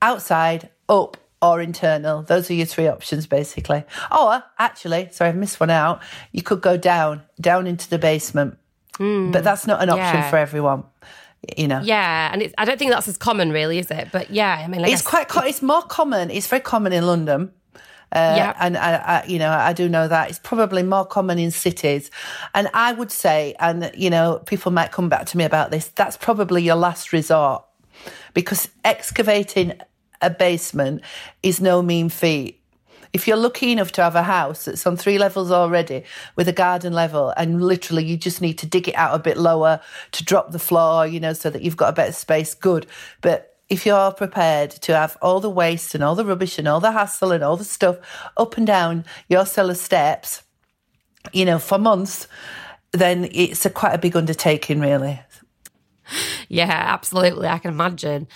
outside, 0.01 0.69
up, 0.89 1.17
or 1.41 1.62
internal. 1.62 2.21
Those 2.21 2.50
are 2.50 2.53
your 2.53 2.65
three 2.65 2.88
options 2.88 3.27
basically. 3.27 3.83
Or 4.12 4.43
actually, 4.60 5.10
sorry, 5.12 5.29
I've 5.29 5.36
missed 5.36 5.60
one 5.60 5.69
out. 5.69 6.01
You 6.31 6.43
could 6.43 6.62
go 6.62 6.77
down, 6.77 7.24
down 7.39 7.67
into 7.67 7.89
the 7.89 7.98
basement. 7.98 8.57
Mm, 9.00 9.31
but 9.31 9.43
that's 9.43 9.65
not 9.65 9.81
an 9.81 9.89
option 9.89 10.19
yeah. 10.19 10.29
for 10.29 10.38
everyone. 10.38 10.83
You 11.57 11.67
know. 11.67 11.81
Yeah, 11.81 12.29
and 12.31 12.43
it's, 12.43 12.53
I 12.57 12.65
don't 12.65 12.77
think 12.77 12.91
that's 12.91 13.07
as 13.07 13.17
common, 13.17 13.51
really, 13.51 13.79
is 13.79 13.89
it? 13.89 14.10
But 14.12 14.29
yeah, 14.29 14.62
I 14.63 14.67
mean, 14.67 14.86
it's 14.86 15.01
quite. 15.01 15.27
Co- 15.27 15.41
it's 15.41 15.63
more 15.63 15.81
common. 15.81 16.29
It's 16.29 16.45
very 16.45 16.62
common 16.62 16.93
in 16.93 17.07
London. 17.07 17.51
Uh, 18.12 18.36
yeah. 18.38 18.57
And 18.60 18.77
I, 18.77 18.95
I, 18.95 19.25
you 19.25 19.39
know, 19.39 19.50
I 19.50 19.74
do 19.74 19.88
know 19.88 20.07
that 20.07 20.29
it's 20.29 20.39
probably 20.39 20.83
more 20.83 21.05
common 21.05 21.39
in 21.39 21.50
cities. 21.50 22.12
And 22.53 22.69
I 22.74 22.91
would 22.91 23.12
say, 23.12 23.55
and 23.60 23.89
you 23.95 24.10
know, 24.10 24.41
people 24.45 24.71
might 24.71 24.91
come 24.91 25.10
back 25.10 25.25
to 25.27 25.38
me 25.38 25.45
about 25.45 25.71
this. 25.71 25.88
That's 25.88 26.17
probably 26.17 26.62
your 26.62 26.75
last 26.75 27.13
resort 27.13 27.63
because 28.33 28.69
excavating 28.83 29.79
a 30.21 30.29
basement 30.29 31.01
is 31.43 31.61
no 31.61 31.81
mean 31.81 32.09
feat. 32.09 32.61
If 33.13 33.27
you're 33.27 33.37
lucky 33.37 33.73
enough 33.73 33.91
to 33.93 34.03
have 34.03 34.15
a 34.15 34.23
house 34.23 34.65
that's 34.65 34.87
on 34.87 34.95
three 34.95 35.17
levels 35.17 35.51
already 35.51 36.03
with 36.37 36.47
a 36.47 36.53
garden 36.53 36.93
level 36.93 37.33
and 37.35 37.61
literally 37.61 38.05
you 38.05 38.15
just 38.15 38.41
need 38.41 38.57
to 38.59 38.65
dig 38.65 38.87
it 38.87 38.95
out 38.95 39.13
a 39.13 39.19
bit 39.19 39.37
lower 39.37 39.81
to 40.13 40.23
drop 40.23 40.51
the 40.51 40.59
floor, 40.59 41.05
you 41.05 41.19
know, 41.19 41.33
so 41.33 41.49
that 41.49 41.61
you've 41.61 41.75
got 41.75 41.89
a 41.89 41.93
better 41.93 42.13
space, 42.13 42.53
good. 42.53 42.87
But 43.19 43.57
if 43.67 43.85
you're 43.85 44.11
prepared 44.11 44.71
to 44.71 44.95
have 44.95 45.17
all 45.21 45.41
the 45.41 45.49
waste 45.49 45.93
and 45.93 46.03
all 46.03 46.15
the 46.15 46.25
rubbish 46.25 46.57
and 46.57 46.67
all 46.67 46.79
the 46.79 46.91
hassle 46.91 47.31
and 47.31 47.43
all 47.43 47.57
the 47.57 47.65
stuff 47.65 47.97
up 48.38 48.55
and 48.57 48.65
down 48.65 49.03
your 49.27 49.45
cellar 49.45 49.75
steps, 49.75 50.43
you 51.34 51.45
know, 51.45 51.60
for 51.60 51.77
months, 51.77 52.27
then 52.93 53.29
it's 53.31 53.65
a 53.65 53.69
quite 53.69 53.93
a 53.93 53.97
big 53.97 54.15
undertaking, 54.15 54.79
really. 54.79 55.21
Yeah, 56.49 56.69
absolutely. 56.69 57.47
I 57.47 57.60
can 57.60 57.71
imagine. 57.71 58.27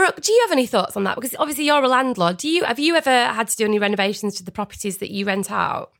Brooke, 0.00 0.22
do 0.22 0.32
you 0.32 0.40
have 0.48 0.52
any 0.52 0.64
thoughts 0.64 0.96
on 0.96 1.04
that? 1.04 1.14
Because 1.16 1.36
obviously 1.38 1.66
you're 1.66 1.84
a 1.84 1.86
landlord. 1.86 2.38
Do 2.38 2.48
you 2.48 2.64
have 2.64 2.78
you 2.78 2.96
ever 2.96 3.10
had 3.10 3.48
to 3.48 3.56
do 3.58 3.66
any 3.66 3.78
renovations 3.78 4.34
to 4.36 4.42
the 4.42 4.50
properties 4.50 4.96
that 4.96 5.10
you 5.10 5.26
rent 5.26 5.50
out? 5.50 5.92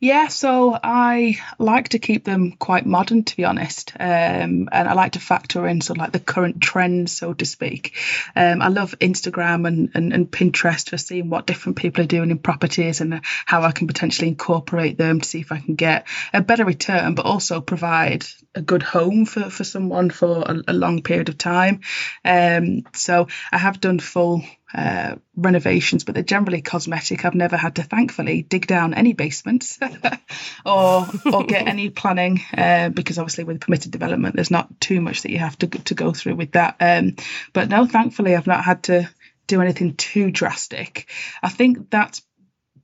Yeah, 0.00 0.28
so 0.28 0.78
I 0.80 1.38
like 1.58 1.88
to 1.88 1.98
keep 1.98 2.24
them 2.24 2.52
quite 2.52 2.86
modern, 2.86 3.24
to 3.24 3.36
be 3.36 3.44
honest, 3.44 3.94
um, 3.98 4.68
and 4.70 4.88
I 4.88 4.92
like 4.92 5.12
to 5.12 5.18
factor 5.18 5.66
in 5.66 5.80
sort 5.80 5.98
of 5.98 6.02
like 6.02 6.12
the 6.12 6.20
current 6.20 6.60
trends, 6.60 7.10
so 7.10 7.34
to 7.34 7.44
speak. 7.44 7.96
Um, 8.36 8.62
I 8.62 8.68
love 8.68 8.94
Instagram 9.00 9.66
and, 9.66 9.90
and, 9.94 10.12
and, 10.12 10.30
Pinterest 10.30 10.88
for 10.88 10.98
seeing 10.98 11.30
what 11.30 11.48
different 11.48 11.78
people 11.78 12.04
are 12.04 12.06
doing 12.06 12.30
in 12.30 12.38
properties 12.38 13.00
and 13.00 13.22
how 13.44 13.62
I 13.62 13.72
can 13.72 13.88
potentially 13.88 14.28
incorporate 14.28 14.98
them 14.98 15.20
to 15.20 15.28
see 15.28 15.40
if 15.40 15.50
I 15.50 15.58
can 15.58 15.74
get 15.74 16.06
a 16.32 16.42
better 16.42 16.64
return, 16.64 17.16
but 17.16 17.26
also 17.26 17.60
provide 17.60 18.24
a 18.54 18.62
good 18.62 18.84
home 18.84 19.24
for, 19.26 19.50
for 19.50 19.64
someone 19.64 20.10
for 20.10 20.42
a, 20.46 20.62
a 20.68 20.72
long 20.74 21.02
period 21.02 21.28
of 21.28 21.38
time. 21.38 21.80
Um, 22.24 22.84
so 22.92 23.26
I 23.50 23.58
have 23.58 23.80
done 23.80 23.98
full 23.98 24.44
uh, 24.74 25.16
renovations, 25.34 26.04
but 26.04 26.14
they're 26.14 26.22
generally 26.22 26.60
cosmetic. 26.60 27.24
I've 27.24 27.34
never 27.34 27.56
had 27.56 27.76
to, 27.76 27.82
thankfully, 27.82 28.42
dig 28.42 28.66
down 28.66 28.94
any 28.94 29.14
basements 29.14 29.78
or 30.66 31.06
or 31.32 31.44
get 31.44 31.68
any 31.68 31.90
planning 31.90 32.40
uh, 32.56 32.88
because 32.88 33.18
obviously 33.18 33.44
with 33.44 33.60
permitted 33.60 33.92
development, 33.92 34.34
there's 34.34 34.50
not 34.50 34.80
too 34.80 35.00
much 35.00 35.22
that 35.22 35.30
you 35.30 35.38
have 35.38 35.58
to 35.58 35.66
to 35.66 35.94
go 35.94 36.12
through 36.12 36.36
with 36.36 36.52
that. 36.52 36.76
Um, 36.80 37.16
but 37.52 37.68
no, 37.68 37.86
thankfully, 37.86 38.36
I've 38.36 38.46
not 38.46 38.64
had 38.64 38.84
to 38.84 39.08
do 39.46 39.60
anything 39.60 39.94
too 39.94 40.30
drastic. 40.30 41.10
I 41.42 41.48
think 41.48 41.90
that's 41.90 42.22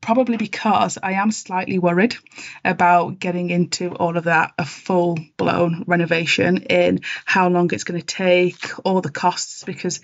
probably 0.00 0.36
because 0.36 0.98
I 1.02 1.12
am 1.12 1.30
slightly 1.30 1.78
worried 1.78 2.14
about 2.62 3.18
getting 3.18 3.48
into 3.48 3.94
all 3.94 4.18
of 4.18 4.24
that 4.24 4.52
a 4.58 4.64
full 4.66 5.18
blown 5.38 5.84
renovation 5.86 6.58
in 6.58 7.00
how 7.24 7.48
long 7.48 7.70
it's 7.72 7.84
going 7.84 8.00
to 8.00 8.06
take, 8.06 8.78
all 8.84 9.00
the 9.00 9.10
costs 9.10 9.64
because 9.64 10.00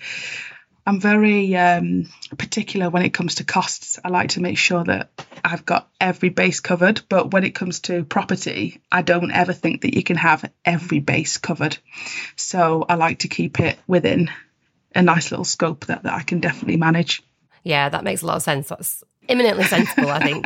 I'm 0.85 0.99
very 0.99 1.55
um, 1.55 2.09
particular 2.37 2.89
when 2.89 3.03
it 3.03 3.13
comes 3.13 3.35
to 3.35 3.43
costs. 3.43 3.99
I 4.03 4.09
like 4.09 4.29
to 4.31 4.41
make 4.41 4.57
sure 4.57 4.83
that 4.83 5.11
I've 5.43 5.65
got 5.65 5.87
every 5.99 6.29
base 6.29 6.59
covered. 6.59 7.01
But 7.07 7.31
when 7.31 7.43
it 7.43 7.55
comes 7.55 7.81
to 7.81 8.03
property, 8.03 8.81
I 8.91 9.01
don't 9.03 9.31
ever 9.31 9.53
think 9.53 9.81
that 9.81 9.95
you 9.95 10.03
can 10.03 10.17
have 10.17 10.49
every 10.65 10.99
base 10.99 11.37
covered. 11.37 11.77
So 12.35 12.85
I 12.87 12.95
like 12.95 13.19
to 13.19 13.27
keep 13.27 13.59
it 13.59 13.77
within 13.87 14.31
a 14.95 15.01
nice 15.01 15.31
little 15.31 15.45
scope 15.45 15.85
that, 15.85 16.03
that 16.03 16.13
I 16.13 16.23
can 16.23 16.39
definitely 16.39 16.77
manage. 16.77 17.21
Yeah, 17.63 17.89
that 17.89 18.03
makes 18.03 18.23
a 18.23 18.25
lot 18.25 18.37
of 18.37 18.43
sense. 18.43 18.69
That's 18.69 19.03
imminently 19.27 19.63
sensible, 19.63 20.09
I 20.09 20.19
think. 20.19 20.45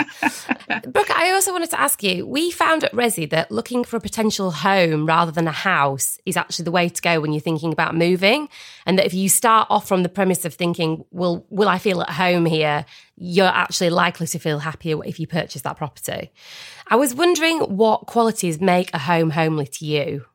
Brooke, 0.93 1.11
I 1.11 1.31
also 1.31 1.51
wanted 1.51 1.69
to 1.71 1.79
ask 1.79 2.03
you 2.03 2.25
we 2.25 2.51
found 2.51 2.83
at 2.83 2.91
Resi 2.91 3.29
that 3.29 3.51
looking 3.51 3.83
for 3.83 3.97
a 3.97 4.01
potential 4.01 4.51
home 4.51 5.05
rather 5.05 5.31
than 5.31 5.47
a 5.47 5.51
house 5.51 6.17
is 6.25 6.37
actually 6.37 6.65
the 6.65 6.71
way 6.71 6.89
to 6.89 7.01
go 7.01 7.19
when 7.19 7.31
you're 7.31 7.41
thinking 7.41 7.71
about 7.71 7.95
moving. 7.95 8.49
And 8.85 8.97
that 8.99 9.05
if 9.05 9.13
you 9.13 9.29
start 9.29 9.67
off 9.69 9.87
from 9.87 10.03
the 10.03 10.09
premise 10.09 10.45
of 10.45 10.53
thinking, 10.53 11.05
well, 11.11 11.45
will 11.49 11.69
I 11.69 11.77
feel 11.77 12.01
at 12.01 12.09
home 12.09 12.45
here? 12.45 12.85
You're 13.17 13.47
actually 13.47 13.89
likely 13.89 14.27
to 14.27 14.39
feel 14.39 14.59
happier 14.59 15.03
if 15.03 15.19
you 15.19 15.27
purchase 15.27 15.61
that 15.61 15.77
property. 15.77 16.31
I 16.87 16.95
was 16.95 17.13
wondering 17.13 17.59
what 17.59 18.07
qualities 18.07 18.59
make 18.59 18.93
a 18.93 18.99
home 18.99 19.31
homely 19.31 19.67
to 19.67 19.85
you. 19.85 20.25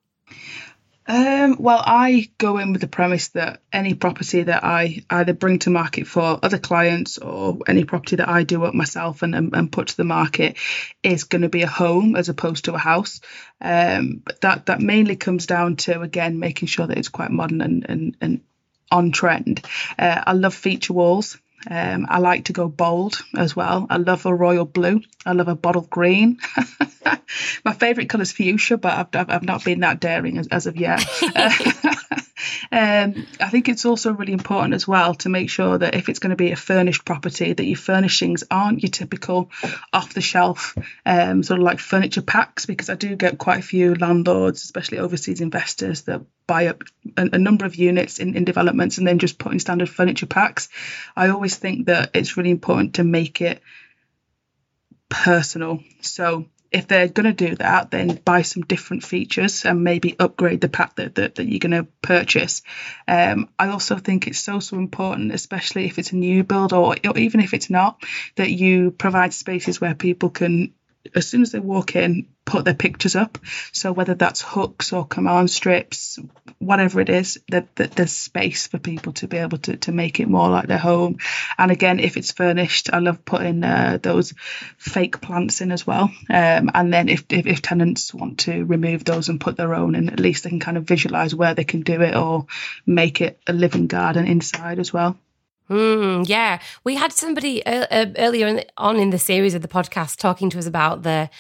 Um, 1.11 1.57
well, 1.59 1.83
I 1.85 2.31
go 2.39 2.59
in 2.59 2.71
with 2.71 2.83
the 2.83 2.87
premise 2.87 3.31
that 3.31 3.63
any 3.73 3.95
property 3.95 4.45
that 4.45 4.63
I 4.63 5.03
either 5.11 5.33
bring 5.33 5.59
to 5.61 5.71
market 5.71 6.07
for 6.07 6.39
other 6.41 6.59
clients 6.59 7.19
or 7.19 7.59
any 7.67 7.83
property 7.83 8.15
that 8.17 8.29
I 8.29 8.45
do 8.45 8.63
up 8.63 8.75
myself 8.75 9.23
and, 9.23 9.35
and, 9.35 9.53
and 9.53 9.73
put 9.73 9.89
to 9.89 9.97
the 9.97 10.05
market 10.05 10.57
is 11.03 11.25
going 11.25 11.43
to 11.43 11.49
be 11.49 11.63
a 11.63 11.67
home 11.67 12.15
as 12.15 12.29
opposed 12.29 12.67
to 12.67 12.75
a 12.75 12.79
house. 12.79 13.21
Um, 13.61 14.23
but 14.25 14.41
that 14.43 14.67
that 14.67 14.81
mainly 14.81 15.17
comes 15.17 15.47
down 15.47 15.75
to 15.79 16.01
again 16.01 16.39
making 16.39 16.69
sure 16.69 16.87
that 16.87 16.99
it's 16.99 17.09
quite 17.09 17.33
modern 17.33 17.61
and 17.61 17.87
and, 17.89 18.17
and 18.21 18.41
on 18.93 19.11
trend. 19.11 19.63
Uh, 19.99 20.23
I 20.25 20.33
love 20.35 20.55
feature 20.55 20.93
walls. 20.93 21.39
Um, 21.69 22.07
I 22.09 22.19
like 22.19 22.47
to 22.47 22.53
go 22.53 22.69
bold 22.69 23.23
as 23.37 23.55
well. 23.55 23.87
I 23.91 23.99
love 23.99 24.25
a 24.25 24.35
royal 24.35 24.65
blue. 24.65 25.03
I 25.27 25.33
love 25.33 25.49
a 25.49 25.55
bottle 25.55 25.83
green. 25.83 26.39
My 27.65 27.73
favourite 27.73 28.09
colour 28.09 28.23
is 28.23 28.33
fuchsia, 28.33 28.79
but 28.79 28.93
I've, 28.93 29.09
I've, 29.15 29.31
I've, 29.31 29.43
not 29.43 29.65
been 29.65 29.81
that 29.81 30.01
daring 30.01 30.39
as, 30.39 30.49
as 30.49 30.67
of 30.67 30.77
yet. 30.77 31.05
Um, 32.73 33.27
I 33.41 33.49
think 33.49 33.69
it's 33.69 33.85
also 33.85 34.13
really 34.13 34.33
important 34.33 34.75
as 34.75 34.87
well 34.87 35.15
to 35.17 35.29
make 35.29 35.51
sure 35.51 35.79
that 35.79 35.95
if 35.95 36.09
it's 36.09 36.19
going 36.19 36.31
to 36.31 36.37
be 36.37 36.53
a 36.53 36.57
furnished 36.57 37.05
property, 37.05 37.53
that 37.53 37.65
your 37.65 37.77
furnishings 37.77 38.45
aren't 38.51 38.83
your 38.83 38.91
typical 38.91 39.51
off 39.93 40.15
the 40.15 40.21
shelf 40.21 40.77
um, 41.05 41.43
sort 41.43 41.61
of 41.61 41.65
like 41.65 41.79
furniture 41.79 42.23
packs, 42.23 42.67
because 42.67 42.89
I 42.91 42.95
do 42.95 43.17
get 43.17 43.39
quite 43.39 43.59
a 43.59 43.63
few 43.63 43.95
landlords, 43.95 44.65
especially 44.65 44.99
overseas 44.99 45.41
investors, 45.41 46.03
that 46.03 46.23
buy 46.47 46.67
up 46.67 46.83
a, 47.17 47.29
a 47.33 47.39
number 47.39 47.65
of 47.65 47.77
units 47.77 48.19
in, 48.19 48.37
in 48.37 48.45
developments 48.45 48.99
and 48.99 49.07
then 49.07 49.19
just 49.19 49.39
put 49.39 49.53
in 49.53 49.61
standard 49.61 49.89
furniture 49.89 50.27
packs. 50.27 50.69
I 51.17 51.29
always 51.29 51.57
think 51.57 51.87
that 51.87 52.11
it's 52.15 52.37
really 52.37 52.51
important 52.51 52.95
to 52.95 53.05
make 53.05 53.41
it 53.41 53.63
personal. 55.09 55.83
So 56.01 56.47
if 56.73 56.87
they're 56.87 57.09
going 57.09 57.35
to 57.35 57.49
do 57.49 57.57
that, 57.57 57.91
then 57.91 58.21
buy 58.25 58.43
some 58.43 58.63
different 58.63 59.05
features 59.05 59.65
and 59.65 59.83
maybe 59.83 60.17
upgrade 60.19 60.61
the 60.61 60.69
pack 60.69 60.95
that, 60.97 61.17
that, 61.17 61.35
that 61.35 61.49
you're 61.49 61.59
going 61.59 61.73
to 61.73 61.89
purchase. 62.03 62.63
Um, 63.09 63.49
I 63.59 63.69
also 63.69 63.97
think 63.97 64.27
it's 64.27 64.39
so, 64.39 64.61
so 64.61 64.77
important, 64.77 65.33
especially 65.33 65.87
if 65.87 65.99
it's 65.99 66.13
a 66.13 66.17
new 66.17 66.45
build 66.45 66.73
or, 66.73 66.95
or 67.05 67.19
even 67.19 67.41
if 67.41 67.55
it's 67.55 67.71
not, 67.71 68.03
that 68.37 68.51
you 68.51 68.93
provide 68.93 69.35
spaces 69.35 69.81
where 69.81 69.95
people 69.95 70.31
can 70.31 70.73
as 71.15 71.27
soon 71.27 71.43
as 71.43 71.53
they 71.53 71.59
walk 71.59 71.97
in, 71.97 72.27
put 72.45 72.65
their 72.65 72.75
pictures 72.75 73.17
up. 73.17 73.39
So 73.73 73.93
whether 73.93 74.15
that's 74.15 74.43
hooks 74.43 74.93
or 74.93 75.07
command 75.07 75.51
strips, 75.51 76.19
whatever 76.59 77.01
it 77.01 77.09
is, 77.09 77.39
that, 77.49 77.75
that 77.77 77.93
there's 77.93 78.13
space 78.13 78.67
for 78.67 78.79
people 78.79 79.13
to 79.15 79.29
be 79.29 79.39
able 79.39 79.59
to, 79.59 79.77
to 79.79 79.93
make 79.93 80.21
it 80.21 80.29
more 80.29 80.51
like 80.51 80.67
their 80.67 80.79
home. 80.79 81.19
And 81.57 81.71
again, 81.71 82.01
if 82.01 82.17
it's 82.17 82.33
furnished, 82.33 82.91
I 82.93 82.99
love 82.99 83.25
putting 83.25 83.65
uh, 83.65 83.99
those 84.03 84.35
fake 84.77 85.21
plants 85.21 85.61
in 85.61 85.73
as 85.73 85.87
well. 85.87 86.11
Um, 86.29 86.71
and 86.75 86.93
then 86.93 87.09
if, 87.09 87.25
if, 87.31 87.47
if 87.47 87.63
tenants 87.63 88.13
want 88.13 88.41
to 88.41 88.65
remove 88.65 89.05
those 89.05 89.29
and 89.29 89.41
put 89.41 89.57
their 89.57 89.75
own 89.75 89.95
and 89.95 90.13
at 90.13 90.21
least 90.21 90.45
they 90.45 90.51
can 90.51 90.61
kind 90.61 90.77
of 90.77 90.85
visualize 90.85 91.35
where 91.35 91.55
they 91.55 91.65
can 91.65 91.83
do 91.83 92.03
it 92.03 92.15
or 92.15 92.47
make 92.85 93.21
it 93.21 93.41
a 93.47 93.53
living 93.53 93.87
garden 93.87 94.27
inside 94.27 94.79
as 94.79 94.93
well. 94.93 95.17
Mm, 95.71 96.29
yeah, 96.29 96.61
we 96.83 96.97
had 96.97 97.13
somebody 97.13 97.65
uh, 97.65 97.87
uh, 97.91 98.07
earlier 98.19 98.49
in 98.49 98.57
the, 98.57 98.67
on 98.77 98.97
in 98.97 99.11
the 99.11 99.19
series 99.19 99.55
of 99.55 99.63
the 99.63 99.69
podcast 99.69 100.17
talking 100.17 100.51
to 100.51 100.59
us 100.59 100.67
about 100.67 101.05
the 101.05 101.31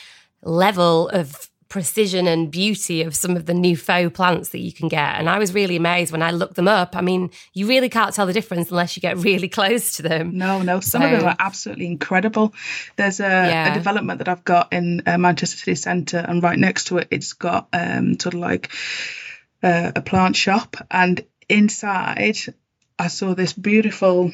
level 0.42 1.08
of 1.08 1.50
precision 1.68 2.26
and 2.26 2.50
beauty 2.50 3.02
of 3.02 3.14
some 3.14 3.36
of 3.36 3.46
the 3.46 3.54
new 3.54 3.76
faux 3.76 4.12
plants 4.14 4.50
that 4.50 4.58
you 4.58 4.72
can 4.72 4.88
get. 4.88 5.14
And 5.14 5.30
I 5.30 5.38
was 5.38 5.54
really 5.54 5.76
amazed 5.76 6.10
when 6.12 6.22
I 6.22 6.32
looked 6.32 6.56
them 6.56 6.68
up. 6.68 6.96
I 6.96 7.00
mean, 7.00 7.30
you 7.54 7.68
really 7.68 7.88
can't 7.88 8.12
tell 8.12 8.26
the 8.26 8.32
difference 8.32 8.70
unless 8.70 8.96
you 8.96 9.00
get 9.00 9.16
really 9.18 9.48
close 9.58 9.96
to 9.96 10.02
them. 10.02 10.36
No, 10.36 10.62
no, 10.62 10.80
some 10.80 11.02
so, 11.02 11.06
of 11.06 11.20
them 11.20 11.28
are 11.28 11.36
absolutely 11.38 11.86
incredible. 11.86 12.54
There's 12.96 13.20
a, 13.20 13.22
yeah. 13.22 13.72
a 13.72 13.74
development 13.74 14.18
that 14.18 14.28
I've 14.28 14.44
got 14.44 14.72
in 14.72 15.04
uh, 15.06 15.16
Manchester 15.16 15.56
City 15.56 15.76
Centre, 15.76 16.18
and 16.18 16.42
right 16.42 16.58
next 16.58 16.84
to 16.88 16.98
it, 16.98 17.08
it's 17.10 17.32
got 17.32 17.68
um, 17.72 18.18
sort 18.18 18.34
of 18.34 18.40
like 18.40 18.70
uh, 19.62 19.92
a 19.94 20.02
plant 20.02 20.36
shop, 20.36 20.76
and 20.90 21.24
inside 21.48 22.36
I 23.00 23.08
saw 23.08 23.34
this 23.34 23.54
beautiful 23.54 24.32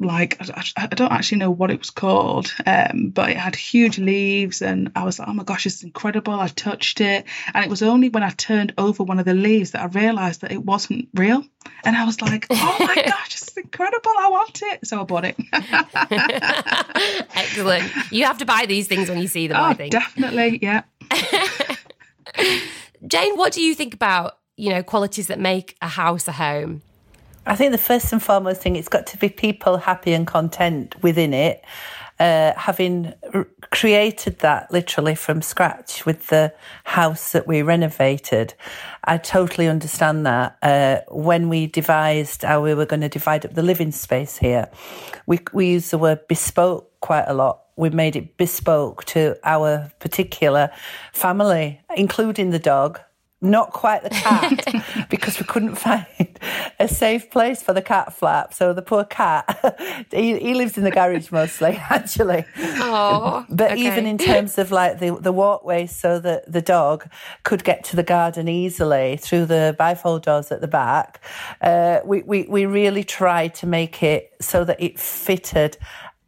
like 0.00 0.40
I, 0.76 0.86
don't 0.86 1.10
actually 1.10 1.38
know 1.38 1.50
what 1.50 1.72
it 1.72 1.78
was 1.78 1.90
called, 1.90 2.54
um, 2.64 3.10
but 3.10 3.30
it 3.30 3.36
had 3.36 3.56
huge 3.56 3.98
leaves, 3.98 4.62
and 4.62 4.92
I 4.94 5.02
was 5.02 5.18
like, 5.18 5.26
oh 5.26 5.32
my 5.32 5.42
gosh, 5.42 5.66
it's 5.66 5.82
incredible. 5.82 6.34
I 6.34 6.46
touched 6.46 7.00
it, 7.00 7.24
and 7.52 7.64
it 7.64 7.68
was 7.68 7.82
only 7.82 8.08
when 8.08 8.22
I 8.22 8.30
turned 8.30 8.74
over 8.78 9.02
one 9.02 9.18
of 9.18 9.24
the 9.24 9.34
leaves 9.34 9.72
that 9.72 9.82
I 9.82 9.86
realised 9.86 10.42
that 10.42 10.52
it 10.52 10.64
wasn't 10.64 11.08
real, 11.14 11.44
and 11.84 11.96
I 11.96 12.04
was 12.04 12.22
like, 12.22 12.46
oh 12.50 12.76
my 12.78 12.94
gosh, 12.94 13.34
it's 13.34 13.56
incredible. 13.56 14.12
I 14.16 14.28
want 14.28 14.62
it, 14.62 14.86
so 14.86 15.00
I 15.00 15.04
bought 15.04 15.24
it. 15.24 15.36
Excellent. 17.34 17.90
You 18.12 18.24
have 18.26 18.38
to 18.38 18.46
buy 18.46 18.66
these 18.66 18.86
things 18.86 19.08
when 19.08 19.18
you 19.18 19.26
see 19.26 19.48
them. 19.48 19.56
Oh, 19.60 19.64
I 19.64 19.74
think 19.74 19.90
definitely, 19.90 20.60
yeah. 20.62 20.82
Jane, 23.06 23.36
what 23.36 23.52
do 23.52 23.62
you 23.62 23.74
think 23.74 23.94
about 23.94 24.38
you 24.56 24.70
know 24.70 24.84
qualities 24.84 25.26
that 25.26 25.40
make 25.40 25.76
a 25.82 25.88
house 25.88 26.28
a 26.28 26.32
home? 26.32 26.82
I 27.48 27.56
think 27.56 27.72
the 27.72 27.78
first 27.78 28.12
and 28.12 28.22
foremost 28.22 28.60
thing, 28.60 28.76
it's 28.76 28.90
got 28.90 29.06
to 29.06 29.16
be 29.16 29.30
people 29.30 29.78
happy 29.78 30.12
and 30.12 30.26
content 30.26 31.02
within 31.02 31.32
it. 31.32 31.64
Uh, 32.20 32.52
having 32.56 33.14
r- 33.32 33.46
created 33.70 34.40
that 34.40 34.70
literally 34.70 35.14
from 35.14 35.40
scratch 35.40 36.04
with 36.04 36.26
the 36.26 36.52
house 36.84 37.32
that 37.32 37.46
we 37.46 37.62
renovated, 37.62 38.52
I 39.04 39.16
totally 39.16 39.66
understand 39.66 40.26
that. 40.26 40.58
Uh, 40.60 41.00
when 41.08 41.48
we 41.48 41.66
devised 41.68 42.42
how 42.42 42.62
we 42.62 42.74
were 42.74 42.84
going 42.84 43.00
to 43.00 43.08
divide 43.08 43.46
up 43.46 43.54
the 43.54 43.62
living 43.62 43.92
space 43.92 44.36
here, 44.36 44.68
we, 45.26 45.38
we 45.54 45.70
use 45.70 45.88
the 45.90 45.96
word 45.96 46.28
bespoke 46.28 47.00
quite 47.00 47.24
a 47.28 47.34
lot. 47.34 47.62
We 47.76 47.88
made 47.88 48.14
it 48.14 48.36
bespoke 48.36 49.04
to 49.06 49.38
our 49.42 49.90
particular 50.00 50.70
family, 51.14 51.80
including 51.96 52.50
the 52.50 52.58
dog, 52.58 53.00
not 53.40 53.72
quite 53.72 54.02
the 54.02 54.10
cat 54.10 55.06
because 55.10 55.38
we 55.38 55.46
couldn't 55.46 55.76
find 55.76 56.06
a 56.80 56.88
safe 56.88 57.30
place 57.30 57.62
for 57.62 57.72
the 57.72 57.82
cat 57.82 58.12
flap. 58.12 58.52
So 58.52 58.72
the 58.72 58.82
poor 58.82 59.04
cat, 59.04 60.06
he, 60.10 60.38
he 60.38 60.54
lives 60.54 60.76
in 60.76 60.84
the 60.84 60.90
garage 60.90 61.30
mostly, 61.30 61.76
actually. 61.90 62.44
Oh, 62.56 63.46
but 63.48 63.72
okay. 63.72 63.80
even 63.80 64.06
in 64.06 64.18
terms 64.18 64.58
of 64.58 64.72
like 64.72 64.98
the, 64.98 65.16
the 65.20 65.32
walkway 65.32 65.86
so 65.86 66.18
that 66.18 66.50
the 66.50 66.62
dog 66.62 67.08
could 67.44 67.62
get 67.62 67.84
to 67.84 67.96
the 67.96 68.02
garden 68.02 68.48
easily 68.48 69.16
through 69.16 69.46
the 69.46 69.76
bifold 69.78 70.22
doors 70.22 70.50
at 70.50 70.60
the 70.60 70.68
back, 70.68 71.22
uh, 71.60 72.00
we, 72.04 72.22
we, 72.22 72.42
we 72.48 72.66
really 72.66 73.04
tried 73.04 73.54
to 73.56 73.66
make 73.66 74.02
it 74.02 74.32
so 74.40 74.64
that 74.64 74.80
it 74.80 74.98
fitted 74.98 75.76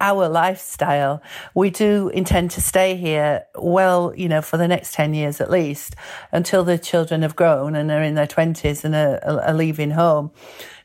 our 0.01 0.29
lifestyle. 0.29 1.23
We 1.55 1.71
do 1.71 2.09
intend 2.09 2.51
to 2.53 2.61
stay 2.61 2.97
here 2.97 3.45
well, 3.55 4.13
you 4.17 4.29
know, 4.29 4.43
for 4.43 4.57
the 4.57 4.67
next 4.67 4.95
10 4.95 5.15
years 5.15 5.41
at 5.41 5.51
least 5.51 5.95
until 6.33 6.65
the 6.65 6.79
children 6.79 7.23
have 7.23 7.37
grown 7.37 7.77
and 7.77 7.91
are 7.91 8.03
in 8.03 8.15
their 8.15 8.27
20s 8.27 8.85
and 8.85 8.95
are, 8.95 9.43
are 9.43 9.55
leaving 9.55 9.91
home. 9.93 10.31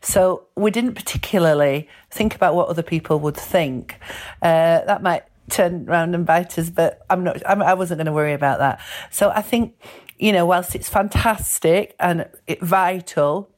So 0.01 0.47
we 0.55 0.69
didn't 0.71 0.93
particularly 0.93 1.89
think 2.11 2.35
about 2.35 2.55
what 2.55 2.69
other 2.69 2.83
people 2.83 3.19
would 3.21 3.37
think. 3.37 3.95
Uh, 4.41 4.85
that 4.85 5.01
might 5.01 5.23
turn 5.49 5.85
round 5.85 6.15
and 6.15 6.25
bite 6.25 6.57
us, 6.57 6.69
but 6.69 7.05
I'm 7.09 7.23
not, 7.23 7.41
I'm, 7.47 7.61
I 7.61 7.73
wasn't 7.73 7.99
going 7.99 8.05
to 8.05 8.13
worry 8.13 8.33
about 8.33 8.59
that. 8.59 8.79
So 9.11 9.29
I 9.29 9.41
think, 9.41 9.75
you 10.17 10.31
know, 10.31 10.45
whilst 10.45 10.75
it's 10.75 10.89
fantastic 10.89 11.95
and 11.99 12.27
it, 12.47 12.61
vital, 12.61 13.49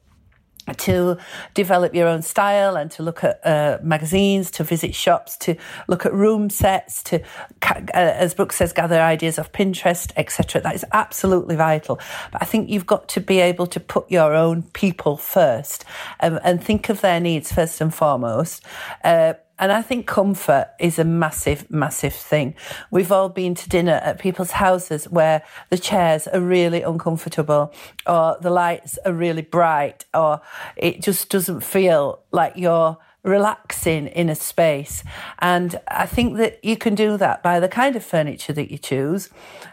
to 0.74 1.16
develop 1.54 1.94
your 1.94 2.08
own 2.08 2.22
style 2.22 2.76
and 2.76 2.90
to 2.92 3.02
look 3.02 3.24
at 3.24 3.44
uh, 3.46 3.78
magazines, 3.82 4.50
to 4.52 4.64
visit 4.64 4.94
shops, 4.94 5.36
to 5.38 5.56
look 5.86 6.06
at 6.06 6.12
room 6.12 6.50
sets, 6.50 7.02
to, 7.04 7.20
uh, 7.62 7.80
as 7.94 8.34
Brooke 8.34 8.52
says, 8.52 8.72
gather 8.72 9.00
ideas 9.00 9.38
off 9.38 9.52
Pinterest, 9.52 10.12
etc. 10.16 10.60
That 10.60 10.74
is 10.74 10.84
absolutely 10.92 11.56
vital. 11.56 11.98
But 12.32 12.42
I 12.42 12.44
think 12.44 12.68
you've 12.68 12.86
got 12.86 13.08
to 13.10 13.20
be 13.20 13.40
able 13.40 13.66
to 13.68 13.80
put 13.80 14.10
your 14.10 14.34
own 14.34 14.62
people 14.72 15.16
first 15.16 15.84
um, 16.20 16.38
and 16.44 16.62
think 16.62 16.88
of 16.88 17.00
their 17.00 17.20
needs 17.20 17.52
first 17.52 17.80
and 17.80 17.94
foremost. 17.94 18.64
Uh, 19.02 19.34
and 19.58 19.72
I 19.72 19.82
think 19.82 20.06
comfort 20.06 20.70
is 20.78 20.98
a 20.98 21.04
massive, 21.04 21.70
massive 21.70 22.14
thing. 22.14 22.54
We've 22.90 23.10
all 23.10 23.28
been 23.28 23.54
to 23.56 23.68
dinner 23.68 24.00
at 24.04 24.18
people's 24.18 24.52
houses 24.52 25.08
where 25.08 25.42
the 25.70 25.78
chairs 25.78 26.26
are 26.28 26.40
really 26.40 26.82
uncomfortable 26.82 27.72
or 28.06 28.36
the 28.40 28.50
lights 28.50 28.98
are 29.04 29.12
really 29.12 29.42
bright 29.42 30.04
or 30.14 30.40
it 30.76 31.02
just 31.02 31.28
doesn't 31.30 31.60
feel 31.62 32.20
like 32.30 32.54
you're 32.56 32.98
relaxing 33.28 34.08
in 34.08 34.28
a 34.28 34.34
space. 34.34 35.04
And 35.38 35.78
I 35.86 36.06
think 36.06 36.38
that 36.38 36.64
you 36.64 36.76
can 36.76 36.94
do 36.94 37.16
that 37.18 37.42
by 37.42 37.60
the 37.60 37.68
kind 37.68 37.94
of 37.94 38.04
furniture 38.04 38.52
that 38.54 38.70
you 38.70 38.78
choose. 38.78 39.28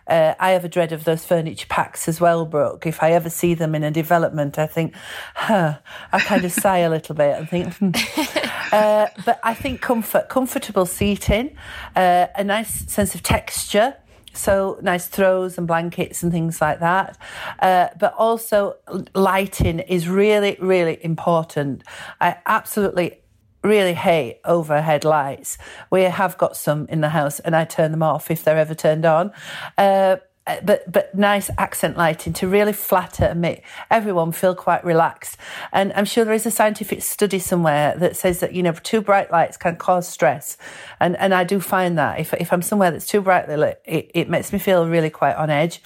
Uh, 0.07 0.35
I 0.39 0.51
have 0.51 0.65
a 0.65 0.69
dread 0.69 0.91
of 0.91 1.05
those 1.05 1.25
furniture 1.25 1.65
packs 1.67 2.07
as 2.07 2.21
well, 2.21 2.45
Brooke. 2.45 2.85
If 2.85 3.01
I 3.01 3.11
ever 3.13 3.29
see 3.29 3.53
them 3.53 3.73
in 3.73 3.83
a 3.83 3.91
development, 3.91 4.59
I 4.59 4.67
think, 4.67 4.93
huh, 5.35 5.79
I 6.11 6.19
kind 6.19 6.45
of 6.45 6.51
sigh 6.51 6.79
a 6.79 6.89
little 6.89 7.15
bit 7.15 7.37
and 7.37 7.49
think, 7.49 7.73
hmm. 7.75 7.91
uh, 8.71 9.07
but 9.25 9.39
I 9.43 9.53
think 9.53 9.81
comfort, 9.81 10.29
comfortable 10.29 10.85
seating, 10.85 11.55
uh, 11.95 12.27
a 12.35 12.43
nice 12.43 12.91
sense 12.91 13.15
of 13.15 13.23
texture. 13.23 13.95
So 14.33 14.77
nice 14.81 15.07
throws 15.07 15.57
and 15.57 15.65
blankets 15.65 16.21
and 16.21 16.29
things 16.29 16.59
like 16.59 16.81
that. 16.81 17.17
Uh, 17.59 17.87
but 17.97 18.13
also 18.17 18.75
lighting 19.13 19.79
is 19.79 20.09
really, 20.09 20.57
really 20.59 20.99
important. 21.01 21.83
I 22.19 22.35
absolutely 22.45 23.21
really 23.65 23.93
hate 23.93 24.39
overhead 24.45 25.03
lights. 25.03 25.57
We 25.91 26.03
have 26.03 26.37
got 26.37 26.55
some 26.55 26.85
in 26.87 27.01
the 27.01 27.09
house, 27.09 27.39
and 27.39 27.55
I 27.55 27.65
turn 27.65 27.91
them 27.91 28.03
off 28.03 28.31
if 28.31 28.43
they're 28.43 28.57
ever 28.57 28.75
turned 28.75 29.05
on. 29.05 29.31
Uh, 29.77 30.17
but 30.63 30.91
but 30.91 31.15
nice 31.15 31.49
accent 31.57 31.97
lighting 31.97 32.31
to 32.31 32.47
really 32.47 32.73
flatter 32.73 33.25
and 33.25 33.41
make 33.41 33.63
everyone 33.89 34.31
feel 34.31 34.53
quite 34.53 34.85
relaxed. 34.85 35.37
And 35.73 35.91
I'm 35.93 36.05
sure 36.05 36.23
there 36.23 36.35
is 36.35 36.45
a 36.45 36.51
scientific 36.51 37.01
study 37.01 37.39
somewhere 37.39 37.95
that 37.97 38.15
says 38.15 38.41
that 38.41 38.53
you 38.53 38.61
know 38.61 38.73
too 38.73 39.01
bright 39.01 39.31
lights 39.31 39.57
can 39.57 39.75
cause 39.75 40.07
stress, 40.07 40.57
and 40.99 41.17
and 41.17 41.33
I 41.33 41.43
do 41.43 41.59
find 41.59 41.97
that 41.97 42.19
if 42.19 42.33
if 42.35 42.53
I'm 42.53 42.61
somewhere 42.61 42.91
that's 42.91 43.07
too 43.07 43.21
brightly 43.21 43.57
lit, 43.57 43.81
it, 43.85 44.11
it 44.13 44.29
makes 44.29 44.53
me 44.53 44.59
feel 44.59 44.87
really 44.87 45.09
quite 45.09 45.35
on 45.35 45.49
edge. 45.49 45.81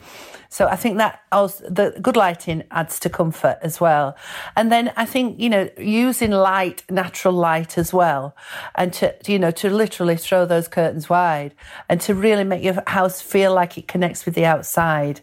So 0.49 0.67
I 0.67 0.75
think 0.75 0.97
that 0.97 1.21
also, 1.31 1.63
the 1.69 1.95
good 2.01 2.17
lighting 2.17 2.63
adds 2.71 2.99
to 3.01 3.09
comfort 3.09 3.59
as 3.61 3.79
well. 3.79 4.17
And 4.55 4.71
then 4.71 4.91
I 4.97 5.05
think, 5.05 5.39
you 5.39 5.47
know, 5.47 5.69
using 5.77 6.31
light, 6.31 6.83
natural 6.89 7.35
light 7.35 7.77
as 7.77 7.93
well, 7.93 8.35
and 8.73 8.91
to, 8.93 9.15
you 9.27 9.37
know, 9.37 9.51
to 9.51 9.69
literally 9.69 10.17
throw 10.17 10.45
those 10.45 10.67
curtains 10.67 11.07
wide 11.07 11.53
and 11.87 12.01
to 12.01 12.15
really 12.15 12.43
make 12.43 12.63
your 12.63 12.81
house 12.87 13.21
feel 13.21 13.53
like 13.53 13.77
it 13.77 13.87
connects 13.87 14.25
with 14.25 14.33
the 14.33 14.45
outside. 14.45 15.21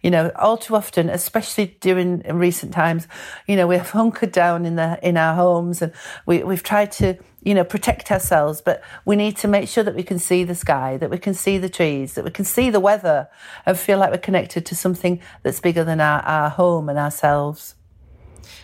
You 0.00 0.12
know, 0.12 0.30
all 0.36 0.56
too 0.56 0.76
often, 0.76 1.10
especially 1.10 1.76
during 1.80 2.20
recent 2.20 2.72
times, 2.72 3.08
you 3.48 3.56
know, 3.56 3.66
we've 3.66 3.90
hunkered 3.90 4.32
down 4.32 4.64
in 4.64 4.76
the, 4.76 4.98
in 5.02 5.16
our 5.16 5.34
homes 5.34 5.82
and 5.82 5.92
we, 6.24 6.44
we've 6.44 6.62
tried 6.62 6.92
to, 6.92 7.16
you 7.48 7.54
know, 7.54 7.64
protect 7.64 8.10
ourselves, 8.10 8.60
but 8.60 8.82
we 9.06 9.16
need 9.16 9.34
to 9.38 9.48
make 9.48 9.70
sure 9.70 9.82
that 9.82 9.94
we 9.94 10.02
can 10.02 10.18
see 10.18 10.44
the 10.44 10.54
sky, 10.54 10.98
that 10.98 11.08
we 11.08 11.16
can 11.16 11.32
see 11.32 11.56
the 11.56 11.70
trees, 11.70 12.12
that 12.12 12.22
we 12.22 12.30
can 12.30 12.44
see 12.44 12.68
the 12.68 12.78
weather 12.78 13.26
and 13.64 13.78
feel 13.78 13.96
like 13.96 14.10
we're 14.10 14.18
connected 14.18 14.66
to 14.66 14.74
something 14.74 15.18
that's 15.42 15.58
bigger 15.58 15.82
than 15.82 15.98
our, 15.98 16.20
our 16.20 16.50
home 16.50 16.90
and 16.90 16.98
ourselves. 16.98 17.74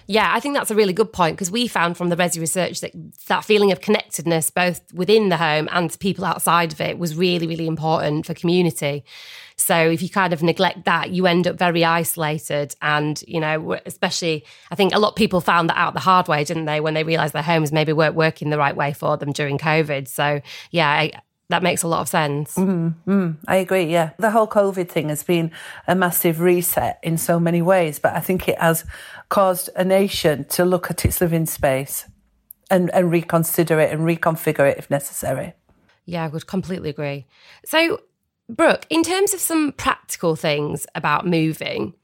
Yeah, 0.06 0.30
I 0.34 0.40
think 0.40 0.54
that's 0.54 0.70
a 0.70 0.74
really 0.74 0.92
good 0.92 1.12
point 1.12 1.36
because 1.36 1.50
we 1.50 1.66
found 1.66 1.96
from 1.96 2.10
the 2.10 2.16
Resi 2.16 2.38
research 2.38 2.80
that 2.80 2.92
that 3.26 3.44
feeling 3.44 3.72
of 3.72 3.80
connectedness, 3.80 4.50
both 4.50 4.82
within 4.92 5.30
the 5.30 5.38
home 5.38 5.68
and 5.72 5.90
to 5.90 5.98
people 5.98 6.26
outside 6.26 6.72
of 6.72 6.80
it, 6.80 6.98
was 6.98 7.16
really, 7.16 7.46
really 7.46 7.66
important 7.66 8.26
for 8.26 8.34
community. 8.34 9.04
So 9.56 9.76
if 9.76 10.02
you 10.02 10.10
kind 10.10 10.32
of 10.32 10.42
neglect 10.42 10.84
that, 10.84 11.10
you 11.10 11.26
end 11.26 11.46
up 11.46 11.56
very 11.56 11.84
isolated. 11.84 12.74
And, 12.82 13.22
you 13.26 13.40
know, 13.40 13.78
especially, 13.86 14.44
I 14.70 14.74
think 14.74 14.94
a 14.94 14.98
lot 14.98 15.10
of 15.10 15.16
people 15.16 15.40
found 15.40 15.70
that 15.70 15.78
out 15.78 15.94
the 15.94 16.00
hard 16.00 16.28
way, 16.28 16.44
didn't 16.44 16.66
they, 16.66 16.80
when 16.80 16.94
they 16.94 17.04
realized 17.04 17.32
their 17.32 17.42
homes 17.42 17.72
maybe 17.72 17.92
weren't 17.92 18.14
working 18.14 18.50
the 18.50 18.58
right 18.58 18.76
way 18.76 18.92
for 18.92 19.16
them 19.16 19.32
during 19.32 19.56
COVID. 19.56 20.08
So, 20.08 20.40
yeah, 20.70 20.90
I, 20.90 21.12
that 21.50 21.62
makes 21.62 21.82
a 21.82 21.88
lot 21.88 22.00
of 22.00 22.08
sense. 22.08 22.54
Mm, 22.56 22.94
mm, 23.06 23.36
I 23.46 23.56
agree. 23.56 23.84
Yeah. 23.84 24.10
The 24.18 24.30
whole 24.30 24.48
COVID 24.48 24.88
thing 24.88 25.10
has 25.10 25.22
been 25.22 25.50
a 25.86 25.94
massive 25.94 26.40
reset 26.40 26.98
in 27.02 27.18
so 27.18 27.38
many 27.38 27.60
ways, 27.60 27.98
but 27.98 28.14
I 28.14 28.20
think 28.20 28.48
it 28.48 28.58
has 28.58 28.84
caused 29.28 29.68
a 29.76 29.84
nation 29.84 30.44
to 30.44 30.64
look 30.64 30.90
at 30.90 31.04
its 31.04 31.20
living 31.20 31.46
space 31.46 32.06
and, 32.70 32.90
and 32.94 33.10
reconsider 33.10 33.78
it 33.78 33.92
and 33.92 34.02
reconfigure 34.02 34.70
it 34.70 34.78
if 34.78 34.90
necessary. 34.90 35.52
Yeah, 36.06 36.24
I 36.24 36.28
would 36.28 36.46
completely 36.46 36.90
agree. 36.90 37.26
So, 37.64 38.00
Brooke, 38.48 38.86
in 38.90 39.02
terms 39.02 39.34
of 39.34 39.40
some 39.40 39.72
practical 39.72 40.36
things 40.36 40.86
about 40.94 41.26
moving, 41.26 41.94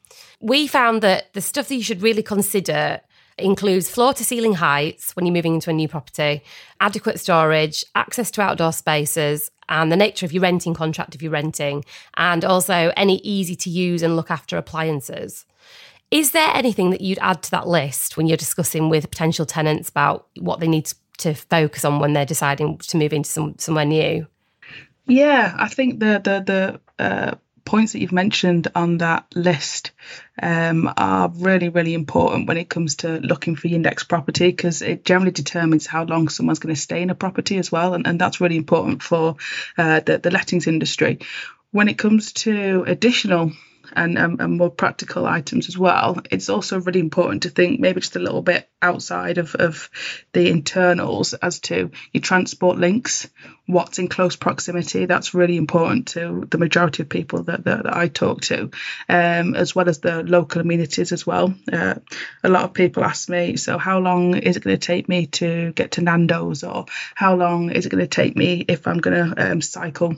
we 0.40 0.66
found 0.66 1.02
that 1.02 1.32
the 1.34 1.40
stuff 1.40 1.68
that 1.68 1.74
you 1.74 1.82
should 1.82 2.02
really 2.02 2.22
consider 2.22 3.00
includes 3.42 3.90
floor 3.90 4.14
to 4.14 4.24
ceiling 4.24 4.54
heights 4.54 5.14
when 5.14 5.26
you're 5.26 5.34
moving 5.34 5.54
into 5.54 5.70
a 5.70 5.74
new 5.74 5.88
property, 5.88 6.42
adequate 6.80 7.20
storage, 7.20 7.84
access 7.94 8.30
to 8.32 8.42
outdoor 8.42 8.72
spaces, 8.72 9.50
and 9.68 9.90
the 9.90 9.96
nature 9.96 10.26
of 10.26 10.32
your 10.32 10.42
renting 10.42 10.74
contract 10.74 11.14
if 11.14 11.22
you're 11.22 11.30
renting, 11.30 11.84
and 12.16 12.44
also 12.44 12.92
any 12.96 13.18
easy 13.18 13.56
to 13.56 13.70
use 13.70 14.02
and 14.02 14.16
look 14.16 14.30
after 14.30 14.56
appliances. 14.56 15.46
Is 16.10 16.32
there 16.32 16.50
anything 16.54 16.90
that 16.90 17.00
you'd 17.00 17.20
add 17.20 17.42
to 17.44 17.50
that 17.52 17.68
list 17.68 18.16
when 18.16 18.26
you're 18.26 18.36
discussing 18.36 18.88
with 18.88 19.08
potential 19.10 19.46
tenants 19.46 19.88
about 19.88 20.26
what 20.40 20.58
they 20.58 20.66
need 20.66 20.92
to 21.18 21.34
focus 21.34 21.84
on 21.84 22.00
when 22.00 22.14
they're 22.14 22.26
deciding 22.26 22.78
to 22.78 22.96
move 22.96 23.12
into 23.12 23.30
some, 23.30 23.54
somewhere 23.58 23.84
new? 23.84 24.26
Yeah, 25.06 25.54
I 25.58 25.68
think 25.68 26.00
the 26.00 26.20
the 26.22 26.80
the 26.98 27.04
uh, 27.04 27.34
points 27.70 27.92
that 27.92 28.00
you've 28.00 28.10
mentioned 28.10 28.66
on 28.74 28.98
that 28.98 29.24
list 29.32 29.92
um, 30.42 30.92
are 30.96 31.28
really, 31.28 31.68
really 31.68 31.94
important 31.94 32.48
when 32.48 32.56
it 32.56 32.68
comes 32.68 32.96
to 32.96 33.20
looking 33.20 33.54
for 33.54 33.68
your 33.68 33.80
property 34.08 34.48
because 34.48 34.82
it 34.82 35.04
generally 35.04 35.30
determines 35.30 35.86
how 35.86 36.02
long 36.02 36.28
someone's 36.28 36.58
going 36.58 36.74
to 36.74 36.80
stay 36.80 37.00
in 37.00 37.10
a 37.10 37.14
property 37.14 37.58
as 37.58 37.70
well. 37.70 37.94
And, 37.94 38.08
and 38.08 38.20
that's 38.20 38.40
really 38.40 38.56
important 38.56 39.04
for 39.04 39.36
uh, 39.78 40.00
the, 40.00 40.18
the 40.18 40.32
lettings 40.32 40.66
industry. 40.66 41.20
When 41.70 41.88
it 41.88 41.96
comes 41.96 42.32
to 42.32 42.82
additional 42.88 43.52
and, 43.94 44.18
um, 44.18 44.36
and 44.40 44.58
more 44.58 44.70
practical 44.70 45.26
items 45.26 45.68
as 45.68 45.78
well, 45.78 46.20
it's 46.30 46.48
also 46.48 46.80
really 46.80 47.00
important 47.00 47.42
to 47.42 47.50
think 47.50 47.80
maybe 47.80 48.00
just 48.00 48.16
a 48.16 48.20
little 48.20 48.42
bit 48.42 48.68
outside 48.82 49.38
of, 49.38 49.54
of 49.54 49.90
the 50.32 50.48
internals 50.48 51.34
as 51.34 51.60
to 51.60 51.90
your 52.12 52.20
transport 52.20 52.78
links, 52.78 53.28
what's 53.66 53.98
in 53.98 54.08
close 54.08 54.36
proximity. 54.36 55.06
That's 55.06 55.34
really 55.34 55.56
important 55.56 56.08
to 56.08 56.46
the 56.50 56.58
majority 56.58 57.02
of 57.02 57.08
people 57.08 57.42
that, 57.44 57.64
that, 57.64 57.84
that 57.84 57.96
I 57.96 58.08
talk 58.08 58.42
to, 58.42 58.70
um, 59.08 59.54
as 59.54 59.74
well 59.74 59.88
as 59.88 60.00
the 60.00 60.22
local 60.22 60.60
amenities 60.60 61.12
as 61.12 61.26
well. 61.26 61.54
Uh, 61.70 61.96
a 62.42 62.48
lot 62.48 62.64
of 62.64 62.74
people 62.74 63.04
ask 63.04 63.28
me, 63.28 63.56
so 63.56 63.78
how 63.78 63.98
long 63.98 64.34
is 64.36 64.56
it 64.56 64.64
going 64.64 64.76
to 64.76 64.86
take 64.86 65.08
me 65.08 65.26
to 65.26 65.72
get 65.72 65.92
to 65.92 66.02
Nando's, 66.02 66.64
or 66.64 66.86
how 67.14 67.34
long 67.36 67.70
is 67.70 67.86
it 67.86 67.90
going 67.90 68.02
to 68.02 68.08
take 68.08 68.36
me 68.36 68.64
if 68.66 68.86
I'm 68.86 68.98
going 68.98 69.34
to 69.34 69.50
um, 69.50 69.60
cycle? 69.60 70.16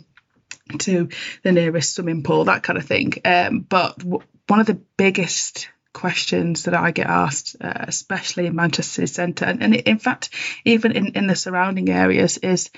To 0.79 1.09
the 1.43 1.53
nearest 1.53 1.95
swimming 1.95 2.23
pool, 2.23 2.45
that 2.45 2.63
kind 2.63 2.79
of 2.79 2.87
thing. 2.87 3.15
Um, 3.25 3.61
but 3.61 3.99
w- 3.99 4.23
one 4.47 4.61
of 4.61 4.67
the 4.67 4.81
biggest 4.97 5.69
questions 5.93 6.65
that 6.65 6.75
I 6.75 6.91
get 6.91 7.07
asked, 7.07 7.57
uh, 7.61 7.73
especially 7.89 8.47
in 8.47 8.57
Manchester 8.57 9.07
Centre, 9.07 9.45
and, 9.45 9.63
and, 9.63 9.75
in 9.75 9.99
fact, 9.99 10.31
even 10.65 10.93
in, 10.93 11.13
in 11.13 11.27
the 11.27 11.37
surrounding 11.37 11.89
areas, 11.91 12.39
is 12.39 12.71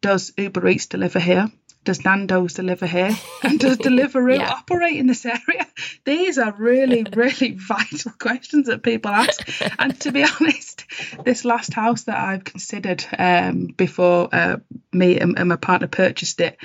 does 0.00 0.32
Uber 0.36 0.66
Eats 0.68 0.86
deliver 0.86 1.18
here? 1.18 1.50
Does 1.84 2.04
Nando's 2.04 2.54
deliver 2.54 2.86
here? 2.86 3.16
And 3.42 3.58
does 3.58 3.78
Deliveroo 3.78 4.38
yeah. 4.38 4.50
operate 4.50 4.96
in 4.96 5.06
this 5.06 5.24
area? 5.24 5.66
These 6.04 6.38
are 6.38 6.52
really, 6.52 7.06
really 7.14 7.52
vital 7.52 8.12
questions 8.18 8.66
that 8.66 8.82
people 8.82 9.10
ask. 9.10 9.40
And 9.78 9.98
to 10.00 10.12
be 10.12 10.22
honest, 10.22 10.84
this 11.24 11.44
last 11.44 11.72
house 11.72 12.02
that 12.02 12.18
I've 12.18 12.44
considered 12.44 13.04
um, 13.18 13.66
before 13.68 14.28
uh, 14.32 14.58
me 14.92 15.18
and, 15.18 15.38
and 15.38 15.48
my 15.48 15.56
partner 15.56 15.86
purchased 15.86 16.40
it, 16.40 16.58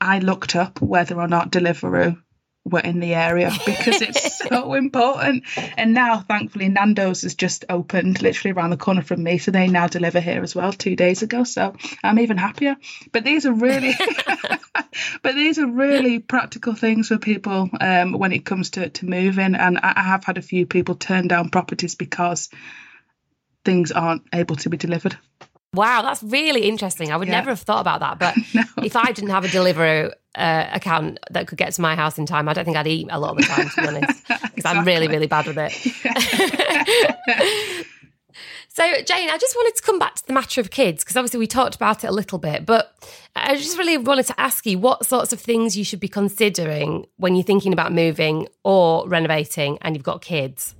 I 0.00 0.18
looked 0.18 0.56
up 0.56 0.80
whether 0.80 1.18
or 1.20 1.28
not 1.28 1.50
Deliveroo 1.50 2.20
were 2.66 2.80
in 2.80 2.98
the 3.00 3.14
area 3.14 3.50
because 3.66 4.02
it's 4.02 4.38
so 4.38 4.74
important. 4.74 5.44
And 5.76 5.94
now, 5.94 6.20
thankfully, 6.20 6.68
Nando's 6.68 7.22
has 7.22 7.34
just 7.34 7.64
opened 7.68 8.20
literally 8.20 8.52
around 8.52 8.70
the 8.70 8.76
corner 8.76 9.02
from 9.02 9.22
me. 9.22 9.38
So 9.38 9.50
they 9.50 9.68
now 9.68 9.86
deliver 9.86 10.20
here 10.20 10.42
as 10.42 10.54
well 10.54 10.72
two 10.72 10.96
days 10.96 11.22
ago. 11.22 11.44
So 11.44 11.76
I'm 12.02 12.18
even 12.18 12.36
happier. 12.36 12.76
But 13.12 13.24
these 13.24 13.46
are 13.46 13.52
really, 13.52 13.94
but 15.22 15.34
these 15.34 15.58
are 15.58 15.66
really 15.66 16.18
practical 16.18 16.74
things 16.74 17.08
for 17.08 17.18
people 17.18 17.70
um, 17.80 18.12
when 18.12 18.32
it 18.32 18.44
comes 18.44 18.70
to, 18.70 18.90
to 18.90 19.06
moving. 19.06 19.54
And 19.54 19.78
I 19.78 20.02
have 20.02 20.24
had 20.24 20.38
a 20.38 20.42
few 20.42 20.66
people 20.66 20.96
turn 20.96 21.28
down 21.28 21.50
properties 21.50 21.94
because 21.94 22.50
things 23.64 23.92
aren't 23.92 24.22
able 24.32 24.56
to 24.56 24.70
be 24.70 24.76
delivered. 24.76 25.16
Wow, 25.76 26.02
that's 26.02 26.22
really 26.22 26.62
interesting. 26.62 27.12
I 27.12 27.16
would 27.16 27.28
yeah. 27.28 27.34
never 27.34 27.50
have 27.50 27.60
thought 27.60 27.80
about 27.80 28.00
that. 28.00 28.18
But 28.26 28.34
no. 28.54 28.62
if 28.82 28.96
I 28.96 29.12
didn't 29.12 29.30
have 29.30 29.44
a 29.44 29.48
Deliveroo 29.48 30.10
uh, 30.34 30.66
account 30.72 31.18
that 31.30 31.46
could 31.46 31.58
get 31.58 31.74
to 31.74 31.82
my 31.82 31.94
house 31.94 32.18
in 32.18 32.24
time, 32.24 32.48
I 32.48 32.54
don't 32.54 32.64
think 32.64 32.76
I'd 32.76 32.86
eat 32.86 33.06
a 33.10 33.20
lot 33.20 33.32
of 33.32 33.36
the 33.36 33.42
time, 33.44 33.68
to 33.68 33.82
be 33.82 33.86
honest, 33.86 34.26
because 34.26 34.42
exactly. 34.56 34.78
I'm 34.78 34.84
really, 34.84 35.06
really 35.06 35.26
bad 35.26 35.46
with 35.46 35.58
it. 35.58 35.72
so, 38.68 39.02
Jane, 39.02 39.28
I 39.28 39.36
just 39.38 39.54
wanted 39.54 39.76
to 39.76 39.82
come 39.82 39.98
back 39.98 40.14
to 40.14 40.26
the 40.26 40.32
matter 40.32 40.62
of 40.62 40.70
kids, 40.70 41.04
because 41.04 41.16
obviously 41.16 41.38
we 41.38 41.46
talked 41.46 41.76
about 41.76 42.04
it 42.04 42.06
a 42.06 42.12
little 42.12 42.38
bit, 42.38 42.64
but 42.64 42.94
I 43.36 43.56
just 43.56 43.76
really 43.76 43.98
wanted 43.98 44.26
to 44.26 44.40
ask 44.40 44.64
you 44.64 44.78
what 44.78 45.04
sorts 45.04 45.34
of 45.34 45.40
things 45.40 45.76
you 45.76 45.84
should 45.84 46.00
be 46.00 46.08
considering 46.08 47.06
when 47.18 47.36
you're 47.36 47.44
thinking 47.44 47.74
about 47.74 47.92
moving 47.92 48.48
or 48.64 49.06
renovating 49.06 49.76
and 49.82 49.94
you've 49.94 50.04
got 50.04 50.22
kids. 50.22 50.74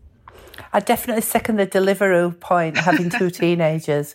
I 0.72 0.80
definitely 0.80 1.22
second 1.22 1.56
the 1.56 1.66
Deliveroo 1.66 2.40
point, 2.40 2.78
having 2.78 3.10
two 3.10 3.28
teenagers. 3.30 4.14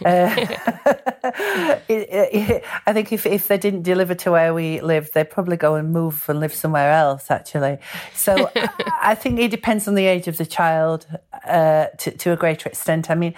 Uh, 0.06 0.34
it, 1.88 2.08
it, 2.10 2.64
I 2.86 2.92
think 2.92 3.12
if, 3.12 3.26
if 3.26 3.48
they 3.48 3.58
didn't 3.58 3.82
deliver 3.82 4.14
to 4.14 4.30
where 4.30 4.54
we 4.54 4.80
live, 4.80 5.10
they'd 5.12 5.28
probably 5.28 5.56
go 5.56 5.74
and 5.74 5.92
move 5.92 6.24
and 6.28 6.38
live 6.38 6.54
somewhere 6.54 6.92
else, 6.92 7.30
actually. 7.30 7.78
So 8.14 8.50
I 9.02 9.14
think 9.14 9.40
it 9.40 9.50
depends 9.50 9.88
on 9.88 9.94
the 9.94 10.06
age 10.06 10.28
of 10.28 10.36
the 10.36 10.46
child 10.46 11.06
uh, 11.46 11.86
to, 11.98 12.10
to 12.10 12.32
a 12.32 12.36
greater 12.36 12.68
extent. 12.68 13.10
I 13.10 13.14
mean, 13.14 13.34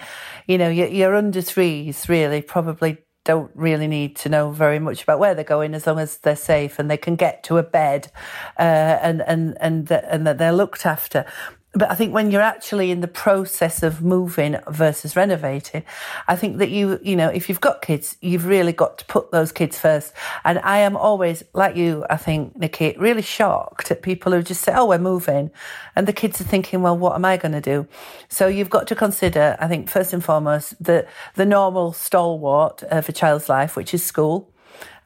you 0.47 0.57
know, 0.57 0.69
you're, 0.69 0.87
you're 0.87 1.15
under 1.15 1.41
threes, 1.41 2.07
really, 2.09 2.41
probably 2.41 2.97
don't 3.25 3.51
really 3.53 3.87
need 3.87 4.15
to 4.15 4.29
know 4.29 4.49
very 4.49 4.79
much 4.79 5.03
about 5.03 5.19
where 5.19 5.35
they're 5.35 5.43
going 5.43 5.73
as 5.75 5.85
long 5.85 5.99
as 5.99 6.17
they're 6.17 6.35
safe 6.35 6.79
and 6.79 6.89
they 6.89 6.97
can 6.97 7.15
get 7.15 7.43
to 7.43 7.57
a 7.57 7.63
bed 7.63 8.11
uh, 8.57 8.97
and 9.03 9.21
and 9.21 9.57
and 9.61 9.91
and 9.91 10.25
that 10.25 10.37
they're 10.37 10.53
looked 10.53 10.85
after 10.85 11.25
but 11.73 11.91
I 11.91 11.95
think 11.95 12.15
when 12.15 12.31
you're 12.31 12.41
actually 12.41 12.89
in 12.89 13.01
the 13.01 13.07
process 13.07 13.83
of 13.83 14.01
moving 14.01 14.57
versus 14.67 15.15
renovating, 15.15 15.83
I 16.27 16.35
think 16.35 16.57
that 16.57 16.71
you, 16.71 16.99
you 17.03 17.15
know, 17.15 17.29
if 17.29 17.47
you've 17.47 17.61
got 17.61 17.83
kids, 17.83 18.17
you've 18.21 18.47
really 18.47 18.73
got 18.73 18.97
to 18.97 19.05
put 19.05 19.31
those 19.31 19.51
kids 19.51 19.77
first. 19.77 20.11
And 20.43 20.57
I 20.59 20.79
am 20.79 20.97
always, 20.97 21.43
like 21.53 21.75
you, 21.75 22.05
I 22.09 22.17
think, 22.17 22.57
Nikki, 22.57 22.95
really 22.97 23.21
shocked 23.21 23.91
at 23.91 24.01
people 24.01 24.31
who 24.31 24.41
just 24.41 24.63
say, 24.63 24.73
oh, 24.75 24.87
we're 24.87 24.97
moving. 24.97 25.51
And 25.95 26.07
the 26.07 26.13
kids 26.13 26.41
are 26.41 26.45
thinking, 26.45 26.81
well, 26.81 26.97
what 26.97 27.13
am 27.13 27.23
I 27.23 27.37
going 27.37 27.51
to 27.51 27.61
do? 27.61 27.87
So 28.29 28.47
you've 28.47 28.71
got 28.71 28.87
to 28.87 28.95
consider, 28.95 29.55
I 29.59 29.67
think, 29.67 29.91
first 29.91 30.11
and 30.11 30.25
foremost, 30.25 30.83
the, 30.83 31.05
the 31.35 31.45
normal 31.45 31.93
stalwart 31.93 32.81
of 32.83 33.07
a 33.07 33.11
child's 33.11 33.47
life, 33.47 33.75
which 33.75 33.93
is 33.93 34.03
school 34.03 34.51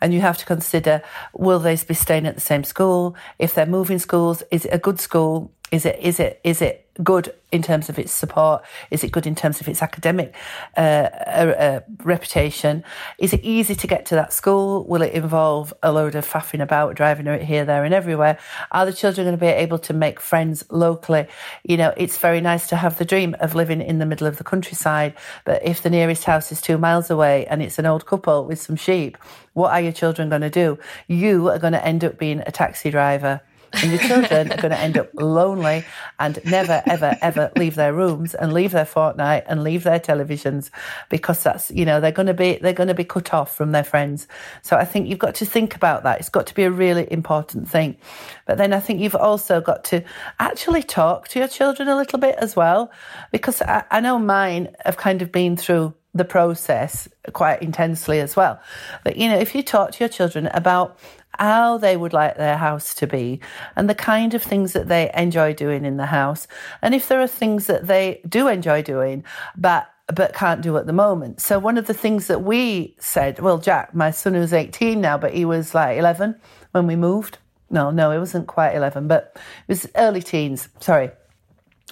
and 0.03 0.13
you 0.13 0.19
have 0.19 0.37
to 0.37 0.45
consider 0.45 1.01
will 1.33 1.59
they 1.59 1.77
be 1.77 1.93
staying 1.93 2.27
at 2.27 2.35
the 2.35 2.41
same 2.41 2.63
school? 2.63 3.15
If 3.39 3.53
they're 3.53 3.65
moving 3.65 3.99
schools, 3.99 4.43
is 4.51 4.65
it 4.65 4.73
a 4.73 4.77
good 4.77 4.99
school? 4.99 5.53
Is 5.73 5.87
it 5.87 5.97
is 5.99 6.19
it 6.19 6.39
is 6.43 6.61
it 6.61 6.87
good 7.01 7.33
in 7.51 7.63
terms 7.63 7.89
of 7.89 7.97
its 7.97 8.11
support? 8.11 8.63
Is 8.91 9.03
it 9.03 9.11
good 9.11 9.25
in 9.25 9.33
terms 9.33 9.59
of 9.59 9.67
its 9.67 9.81
academic 9.81 10.35
uh, 10.77 10.79
uh, 10.79 11.55
uh, 11.57 11.79
reputation? 12.03 12.83
Is 13.17 13.33
it 13.33 13.39
easy 13.43 13.73
to 13.73 13.87
get 13.87 14.05
to 14.05 14.15
that 14.15 14.33
school? 14.33 14.85
Will 14.85 15.01
it 15.01 15.13
involve 15.13 15.73
a 15.81 15.91
load 15.91 16.13
of 16.13 16.27
faffing 16.27 16.61
about, 16.61 16.93
driving 16.93 17.25
here, 17.43 17.65
there, 17.65 17.83
and 17.85 17.91
everywhere? 17.91 18.37
Are 18.71 18.85
the 18.85 18.93
children 18.93 19.25
going 19.25 19.35
to 19.35 19.43
be 19.43 19.47
able 19.47 19.79
to 19.79 19.93
make 19.93 20.19
friends 20.19 20.63
locally? 20.69 21.25
You 21.63 21.77
know, 21.77 21.91
it's 21.97 22.19
very 22.19 22.39
nice 22.39 22.67
to 22.67 22.75
have 22.75 22.99
the 22.99 23.05
dream 23.05 23.35
of 23.39 23.55
living 23.55 23.81
in 23.81 23.97
the 23.97 24.05
middle 24.05 24.27
of 24.27 24.37
the 24.37 24.43
countryside, 24.43 25.15
but 25.43 25.65
if 25.65 25.81
the 25.81 25.89
nearest 25.89 26.25
house 26.25 26.51
is 26.51 26.61
two 26.61 26.77
miles 26.77 27.09
away 27.09 27.47
and 27.47 27.63
it's 27.63 27.79
an 27.79 27.87
old 27.87 28.05
couple 28.05 28.45
with 28.45 28.61
some 28.61 28.75
sheep, 28.75 29.17
what 29.53 29.71
are 29.71 29.81
your 29.81 29.91
children 29.91 30.29
going 30.29 30.41
to 30.41 30.51
do? 30.51 30.77
You 31.07 31.49
are 31.49 31.57
going 31.57 31.73
to 31.73 31.83
end 31.83 32.03
up 32.03 32.19
being 32.19 32.41
a 32.45 32.51
taxi 32.51 32.91
driver 32.91 33.41
and 33.73 33.91
your 33.91 33.99
children 33.99 34.51
are 34.51 34.57
going 34.57 34.71
to 34.71 34.79
end 34.79 34.97
up 34.97 35.09
lonely 35.13 35.83
and 36.19 36.39
never, 36.45 36.81
ever, 36.85 37.17
ever 37.21 37.51
leave 37.55 37.75
their 37.75 37.93
rooms 37.93 38.35
and 38.35 38.53
leave 38.53 38.71
their 38.71 38.85
Fortnite 38.85 39.43
and 39.47 39.63
leave 39.63 39.83
their 39.83 39.99
televisions 39.99 40.69
because 41.09 41.41
that's, 41.43 41.71
you 41.71 41.85
know, 41.85 41.99
they're 41.99 42.11
going 42.11 42.27
to 42.27 42.33
be, 42.33 42.57
they're 42.57 42.73
going 42.73 42.87
to 42.87 42.93
be 42.93 43.03
cut 43.03 43.33
off 43.33 43.55
from 43.55 43.71
their 43.71 43.83
friends. 43.83 44.27
So 44.61 44.77
I 44.77 44.85
think 44.85 45.07
you've 45.07 45.19
got 45.19 45.35
to 45.35 45.45
think 45.45 45.75
about 45.75 46.03
that. 46.03 46.19
It's 46.19 46.29
got 46.29 46.47
to 46.47 46.53
be 46.53 46.63
a 46.63 46.71
really 46.71 47.07
important 47.11 47.67
thing. 47.67 47.97
But 48.45 48.57
then 48.57 48.73
I 48.73 48.79
think 48.79 48.99
you've 48.99 49.15
also 49.15 49.61
got 49.61 49.83
to 49.85 50.03
actually 50.39 50.83
talk 50.83 51.27
to 51.29 51.39
your 51.39 51.47
children 51.47 51.87
a 51.87 51.95
little 51.95 52.19
bit 52.19 52.35
as 52.37 52.55
well, 52.55 52.91
because 53.31 53.61
I, 53.61 53.83
I 53.89 53.99
know 53.99 54.19
mine 54.19 54.75
have 54.85 54.97
kind 54.97 55.21
of 55.21 55.31
been 55.31 55.57
through 55.57 55.93
the 56.15 56.25
process 56.25 57.07
quite 57.31 57.61
intensely 57.63 58.19
as 58.19 58.35
well. 58.35 58.61
But, 59.03 59.17
you 59.17 59.27
know, 59.27 59.37
if 59.37 59.55
you 59.55 59.63
talk 59.63 59.93
to 59.93 59.99
your 59.99 60.09
children 60.09 60.47
about 60.53 60.99
how 61.39 61.77
they 61.77 61.97
would 61.97 62.13
like 62.13 62.37
their 62.37 62.57
house 62.57 62.93
to 62.95 63.07
be 63.07 63.39
and 63.75 63.89
the 63.89 63.95
kind 63.95 64.33
of 64.33 64.43
things 64.43 64.73
that 64.73 64.87
they 64.87 65.11
enjoy 65.15 65.53
doing 65.53 65.85
in 65.85 65.97
the 65.97 66.07
house. 66.07 66.47
And 66.81 66.93
if 66.93 67.07
there 67.07 67.21
are 67.21 67.27
things 67.27 67.67
that 67.67 67.87
they 67.87 68.21
do 68.27 68.47
enjoy 68.47 68.81
doing, 68.81 69.23
but 69.57 69.89
but 70.07 70.33
can't 70.33 70.61
do 70.61 70.75
at 70.77 70.85
the 70.85 70.93
moment. 70.93 71.39
So 71.39 71.57
one 71.57 71.77
of 71.77 71.87
the 71.87 71.93
things 71.93 72.27
that 72.27 72.43
we 72.43 72.95
said, 72.99 73.39
well, 73.39 73.57
Jack, 73.57 73.95
my 73.95 74.11
son 74.11 74.33
who's 74.33 74.51
18 74.51 74.99
now, 74.99 75.17
but 75.17 75.33
he 75.33 75.45
was 75.45 75.73
like 75.73 75.97
11 75.97 76.35
when 76.71 76.87
we 76.87 76.97
moved. 76.97 77.37
No, 77.69 77.89
no, 77.89 78.11
it 78.11 78.19
wasn't 78.19 78.47
quite 78.47 78.75
11, 78.75 79.07
but 79.07 79.31
it 79.35 79.41
was 79.67 79.87
early 79.95 80.21
teens. 80.21 80.67
Sorry. 80.79 81.09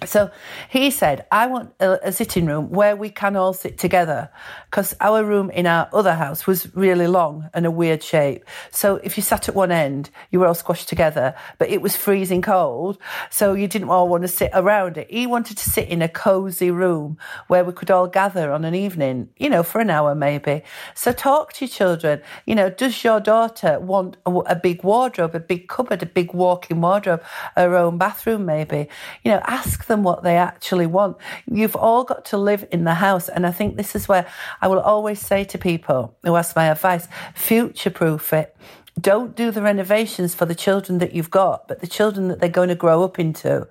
So 0.03 0.31
he 0.67 0.89
said, 0.89 1.27
I 1.31 1.45
want 1.45 1.73
a, 1.79 2.07
a, 2.07 2.11
sitting 2.11 2.47
room 2.47 2.71
where 2.71 2.95
we 2.95 3.11
can 3.11 3.35
all 3.35 3.53
sit 3.53 3.77
together 3.77 4.31
because 4.65 4.95
our 4.99 5.23
room 5.23 5.51
in 5.51 5.67
our 5.67 5.89
other 5.93 6.15
house 6.15 6.47
was 6.47 6.75
really 6.75 7.05
long 7.05 7.51
and 7.53 7.67
a 7.67 7.71
weird 7.71 8.01
shape. 8.01 8.43
So 8.71 8.95
if 9.03 9.15
you 9.15 9.21
sat 9.21 9.47
at 9.47 9.53
one 9.53 9.71
end, 9.71 10.09
you 10.31 10.39
were 10.39 10.47
all 10.47 10.55
squashed 10.55 10.89
together, 10.89 11.35
but 11.59 11.69
it 11.69 11.83
was 11.83 11.95
freezing 11.95 12.41
cold. 12.41 12.97
So 13.29 13.53
you 13.53 13.67
didn't 13.67 13.89
all 13.89 14.09
want 14.09 14.23
to 14.23 14.27
sit 14.27 14.49
around 14.55 14.97
it. 14.97 15.05
He 15.11 15.27
wanted 15.27 15.57
to 15.57 15.69
sit 15.69 15.87
in 15.87 16.01
a 16.01 16.09
cozy 16.09 16.71
room 16.71 17.19
where 17.47 17.63
we 17.63 17.71
could 17.71 17.91
all 17.91 18.07
gather 18.07 18.51
on 18.51 18.65
an 18.65 18.73
evening, 18.73 19.29
you 19.37 19.51
know, 19.51 19.61
for 19.61 19.81
an 19.81 19.91
hour 19.91 20.15
maybe. 20.15 20.63
So 20.95 21.11
talk 21.11 21.53
to 21.53 21.65
your 21.65 21.69
children. 21.69 22.21
You 22.47 22.55
know, 22.55 22.71
does 22.71 23.03
your 23.03 23.19
daughter 23.19 23.79
want 23.79 24.17
a, 24.25 24.31
a 24.31 24.55
big 24.55 24.83
wardrobe, 24.83 25.35
a 25.35 25.39
big 25.39 25.67
cupboard, 25.67 26.01
a 26.01 26.07
big 26.07 26.33
walk-in 26.33 26.81
wardrobe, 26.81 27.21
her 27.55 27.75
own 27.75 27.99
bathroom 27.99 28.47
maybe? 28.47 28.87
You 29.23 29.33
know, 29.33 29.41
ask 29.45 29.90
them 29.91 30.03
what 30.03 30.23
they 30.23 30.37
actually 30.37 30.87
want. 30.87 31.17
You've 31.51 31.75
all 31.75 32.03
got 32.03 32.25
to 32.25 32.37
live 32.37 32.65
in 32.71 32.85
the 32.85 32.95
house. 32.95 33.29
And 33.29 33.45
I 33.45 33.51
think 33.51 33.77
this 33.77 33.95
is 33.95 34.07
where 34.07 34.25
I 34.61 34.67
will 34.67 34.79
always 34.79 35.19
say 35.19 35.43
to 35.43 35.57
people 35.57 36.17
who 36.23 36.35
ask 36.35 36.55
my 36.55 36.65
advice, 36.65 37.07
future 37.35 37.91
proof 37.91 38.33
it 38.33 38.55
don't 38.99 39.37
do 39.37 39.51
the 39.51 39.61
renovations 39.61 40.35
for 40.35 40.45
the 40.45 40.53
children 40.53 40.97
that 40.97 41.13
you've 41.13 41.31
got, 41.31 41.67
but 41.67 41.79
the 41.79 41.87
children 41.87 42.27
that 42.27 42.41
they're 42.41 42.49
going 42.49 42.67
to 42.67 42.75
grow 42.75 43.03
up 43.03 43.19
into. 43.19 43.65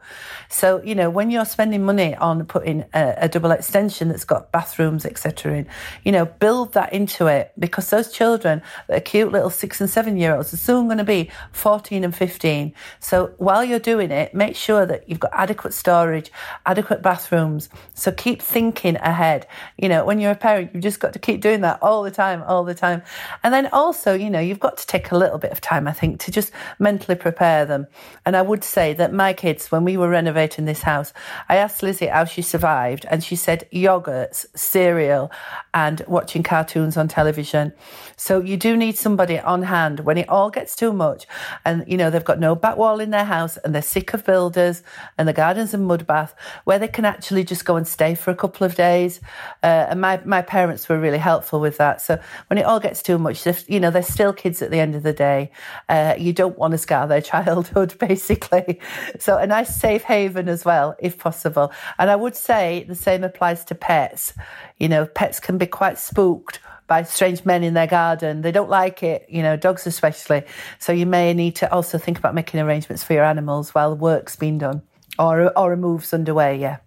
So, 0.49 0.83
you 0.83 0.95
know, 0.95 1.11
when 1.11 1.31
you're 1.31 1.45
spending 1.45 1.85
money 1.85 2.15
on 2.17 2.47
putting 2.47 2.87
a, 2.95 3.15
a 3.19 3.29
double 3.29 3.51
extension 3.51 4.09
that's 4.09 4.25
got 4.25 4.51
bathrooms, 4.51 5.05
etc., 5.05 5.59
in, 5.59 5.67
you 6.05 6.13
know, 6.13 6.25
build 6.25 6.73
that 6.73 6.95
into 6.95 7.27
it 7.27 7.53
because 7.59 7.91
those 7.91 8.11
children, 8.11 8.63
the 8.89 9.01
cute 9.01 9.31
little 9.31 9.51
six 9.51 9.81
and 9.81 9.91
seven 9.91 10.17
year 10.17 10.35
olds, 10.35 10.55
are 10.55 10.57
soon 10.57 10.87
going 10.87 10.99
to 10.99 11.05
be 11.05 11.31
14 11.53 12.03
and 12.03 12.17
15. 12.17 12.73
So 12.99 13.35
while 13.37 13.63
you're 13.63 13.79
doing 13.79 14.11
it, 14.11 14.35
make 14.35 14.57
sure 14.57 14.87
that 14.87 15.09
you've 15.09 15.21
got 15.21 15.33
adequate 15.35 15.75
storage, 15.75 16.33
adequate 16.65 17.03
bathrooms. 17.03 17.69
So 17.93 18.11
keep 18.11 18.41
thinking 18.41 18.97
ahead. 18.97 19.47
You 19.77 19.91
know, 19.91 20.07
when 20.07 20.19
you're 20.19 20.33
a 20.33 20.37
parent, 20.37 20.71
you've 20.73 20.83
just 20.83 20.99
got 20.99 21.13
to 21.13 21.19
keep 21.19 21.43
doing 21.43 21.61
that 21.61 21.83
all 21.83 22.03
the 22.03 22.11
time, 22.11 22.43
all 22.43 22.65
the 22.65 22.75
time. 22.75 23.03
And 23.43 23.53
then 23.53 23.67
also, 23.67 24.15
you 24.15 24.31
know, 24.31 24.41
you've 24.41 24.61
got 24.61 24.79
to 24.79 24.87
take 24.87 25.10
a 25.13 25.19
little 25.19 25.39
bit 25.39 25.53
of 25.53 25.61
time, 25.61 25.87
I 25.87 25.93
think, 25.93 26.21
to 26.21 26.31
just 26.31 26.53
mentally 26.79 27.17
prepare 27.17 27.65
them. 27.65 27.87
And 28.25 28.37
I 28.37 28.43
would 28.43 28.65
say 28.65 28.93
that 28.95 29.13
my 29.13 29.33
kids, 29.33 29.71
when 29.71 29.85
we 29.85 29.97
were 29.97 30.09
renovating 30.09 30.65
this 30.65 30.83
house, 30.83 31.13
I 31.49 31.57
asked 31.57 31.83
Lizzie 31.83 32.07
how 32.07 32.25
she 32.25 32.43
survived, 32.43 33.07
and 33.11 33.23
she 33.23 33.37
said 33.37 33.69
yogurts, 33.73 34.47
cereal, 34.55 35.31
and 35.75 36.03
watching 36.07 36.43
cartoons 36.43 36.97
on 36.97 37.09
television. 37.09 37.73
So 38.17 38.41
you 38.41 38.57
do 38.57 38.77
need 38.77 38.97
somebody 38.99 39.39
on 39.39 39.63
hand 39.63 40.01
when 40.01 40.19
it 40.19 40.29
all 40.29 40.51
gets 40.51 40.77
too 40.77 40.93
much, 40.93 41.27
and 41.65 41.85
you 41.87 41.97
know 41.97 42.11
they've 42.11 42.25
got 42.25 42.39
no 42.39 42.55
back 42.55 42.77
wall 42.77 43.01
in 43.01 43.11
their 43.11 43.25
house, 43.25 43.57
and 43.59 43.75
they're 43.75 43.83
sick 43.83 44.15
of 44.15 44.25
builders, 44.25 44.83
and 45.17 45.27
the 45.27 45.33
garden's 45.33 45.75
and 45.75 45.87
mud 45.87 46.07
bath, 46.07 46.35
where 46.65 46.79
they 46.79 46.89
can 46.89 47.05
actually 47.05 47.45
just 47.45 47.65
go 47.65 47.77
and 47.77 47.87
stay 47.87 48.15
for 48.15 48.31
a 48.31 48.37
couple 48.37 48.67
of 48.67 48.75
days. 48.75 49.21
Uh, 49.63 49.87
and 49.91 50.01
my 50.01 50.21
my 50.25 50.43
parents 50.43 50.89
were 50.89 50.99
really 50.99 51.19
helpful 51.19 51.61
with 51.61 51.77
that. 51.79 52.01
So 52.01 52.21
when 52.49 52.59
it 52.59 52.63
all 52.63 52.81
gets 52.81 53.03
too 53.03 53.19
much, 53.19 53.47
you 53.69 53.81
know 53.81 53.91
they're 53.91 54.03
still 54.03 54.33
kids 54.33 54.63
at 54.63 54.71
the 54.71 54.81
end 54.81 54.95
of 54.95 55.00
the 55.01 55.13
day. 55.13 55.51
Uh, 55.89 56.15
you 56.19 56.33
don't 56.33 56.59
want 56.59 56.73
to 56.73 56.79
scar 56.79 57.07
their 57.07 57.21
childhood, 57.33 57.97
basically. 57.99 58.81
So 59.19 59.37
a 59.37 59.47
nice 59.47 59.75
safe 59.75 60.03
haven 60.03 60.49
as 60.49 60.65
well, 60.65 60.97
if 60.99 61.19
possible. 61.19 61.73
And 61.99 62.11
I 62.11 62.17
would 62.17 62.37
say 62.37 62.85
the 62.89 62.95
same 62.95 63.25
applies 63.25 63.65
to 63.67 63.75
pets. 63.75 64.33
You 64.79 64.89
know, 64.89 65.07
pets 65.07 65.41
can 65.41 65.59
be 65.59 65.67
quite 65.67 65.99
spooked 65.99 66.61
by 66.87 67.05
strange 67.05 67.45
men 67.45 67.63
in 67.63 67.75
their 67.75 67.87
garden. 67.87 68.43
They 68.43 68.51
don't 68.51 68.69
like 68.69 69.03
it, 69.03 69.27
you 69.29 69.43
know, 69.43 69.57
dogs 69.57 69.87
especially. 69.87 70.43
So 70.81 70.93
you 70.93 71.07
may 71.07 71.33
need 71.35 71.55
to 71.57 71.73
also 71.73 71.99
think 71.99 72.19
about 72.19 72.35
making 72.35 72.61
arrangements 72.61 73.05
for 73.05 73.13
your 73.13 73.25
animals 73.25 73.75
while 73.75 73.97
work's 73.97 74.35
being 74.35 74.59
done 74.59 74.83
or, 75.19 75.57
or 75.57 75.73
a 75.73 75.77
move's 75.77 76.13
underway, 76.13 76.59
yeah. 76.59 76.79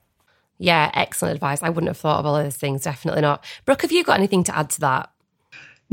Yeah, 0.58 0.92
excellent 0.94 1.36
advice. 1.36 1.64
I 1.64 1.70
wouldn't 1.70 1.90
have 1.90 1.98
thought 1.98 2.20
of 2.20 2.26
all 2.26 2.36
of 2.36 2.44
those 2.44 2.58
things, 2.58 2.84
definitely 2.84 3.22
not. 3.22 3.44
Brooke, 3.66 3.82
have 3.82 3.92
you 3.92 4.04
got 4.04 4.18
anything 4.18 4.44
to 4.46 4.58
add 4.58 4.70
to 4.72 4.82
that? 4.82 5.13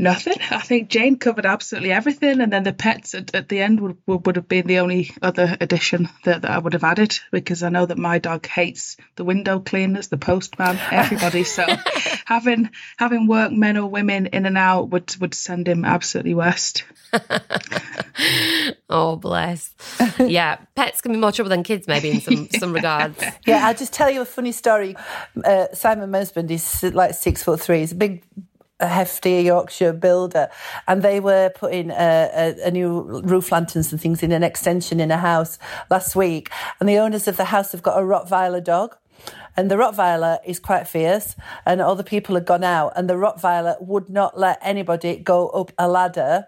Nothing. 0.01 0.33
I 0.49 0.61
think 0.61 0.89
Jane 0.89 1.17
covered 1.17 1.45
absolutely 1.45 1.91
everything, 1.91 2.41
and 2.41 2.51
then 2.51 2.63
the 2.63 2.73
pets 2.73 3.13
at, 3.13 3.35
at 3.35 3.47
the 3.49 3.61
end 3.61 3.79
would, 3.79 3.97
would, 4.07 4.25
would 4.25 4.35
have 4.35 4.47
been 4.47 4.65
the 4.65 4.79
only 4.79 5.11
other 5.21 5.55
addition 5.61 6.09
that, 6.23 6.41
that 6.41 6.49
I 6.49 6.57
would 6.57 6.73
have 6.73 6.83
added 6.83 7.19
because 7.31 7.61
I 7.61 7.69
know 7.69 7.85
that 7.85 7.99
my 7.99 8.17
dog 8.17 8.47
hates 8.47 8.97
the 9.15 9.23
window 9.23 9.59
cleaners, 9.59 10.07
the 10.07 10.17
postman, 10.17 10.79
everybody. 10.89 11.43
so 11.43 11.67
having 12.25 12.71
having 12.97 13.27
workmen 13.27 13.77
or 13.77 13.87
women 13.87 14.25
in 14.25 14.47
and 14.47 14.57
out 14.57 14.89
would 14.89 15.15
would 15.17 15.35
send 15.35 15.67
him 15.67 15.85
absolutely 15.85 16.33
west. 16.33 16.83
oh 18.89 19.17
bless. 19.17 19.75
Yeah, 20.17 20.57
pets 20.75 21.01
can 21.01 21.11
be 21.11 21.19
more 21.19 21.31
trouble 21.31 21.49
than 21.49 21.61
kids, 21.61 21.87
maybe 21.87 22.09
in 22.09 22.21
some 22.21 22.49
some 22.59 22.73
regards. 22.73 23.23
Yeah, 23.45 23.67
I'll 23.67 23.75
just 23.75 23.93
tell 23.93 24.09
you 24.09 24.21
a 24.21 24.25
funny 24.25 24.51
story. 24.51 24.95
Uh, 25.45 25.67
Simon, 25.73 26.09
my 26.09 26.17
husband, 26.17 26.49
is 26.49 26.81
like 26.81 27.13
six 27.13 27.43
foot 27.43 27.61
three. 27.61 27.81
He's 27.81 27.91
a 27.91 27.95
big 27.95 28.23
a 28.81 28.87
hefty 28.87 29.41
Yorkshire 29.43 29.93
builder, 29.93 30.49
and 30.87 31.01
they 31.03 31.19
were 31.19 31.49
putting 31.49 31.91
a, 31.91 32.29
a, 32.33 32.67
a, 32.67 32.71
new 32.71 33.21
roof 33.23 33.51
lanterns 33.51 33.91
and 33.91 34.01
things 34.01 34.23
in 34.23 34.31
an 34.31 34.43
extension 34.43 34.99
in 34.99 35.11
a 35.11 35.17
house 35.17 35.57
last 35.89 36.15
week. 36.15 36.49
And 36.79 36.89
the 36.89 36.97
owners 36.97 37.27
of 37.27 37.37
the 37.37 37.45
house 37.45 37.71
have 37.71 37.83
got 37.83 37.97
a 37.97 38.01
Rottweiler 38.01 38.63
dog. 38.63 38.97
And 39.57 39.69
the 39.69 39.75
Rottweiler 39.75 40.39
is 40.45 40.59
quite 40.59 40.87
fierce, 40.87 41.35
and 41.65 41.81
all 41.81 41.95
the 41.95 42.03
people 42.03 42.35
had 42.35 42.45
gone 42.45 42.63
out, 42.63 42.93
and 42.95 43.09
the 43.09 43.15
Rottweiler 43.15 43.81
would 43.81 44.09
not 44.09 44.39
let 44.39 44.59
anybody 44.61 45.17
go 45.17 45.49
up 45.49 45.71
a 45.77 45.87
ladder, 45.87 46.47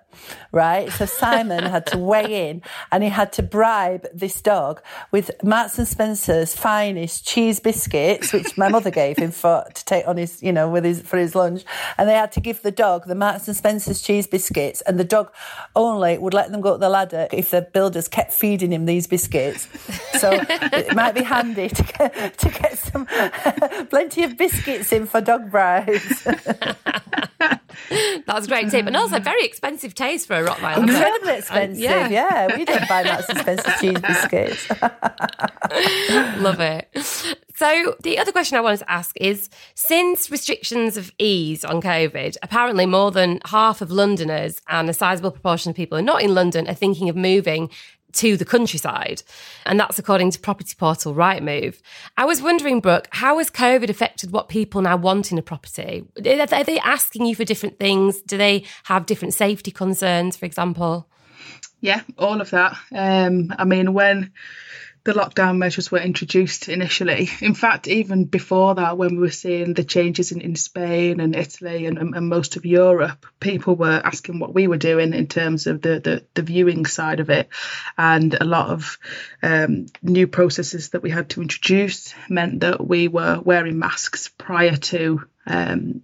right? 0.51 0.89
So 0.91 1.05
Simon 1.05 1.63
had 1.65 1.85
to 1.87 1.97
weigh 1.97 2.49
in, 2.49 2.61
and 2.91 3.03
he 3.03 3.09
had 3.09 3.33
to 3.33 3.43
bribe 3.43 4.07
this 4.13 4.41
dog 4.41 4.81
with 5.11 5.31
Marks 5.43 5.77
and 5.77 5.87
Spencer's 5.87 6.55
finest 6.55 7.27
cheese 7.27 7.59
biscuits, 7.59 8.31
which 8.31 8.57
my 8.57 8.69
mother 8.69 8.91
gave 8.91 9.17
him 9.17 9.31
for 9.31 9.65
to 9.73 9.85
take 9.85 10.07
on 10.07 10.17
his, 10.17 10.41
you 10.41 10.53
know, 10.53 10.69
with 10.69 10.85
his 10.85 11.01
for 11.01 11.17
his 11.17 11.35
lunch, 11.35 11.63
and 11.97 12.07
they 12.07 12.13
had 12.13 12.31
to 12.31 12.39
give 12.39 12.61
the 12.61 12.71
dog 12.71 13.05
the 13.05 13.15
Marks 13.15 13.47
and 13.47 13.57
Spencer's 13.57 14.01
cheese 14.01 14.27
biscuits, 14.27 14.81
and 14.81 14.97
the 14.97 15.03
dog 15.03 15.31
only 15.75 16.17
would 16.17 16.33
let 16.33 16.51
them 16.51 16.61
go 16.61 16.73
up 16.73 16.79
the 16.79 16.89
ladder 16.89 17.27
if 17.33 17.51
the 17.51 17.61
builders 17.61 18.07
kept 18.07 18.31
feeding 18.31 18.71
him 18.71 18.85
these 18.85 19.07
biscuits. 19.07 19.67
So 20.19 20.31
it 20.31 20.95
might 20.95 21.15
be 21.15 21.23
handy 21.23 21.67
to 21.67 21.83
get, 21.83 22.37
to 22.37 22.49
get 22.49 22.77
some 22.93 23.05
plenty 23.87 24.23
of 24.23 24.37
biscuits 24.37 24.93
in 24.93 25.05
for 25.05 25.19
dog 25.19 25.51
bribes. 25.51 26.23
That's 28.25 28.45
a 28.45 28.47
great 28.47 28.69
tip. 28.69 28.85
And 28.85 28.95
also 28.95 29.19
very 29.19 29.43
expensive 29.43 29.93
taste 29.95 30.27
for 30.27 30.35
a 30.35 30.47
Rottweiler. 30.47 30.77
Incredibly 30.77 31.31
uh, 31.31 31.37
expensive, 31.37 31.81
yeah. 31.81 32.07
yeah. 32.07 32.55
We 32.55 32.65
don't 32.65 32.87
buy 32.87 33.03
that 33.03 33.29
expensive 33.29 33.73
cheese 33.79 33.99
biscuits. 33.99 34.69
Love 36.41 36.59
it. 36.59 36.89
So, 37.55 37.95
the 38.01 38.17
other 38.17 38.31
question 38.31 38.57
I 38.57 38.61
wanted 38.61 38.79
to 38.79 38.91
ask 38.91 39.15
is 39.21 39.49
since 39.75 40.31
restrictions 40.31 40.95
have 40.95 41.11
eased 41.19 41.65
on 41.65 41.81
COVID, 41.81 42.37
apparently 42.41 42.85
more 42.85 43.11
than 43.11 43.39
half 43.45 43.81
of 43.81 43.91
Londoners 43.91 44.59
and 44.67 44.89
a 44.89 44.93
sizable 44.93 45.31
proportion 45.31 45.69
of 45.69 45.75
people 45.75 45.97
who 45.97 46.03
are 46.03 46.05
not 46.05 46.23
in 46.23 46.33
London 46.33 46.67
are 46.67 46.73
thinking 46.73 47.09
of 47.09 47.15
moving 47.15 47.69
to 48.13 48.37
the 48.37 48.45
countryside. 48.45 49.23
And 49.65 49.79
that's 49.79 49.99
according 49.99 50.31
to 50.31 50.39
property 50.39 50.75
portal 50.77 51.13
Rightmove. 51.13 51.79
I 52.17 52.25
was 52.25 52.41
wondering, 52.41 52.79
Brooke, 52.79 53.07
how 53.11 53.37
has 53.37 53.49
COVID 53.49 53.89
affected 53.89 54.31
what 54.31 54.49
people 54.49 54.81
now 54.81 54.97
want 54.97 55.31
in 55.31 55.37
a 55.37 55.41
property? 55.41 56.05
Are 56.17 56.63
they 56.63 56.79
asking 56.79 57.25
you 57.25 57.35
for 57.35 57.43
different 57.43 57.79
things? 57.79 58.21
Do 58.21 58.37
they 58.37 58.65
have 58.85 59.05
different 59.05 59.33
safety 59.33 59.71
concerns, 59.71 60.37
for 60.37 60.45
example? 60.45 61.07
Yeah, 61.81 62.01
all 62.17 62.39
of 62.39 62.49
that. 62.51 62.77
Um, 62.93 63.53
I 63.57 63.65
mean, 63.65 63.93
when 63.93 64.31
the 65.05 65.13
lockdown 65.13 65.57
measures 65.57 65.91
were 65.91 65.99
introduced 65.99 66.69
initially. 66.69 67.29
In 67.41 67.53
fact, 67.53 67.87
even 67.87 68.23
before 68.25 68.75
that, 68.75 68.97
when 68.97 69.15
we 69.15 69.21
were 69.21 69.31
seeing 69.31 69.73
the 69.73 69.83
changes 69.83 70.31
in, 70.31 70.39
in 70.39 70.55
Spain 70.55 71.19
and 71.19 71.35
Italy 71.35 71.85
and, 71.85 71.97
and, 71.97 72.29
most 72.29 72.55
of 72.55 72.65
Europe, 72.65 73.25
people 73.39 73.75
were 73.75 74.01
asking 74.03 74.39
what 74.39 74.53
we 74.53 74.67
were 74.67 74.77
doing 74.77 75.13
in 75.13 75.27
terms 75.27 75.67
of 75.67 75.81
the, 75.81 75.99
the, 75.99 76.25
the 76.35 76.41
viewing 76.41 76.85
side 76.85 77.19
of 77.19 77.29
it. 77.29 77.49
And 77.97 78.33
a 78.33 78.45
lot 78.45 78.69
of 78.69 78.97
um, 79.41 79.87
new 80.01 80.27
processes 80.27 80.89
that 80.89 81.03
we 81.03 81.09
had 81.09 81.29
to 81.31 81.41
introduce 81.41 82.13
meant 82.29 82.61
that 82.61 82.85
we 82.85 83.09
were 83.09 83.41
wearing 83.43 83.79
masks 83.79 84.29
prior 84.29 84.77
to 84.77 85.25
um, 85.45 86.01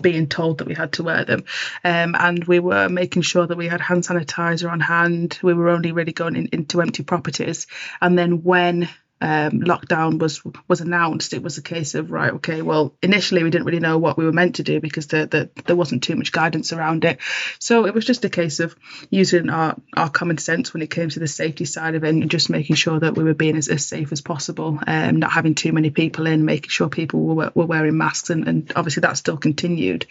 being 0.00 0.28
told 0.28 0.58
that 0.58 0.66
we 0.66 0.74
had 0.74 0.92
to 0.94 1.02
wear 1.02 1.24
them. 1.24 1.44
Um, 1.84 2.14
and 2.18 2.44
we 2.44 2.58
were 2.58 2.88
making 2.88 3.22
sure 3.22 3.46
that 3.46 3.56
we 3.56 3.68
had 3.68 3.80
hand 3.80 4.04
sanitizer 4.04 4.70
on 4.70 4.80
hand. 4.80 5.38
We 5.42 5.54
were 5.54 5.68
only 5.68 5.92
really 5.92 6.12
going 6.12 6.36
in, 6.36 6.48
into 6.52 6.80
empty 6.80 7.02
properties. 7.02 7.66
And 8.00 8.18
then 8.18 8.42
when 8.42 8.88
um, 9.22 9.60
lockdown 9.60 10.18
was 10.18 10.42
was 10.66 10.80
announced, 10.80 11.32
it 11.32 11.44
was 11.44 11.56
a 11.56 11.62
case 11.62 11.94
of 11.94 12.10
right, 12.10 12.32
okay. 12.34 12.60
Well, 12.60 12.96
initially 13.00 13.44
we 13.44 13.50
didn't 13.50 13.66
really 13.66 13.78
know 13.78 13.96
what 13.96 14.18
we 14.18 14.24
were 14.24 14.32
meant 14.32 14.56
to 14.56 14.64
do 14.64 14.80
because 14.80 15.06
the, 15.06 15.26
the, 15.26 15.62
there 15.64 15.76
wasn't 15.76 16.02
too 16.02 16.16
much 16.16 16.32
guidance 16.32 16.72
around 16.72 17.04
it. 17.04 17.20
So 17.60 17.86
it 17.86 17.94
was 17.94 18.04
just 18.04 18.24
a 18.24 18.28
case 18.28 18.58
of 18.58 18.74
using 19.10 19.48
our, 19.48 19.76
our 19.96 20.10
common 20.10 20.38
sense 20.38 20.74
when 20.74 20.82
it 20.82 20.90
came 20.90 21.08
to 21.08 21.20
the 21.20 21.28
safety 21.28 21.64
side 21.64 21.94
of 21.94 22.02
it, 22.02 22.08
and 22.08 22.28
just 22.28 22.50
making 22.50 22.74
sure 22.74 22.98
that 22.98 23.16
we 23.16 23.22
were 23.22 23.32
being 23.32 23.56
as, 23.56 23.68
as 23.68 23.86
safe 23.86 24.10
as 24.10 24.20
possible, 24.20 24.80
um, 24.88 25.16
not 25.16 25.30
having 25.30 25.54
too 25.54 25.72
many 25.72 25.90
people 25.90 26.26
in, 26.26 26.44
making 26.44 26.70
sure 26.70 26.88
people 26.88 27.20
were 27.20 27.52
were 27.54 27.66
wearing 27.66 27.96
masks, 27.96 28.30
and, 28.30 28.48
and 28.48 28.72
obviously 28.74 29.02
that 29.02 29.16
still 29.16 29.36
continued 29.36 30.06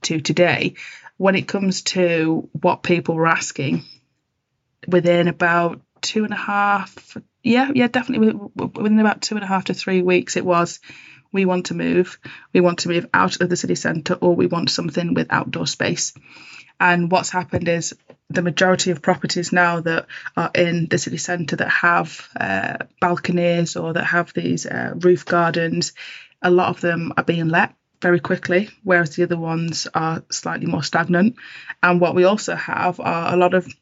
to 0.00 0.20
today. 0.20 0.74
When 1.18 1.34
it 1.34 1.46
comes 1.46 1.82
to 1.82 2.48
what 2.52 2.82
people 2.82 3.16
were 3.16 3.26
asking, 3.26 3.84
within 4.88 5.28
about 5.28 5.82
two 6.00 6.24
and 6.24 6.32
a 6.32 6.36
half 6.36 7.18
yeah, 7.46 7.70
yeah, 7.74 7.86
definitely 7.86 8.32
within 8.56 8.98
about 8.98 9.22
two 9.22 9.36
and 9.36 9.44
a 9.44 9.46
half 9.46 9.66
to 9.66 9.74
three 9.74 10.02
weeks, 10.02 10.36
it 10.36 10.44
was 10.44 10.80
we 11.32 11.44
want 11.44 11.66
to 11.66 11.74
move. 11.74 12.18
We 12.52 12.60
want 12.60 12.80
to 12.80 12.88
move 12.88 13.06
out 13.14 13.40
of 13.40 13.48
the 13.48 13.56
city 13.56 13.76
centre 13.76 14.14
or 14.14 14.34
we 14.34 14.48
want 14.48 14.70
something 14.70 15.14
with 15.14 15.28
outdoor 15.30 15.68
space. 15.68 16.12
And 16.80 17.10
what's 17.10 17.30
happened 17.30 17.68
is 17.68 17.94
the 18.28 18.42
majority 18.42 18.90
of 18.90 19.00
properties 19.00 19.52
now 19.52 19.80
that 19.80 20.06
are 20.36 20.50
in 20.54 20.88
the 20.90 20.98
city 20.98 21.18
centre 21.18 21.56
that 21.56 21.68
have 21.68 22.28
uh, 22.38 22.78
balconies 23.00 23.76
or 23.76 23.92
that 23.92 24.04
have 24.04 24.32
these 24.34 24.66
uh, 24.66 24.94
roof 24.96 25.24
gardens, 25.24 25.92
a 26.42 26.50
lot 26.50 26.70
of 26.70 26.80
them 26.80 27.12
are 27.16 27.24
being 27.24 27.48
let 27.48 27.74
very 28.02 28.20
quickly, 28.20 28.68
whereas 28.82 29.14
the 29.14 29.22
other 29.22 29.38
ones 29.38 29.86
are 29.94 30.22
slightly 30.30 30.66
more 30.66 30.82
stagnant. 30.82 31.36
And 31.82 32.00
what 32.00 32.14
we 32.14 32.24
also 32.24 32.56
have 32.56 32.98
are 32.98 33.32
a 33.32 33.36
lot 33.36 33.54
of 33.54 33.72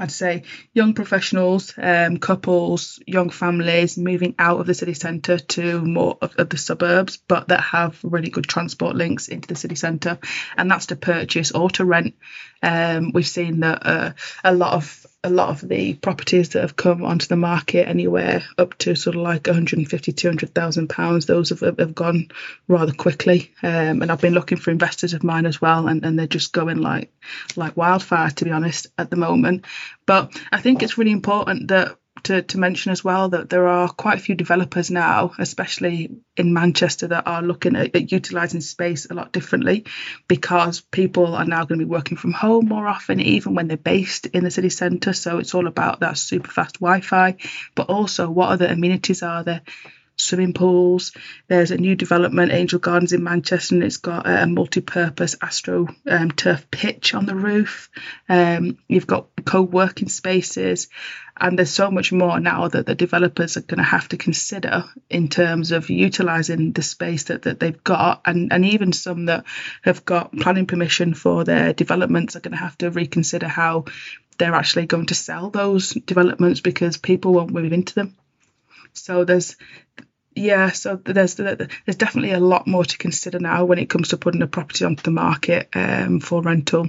I'd 0.00 0.10
say 0.10 0.44
young 0.72 0.94
professionals, 0.94 1.74
um, 1.76 2.16
couples, 2.16 3.00
young 3.06 3.28
families 3.28 3.98
moving 3.98 4.34
out 4.38 4.58
of 4.58 4.66
the 4.66 4.72
city 4.72 4.94
centre 4.94 5.38
to 5.38 5.82
more 5.82 6.16
of, 6.22 6.34
of, 6.36 6.48
the 6.48 6.56
suburbs, 6.56 7.18
but 7.18 7.48
that 7.48 7.60
have 7.60 7.98
really 8.02 8.30
good 8.30 8.46
transport 8.46 8.96
links 8.96 9.28
into 9.28 9.46
the 9.46 9.54
city 9.54 9.74
centre, 9.74 10.18
and 10.56 10.70
that's 10.70 10.86
to 10.86 10.96
purchase 10.96 11.52
or 11.52 11.68
to 11.70 11.84
rent. 11.84 12.14
Um, 12.62 13.12
we've 13.12 13.28
seen 13.28 13.60
that 13.60 13.86
uh, 13.86 14.12
a 14.42 14.54
lot 14.54 14.72
of 14.72 15.06
a 15.22 15.30
lot 15.30 15.50
of 15.50 15.68
the 15.68 15.94
properties 15.94 16.50
that 16.50 16.62
have 16.62 16.76
come 16.76 17.04
onto 17.04 17.26
the 17.26 17.36
market 17.36 17.86
anywhere 17.86 18.42
up 18.56 18.76
to 18.78 18.94
sort 18.94 19.16
of 19.16 19.22
like 19.22 19.46
150 19.46 20.12
200,000 20.12 20.88
pounds 20.88 21.26
those 21.26 21.50
have, 21.50 21.60
have 21.60 21.94
gone 21.94 22.28
rather 22.68 22.92
quickly. 22.92 23.52
Um, 23.62 24.00
and 24.00 24.10
I've 24.10 24.20
been 24.20 24.32
looking 24.32 24.56
for 24.56 24.70
investors 24.70 25.12
of 25.12 25.22
mine 25.22 25.44
as 25.44 25.60
well 25.60 25.88
and, 25.88 26.04
and 26.04 26.18
they're 26.18 26.26
just 26.26 26.52
going 26.52 26.78
like 26.78 27.12
like 27.54 27.76
wildfire 27.76 28.30
to 28.30 28.44
be 28.44 28.50
honest 28.50 28.86
at 28.96 29.10
the 29.10 29.16
moment. 29.16 29.66
But 30.06 30.40
I 30.50 30.60
think 30.60 30.82
it's 30.82 30.96
really 30.96 31.12
important 31.12 31.68
that 31.68 31.96
to, 32.24 32.42
to 32.42 32.58
mention 32.58 32.92
as 32.92 33.04
well 33.04 33.28
that 33.30 33.50
there 33.50 33.68
are 33.68 33.88
quite 33.88 34.18
a 34.18 34.22
few 34.22 34.34
developers 34.34 34.90
now, 34.90 35.32
especially 35.38 36.10
in 36.36 36.54
Manchester, 36.54 37.08
that 37.08 37.26
are 37.26 37.42
looking 37.42 37.76
at, 37.76 37.94
at 37.94 38.12
utilising 38.12 38.60
space 38.60 39.06
a 39.10 39.14
lot 39.14 39.32
differently 39.32 39.84
because 40.28 40.80
people 40.80 41.34
are 41.34 41.44
now 41.44 41.64
going 41.64 41.78
to 41.78 41.86
be 41.86 41.90
working 41.90 42.16
from 42.16 42.32
home 42.32 42.66
more 42.66 42.86
often, 42.86 43.20
even 43.20 43.54
when 43.54 43.68
they're 43.68 43.76
based 43.76 44.26
in 44.26 44.44
the 44.44 44.50
city 44.50 44.70
centre. 44.70 45.12
So 45.12 45.38
it's 45.38 45.54
all 45.54 45.66
about 45.66 46.00
that 46.00 46.18
super 46.18 46.50
fast 46.50 46.80
Wi 46.80 47.00
Fi, 47.00 47.36
but 47.74 47.88
also 47.88 48.30
what 48.30 48.50
other 48.50 48.66
amenities 48.66 49.22
are 49.22 49.44
there? 49.44 49.62
Swimming 50.20 50.52
pools. 50.52 51.12
There's 51.48 51.70
a 51.70 51.76
new 51.76 51.96
development, 51.96 52.52
Angel 52.52 52.78
Gardens 52.78 53.12
in 53.12 53.22
Manchester, 53.24 53.74
and 53.74 53.84
it's 53.84 53.96
got 53.96 54.26
a 54.26 54.46
multi-purpose 54.46 55.36
Astro 55.40 55.88
um, 56.08 56.30
turf 56.30 56.70
pitch 56.70 57.14
on 57.14 57.26
the 57.26 57.34
roof. 57.34 57.90
Um, 58.28 58.78
you've 58.88 59.06
got 59.06 59.28
co-working 59.44 60.08
spaces, 60.08 60.88
and 61.36 61.58
there's 61.58 61.70
so 61.70 61.90
much 61.90 62.12
more 62.12 62.38
now 62.38 62.68
that 62.68 62.86
the 62.86 62.94
developers 62.94 63.56
are 63.56 63.62
going 63.62 63.78
to 63.78 63.84
have 63.84 64.08
to 64.08 64.16
consider 64.16 64.84
in 65.08 65.28
terms 65.28 65.72
of 65.72 65.88
utilising 65.88 66.72
the 66.72 66.82
space 66.82 67.24
that, 67.24 67.42
that 67.42 67.60
they've 67.60 67.82
got, 67.82 68.22
and, 68.26 68.52
and 68.52 68.64
even 68.64 68.92
some 68.92 69.26
that 69.26 69.44
have 69.82 70.04
got 70.04 70.36
planning 70.36 70.66
permission 70.66 71.14
for 71.14 71.44
their 71.44 71.72
developments 71.72 72.36
are 72.36 72.40
going 72.40 72.52
to 72.52 72.58
have 72.58 72.76
to 72.78 72.90
reconsider 72.90 73.48
how 73.48 73.84
they're 74.40 74.54
actually 74.54 74.86
going 74.86 75.06
to 75.06 75.14
sell 75.14 75.50
those 75.50 75.90
developments 75.90 76.60
because 76.60 76.96
people 76.96 77.34
won't 77.34 77.52
move 77.52 77.72
into 77.72 77.94
them. 77.94 78.16
So 78.94 79.24
there's 79.24 79.56
yeah, 80.34 80.70
so 80.70 80.96
there's 80.96 81.34
there's 81.34 81.96
definitely 81.96 82.32
a 82.32 82.40
lot 82.40 82.66
more 82.66 82.84
to 82.84 82.98
consider 82.98 83.40
now 83.40 83.64
when 83.64 83.78
it 83.78 83.90
comes 83.90 84.08
to 84.08 84.16
putting 84.16 84.42
a 84.42 84.46
property 84.46 84.84
onto 84.84 85.02
the 85.02 85.10
market 85.10 85.68
um, 85.74 86.20
for 86.20 86.40
rental, 86.40 86.88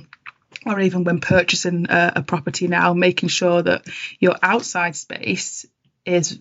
or 0.66 0.80
even 0.80 1.04
when 1.04 1.20
purchasing 1.20 1.88
a, 1.89 2.14
a 2.18 2.24
property 2.24 2.68
now, 2.68 2.94
making 2.94 3.30
sure 3.30 3.62
that 3.62 3.86
your 4.20 4.36
outside 4.44 4.96
space 4.96 5.66
is 6.06 6.39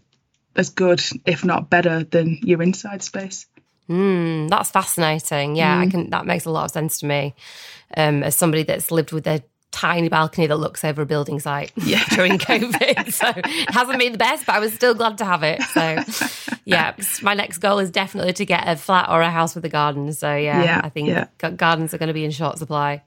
as 0.54 0.70
good, 0.70 1.02
if 1.24 1.44
not 1.44 1.70
better, 1.70 2.04
than 2.04 2.38
your 2.42 2.62
inside 2.62 3.02
space. 3.02 3.46
Mm, 3.88 4.48
that's 4.48 4.70
fascinating. 4.70 5.56
Yeah, 5.56 5.76
mm. 5.82 5.86
I 5.86 5.90
can. 5.90 6.10
That 6.10 6.26
makes 6.26 6.44
a 6.44 6.50
lot 6.50 6.66
of 6.66 6.70
sense 6.70 7.00
to 7.00 7.06
me. 7.06 7.34
Um, 7.96 8.22
as 8.22 8.36
somebody 8.36 8.62
that's 8.62 8.92
lived 8.92 9.10
with 9.10 9.26
a 9.26 9.42
tiny 9.70 10.08
balcony 10.08 10.46
that 10.46 10.56
looks 10.56 10.84
over 10.84 11.02
a 11.02 11.06
building 11.06 11.40
site 11.40 11.72
yeah. 11.76 12.04
during 12.10 12.38
COVID. 12.38 13.12
so 13.12 13.32
it 13.36 13.74
hasn't 13.74 13.98
been 13.98 14.12
the 14.12 14.18
best, 14.18 14.46
but 14.46 14.54
I 14.54 14.58
was 14.58 14.72
still 14.72 14.94
glad 14.94 15.18
to 15.18 15.24
have 15.24 15.42
it. 15.42 15.62
So 15.62 16.02
yeah, 16.64 16.94
my 17.22 17.34
next 17.34 17.58
goal 17.58 17.78
is 17.78 17.90
definitely 17.90 18.32
to 18.34 18.44
get 18.44 18.68
a 18.68 18.76
flat 18.76 19.08
or 19.08 19.20
a 19.22 19.30
house 19.30 19.54
with 19.54 19.64
a 19.64 19.68
garden. 19.68 20.12
So 20.12 20.34
yeah, 20.34 20.62
yeah 20.62 20.80
I 20.82 20.88
think 20.88 21.08
yeah. 21.08 21.26
gardens 21.50 21.94
are 21.94 21.98
going 21.98 22.08
to 22.08 22.14
be 22.14 22.24
in 22.24 22.30
short 22.30 22.58
supply. 22.58 23.02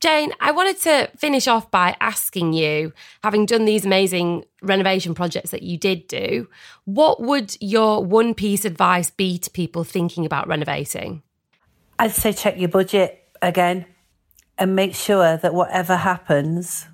Jane, 0.00 0.32
I 0.38 0.52
wanted 0.52 0.78
to 0.80 1.10
finish 1.16 1.48
off 1.48 1.70
by 1.70 1.96
asking 1.98 2.52
you, 2.52 2.92
having 3.22 3.46
done 3.46 3.64
these 3.64 3.86
amazing 3.86 4.44
renovation 4.60 5.14
projects 5.14 5.50
that 5.50 5.62
you 5.62 5.78
did 5.78 6.08
do, 6.08 6.46
what 6.84 7.22
would 7.22 7.56
your 7.58 8.04
one 8.04 8.34
piece 8.34 8.66
advice 8.66 9.08
be 9.08 9.38
to 9.38 9.50
people 9.50 9.82
thinking 9.82 10.26
about 10.26 10.46
renovating? 10.46 11.22
I'd 11.98 12.10
say 12.10 12.34
check 12.34 12.58
your 12.58 12.68
budget 12.68 13.26
again 13.40 13.86
and 14.58 14.76
make 14.76 14.94
sure 14.94 15.36
that 15.36 15.54
whatever 15.54 15.96
happens 15.96 16.86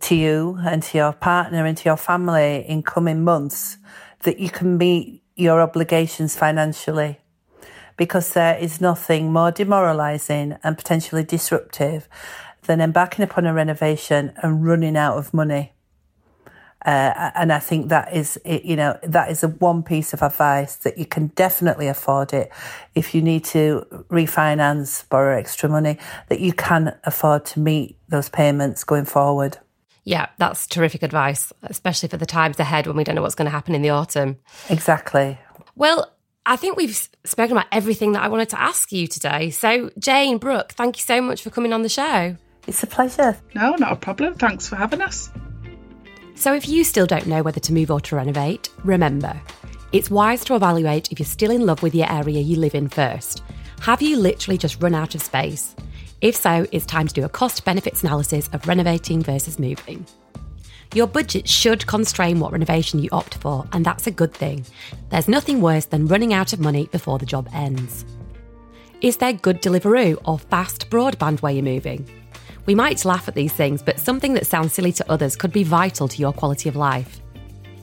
to 0.00 0.14
you 0.14 0.58
and 0.64 0.82
to 0.82 0.98
your 0.98 1.12
partner 1.12 1.66
and 1.66 1.76
to 1.76 1.88
your 1.88 1.96
family 1.96 2.64
in 2.66 2.82
coming 2.82 3.22
months, 3.22 3.78
that 4.22 4.38
you 4.38 4.50
can 4.50 4.78
meet 4.78 5.22
your 5.36 5.60
obligations 5.60 6.36
financially. 6.36 7.18
Because 7.96 8.32
there 8.32 8.56
is 8.56 8.80
nothing 8.80 9.32
more 9.32 9.50
demoralising 9.50 10.56
and 10.62 10.78
potentially 10.78 11.24
disruptive 11.24 12.08
than 12.62 12.80
embarking 12.80 13.24
upon 13.24 13.46
a 13.46 13.52
renovation 13.52 14.32
and 14.42 14.64
running 14.64 14.96
out 14.96 15.18
of 15.18 15.34
money. 15.34 15.72
Uh, 16.84 17.30
and 17.34 17.52
I 17.52 17.58
think 17.58 17.88
that 17.90 18.14
is, 18.14 18.38
you 18.44 18.76
know, 18.76 18.98
that 19.02 19.30
is 19.30 19.42
a 19.42 19.48
one 19.48 19.82
piece 19.82 20.12
of 20.14 20.22
advice 20.22 20.76
that 20.76 20.96
you 20.96 21.04
can 21.04 21.28
definitely 21.28 21.88
afford 21.88 22.32
it. 22.32 22.50
If 22.94 23.14
you 23.14 23.20
need 23.20 23.44
to 23.46 23.86
refinance, 24.08 25.06
borrow 25.08 25.38
extra 25.38 25.68
money, 25.68 25.98
that 26.28 26.40
you 26.40 26.52
can 26.52 26.96
afford 27.04 27.44
to 27.46 27.60
meet 27.60 27.98
those 28.08 28.28
payments 28.28 28.84
going 28.84 29.04
forward. 29.04 29.58
Yeah, 30.04 30.28
that's 30.38 30.66
terrific 30.66 31.02
advice, 31.02 31.52
especially 31.62 32.08
for 32.08 32.16
the 32.16 32.26
times 32.26 32.58
ahead 32.58 32.86
when 32.86 32.96
we 32.96 33.04
don't 33.04 33.14
know 33.14 33.22
what's 33.22 33.34
going 33.34 33.46
to 33.46 33.50
happen 33.50 33.74
in 33.74 33.82
the 33.82 33.90
autumn. 33.90 34.38
Exactly. 34.70 35.38
Well, 35.76 36.10
I 36.46 36.56
think 36.56 36.76
we've 36.76 36.96
spoken 37.24 37.52
about 37.52 37.66
everything 37.70 38.12
that 38.12 38.22
I 38.22 38.28
wanted 38.28 38.48
to 38.50 38.60
ask 38.60 38.90
you 38.92 39.06
today. 39.06 39.50
So, 39.50 39.90
Jane, 39.98 40.38
Brooke, 40.38 40.72
thank 40.72 40.96
you 40.96 41.02
so 41.02 41.20
much 41.20 41.42
for 41.42 41.50
coming 41.50 41.72
on 41.72 41.82
the 41.82 41.88
show. 41.90 42.36
It's 42.66 42.82
a 42.82 42.86
pleasure. 42.86 43.36
No, 43.54 43.74
not 43.76 43.92
a 43.92 43.96
problem. 43.96 44.34
Thanks 44.34 44.68
for 44.68 44.76
having 44.76 45.02
us. 45.02 45.30
So, 46.40 46.54
if 46.54 46.66
you 46.66 46.84
still 46.84 47.04
don't 47.04 47.26
know 47.26 47.42
whether 47.42 47.60
to 47.60 47.72
move 47.74 47.90
or 47.90 48.00
to 48.00 48.16
renovate, 48.16 48.70
remember 48.82 49.38
it's 49.92 50.10
wise 50.10 50.42
to 50.46 50.54
evaluate 50.54 51.12
if 51.12 51.18
you're 51.18 51.26
still 51.26 51.50
in 51.50 51.66
love 51.66 51.82
with 51.82 51.94
your 51.94 52.10
area 52.10 52.40
you 52.40 52.56
live 52.56 52.74
in 52.74 52.88
first. 52.88 53.42
Have 53.80 54.00
you 54.00 54.16
literally 54.16 54.56
just 54.56 54.82
run 54.82 54.94
out 54.94 55.14
of 55.14 55.20
space? 55.20 55.76
If 56.22 56.34
so, 56.34 56.66
it's 56.72 56.86
time 56.86 57.06
to 57.08 57.12
do 57.12 57.26
a 57.26 57.28
cost 57.28 57.62
benefits 57.66 58.02
analysis 58.02 58.48
of 58.54 58.66
renovating 58.66 59.22
versus 59.22 59.58
moving. 59.58 60.06
Your 60.94 61.06
budget 61.06 61.46
should 61.46 61.86
constrain 61.86 62.40
what 62.40 62.52
renovation 62.52 63.00
you 63.00 63.10
opt 63.12 63.34
for, 63.34 63.68
and 63.72 63.84
that's 63.84 64.06
a 64.06 64.10
good 64.10 64.32
thing. 64.32 64.64
There's 65.10 65.28
nothing 65.28 65.60
worse 65.60 65.84
than 65.84 66.06
running 66.06 66.32
out 66.32 66.54
of 66.54 66.60
money 66.60 66.86
before 66.86 67.18
the 67.18 67.26
job 67.26 67.50
ends. 67.52 68.06
Is 69.02 69.18
there 69.18 69.34
good 69.34 69.60
Deliveroo 69.60 70.18
or 70.24 70.38
fast 70.38 70.88
broadband 70.88 71.42
where 71.42 71.52
you're 71.52 71.62
moving? 71.62 72.08
We 72.66 72.74
might 72.74 73.04
laugh 73.04 73.28
at 73.28 73.34
these 73.34 73.52
things, 73.52 73.82
but 73.82 73.98
something 73.98 74.34
that 74.34 74.46
sounds 74.46 74.72
silly 74.72 74.92
to 74.92 75.10
others 75.10 75.36
could 75.36 75.52
be 75.52 75.64
vital 75.64 76.08
to 76.08 76.18
your 76.18 76.32
quality 76.32 76.68
of 76.68 76.76
life. 76.76 77.20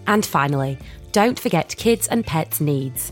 And 0.07 0.25
finally, 0.25 0.77
don't 1.11 1.39
forget 1.39 1.75
kids 1.77 2.07
and 2.07 2.25
pets' 2.25 2.61
needs. 2.61 3.11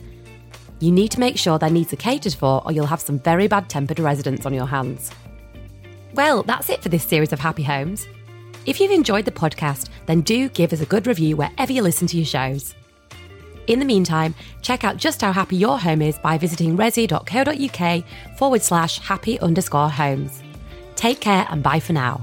You 0.80 0.92
need 0.92 1.12
to 1.12 1.20
make 1.20 1.38
sure 1.38 1.58
their 1.58 1.70
needs 1.70 1.92
are 1.94 1.98
catered 1.98 2.34
for, 2.34 2.62
or 2.66 2.72
you'll 2.72 2.86
have 2.86 3.02
some 3.02 3.20
very 3.20 3.48
bad 3.48 3.70
tempered 3.70 4.00
residents 4.00 4.46
on 4.46 4.54
your 4.54 4.68
hands. 4.68 5.12
Well, 6.14 6.44
that's 6.44 6.70
it 6.70 6.82
for 6.82 6.90
this 6.90 7.04
series 7.04 7.34
of 7.34 7.40
Happy 7.40 7.64
Homes. 7.64 8.08
If 8.66 8.80
you've 8.80 8.92
enjoyed 8.92 9.26
the 9.26 9.32
podcast, 9.32 9.90
then 10.06 10.22
do 10.22 10.50
give 10.50 10.74
us 10.74 10.82
a 10.82 10.86
good 10.86 11.08
review 11.08 11.36
wherever 11.36 11.72
you 11.72 11.82
listen 11.82 12.08
to 12.08 12.18
your 12.18 12.26
shows. 12.26 12.74
In 13.68 13.80
the 13.80 13.86
meantime, 13.86 14.36
check 14.62 14.84
out 14.84 14.98
just 14.98 15.22
how 15.22 15.32
happy 15.32 15.56
your 15.56 15.80
home 15.80 16.02
is 16.02 16.18
by 16.20 16.38
visiting 16.38 16.78
resi.co.uk 16.78 18.04
forward 18.38 18.62
slash 18.62 19.00
happy 19.00 19.40
underscore 19.40 19.90
homes. 19.90 20.44
Take 20.96 21.20
care 21.20 21.46
and 21.50 21.62
bye 21.62 21.80
for 21.80 21.94
now. 21.94 22.22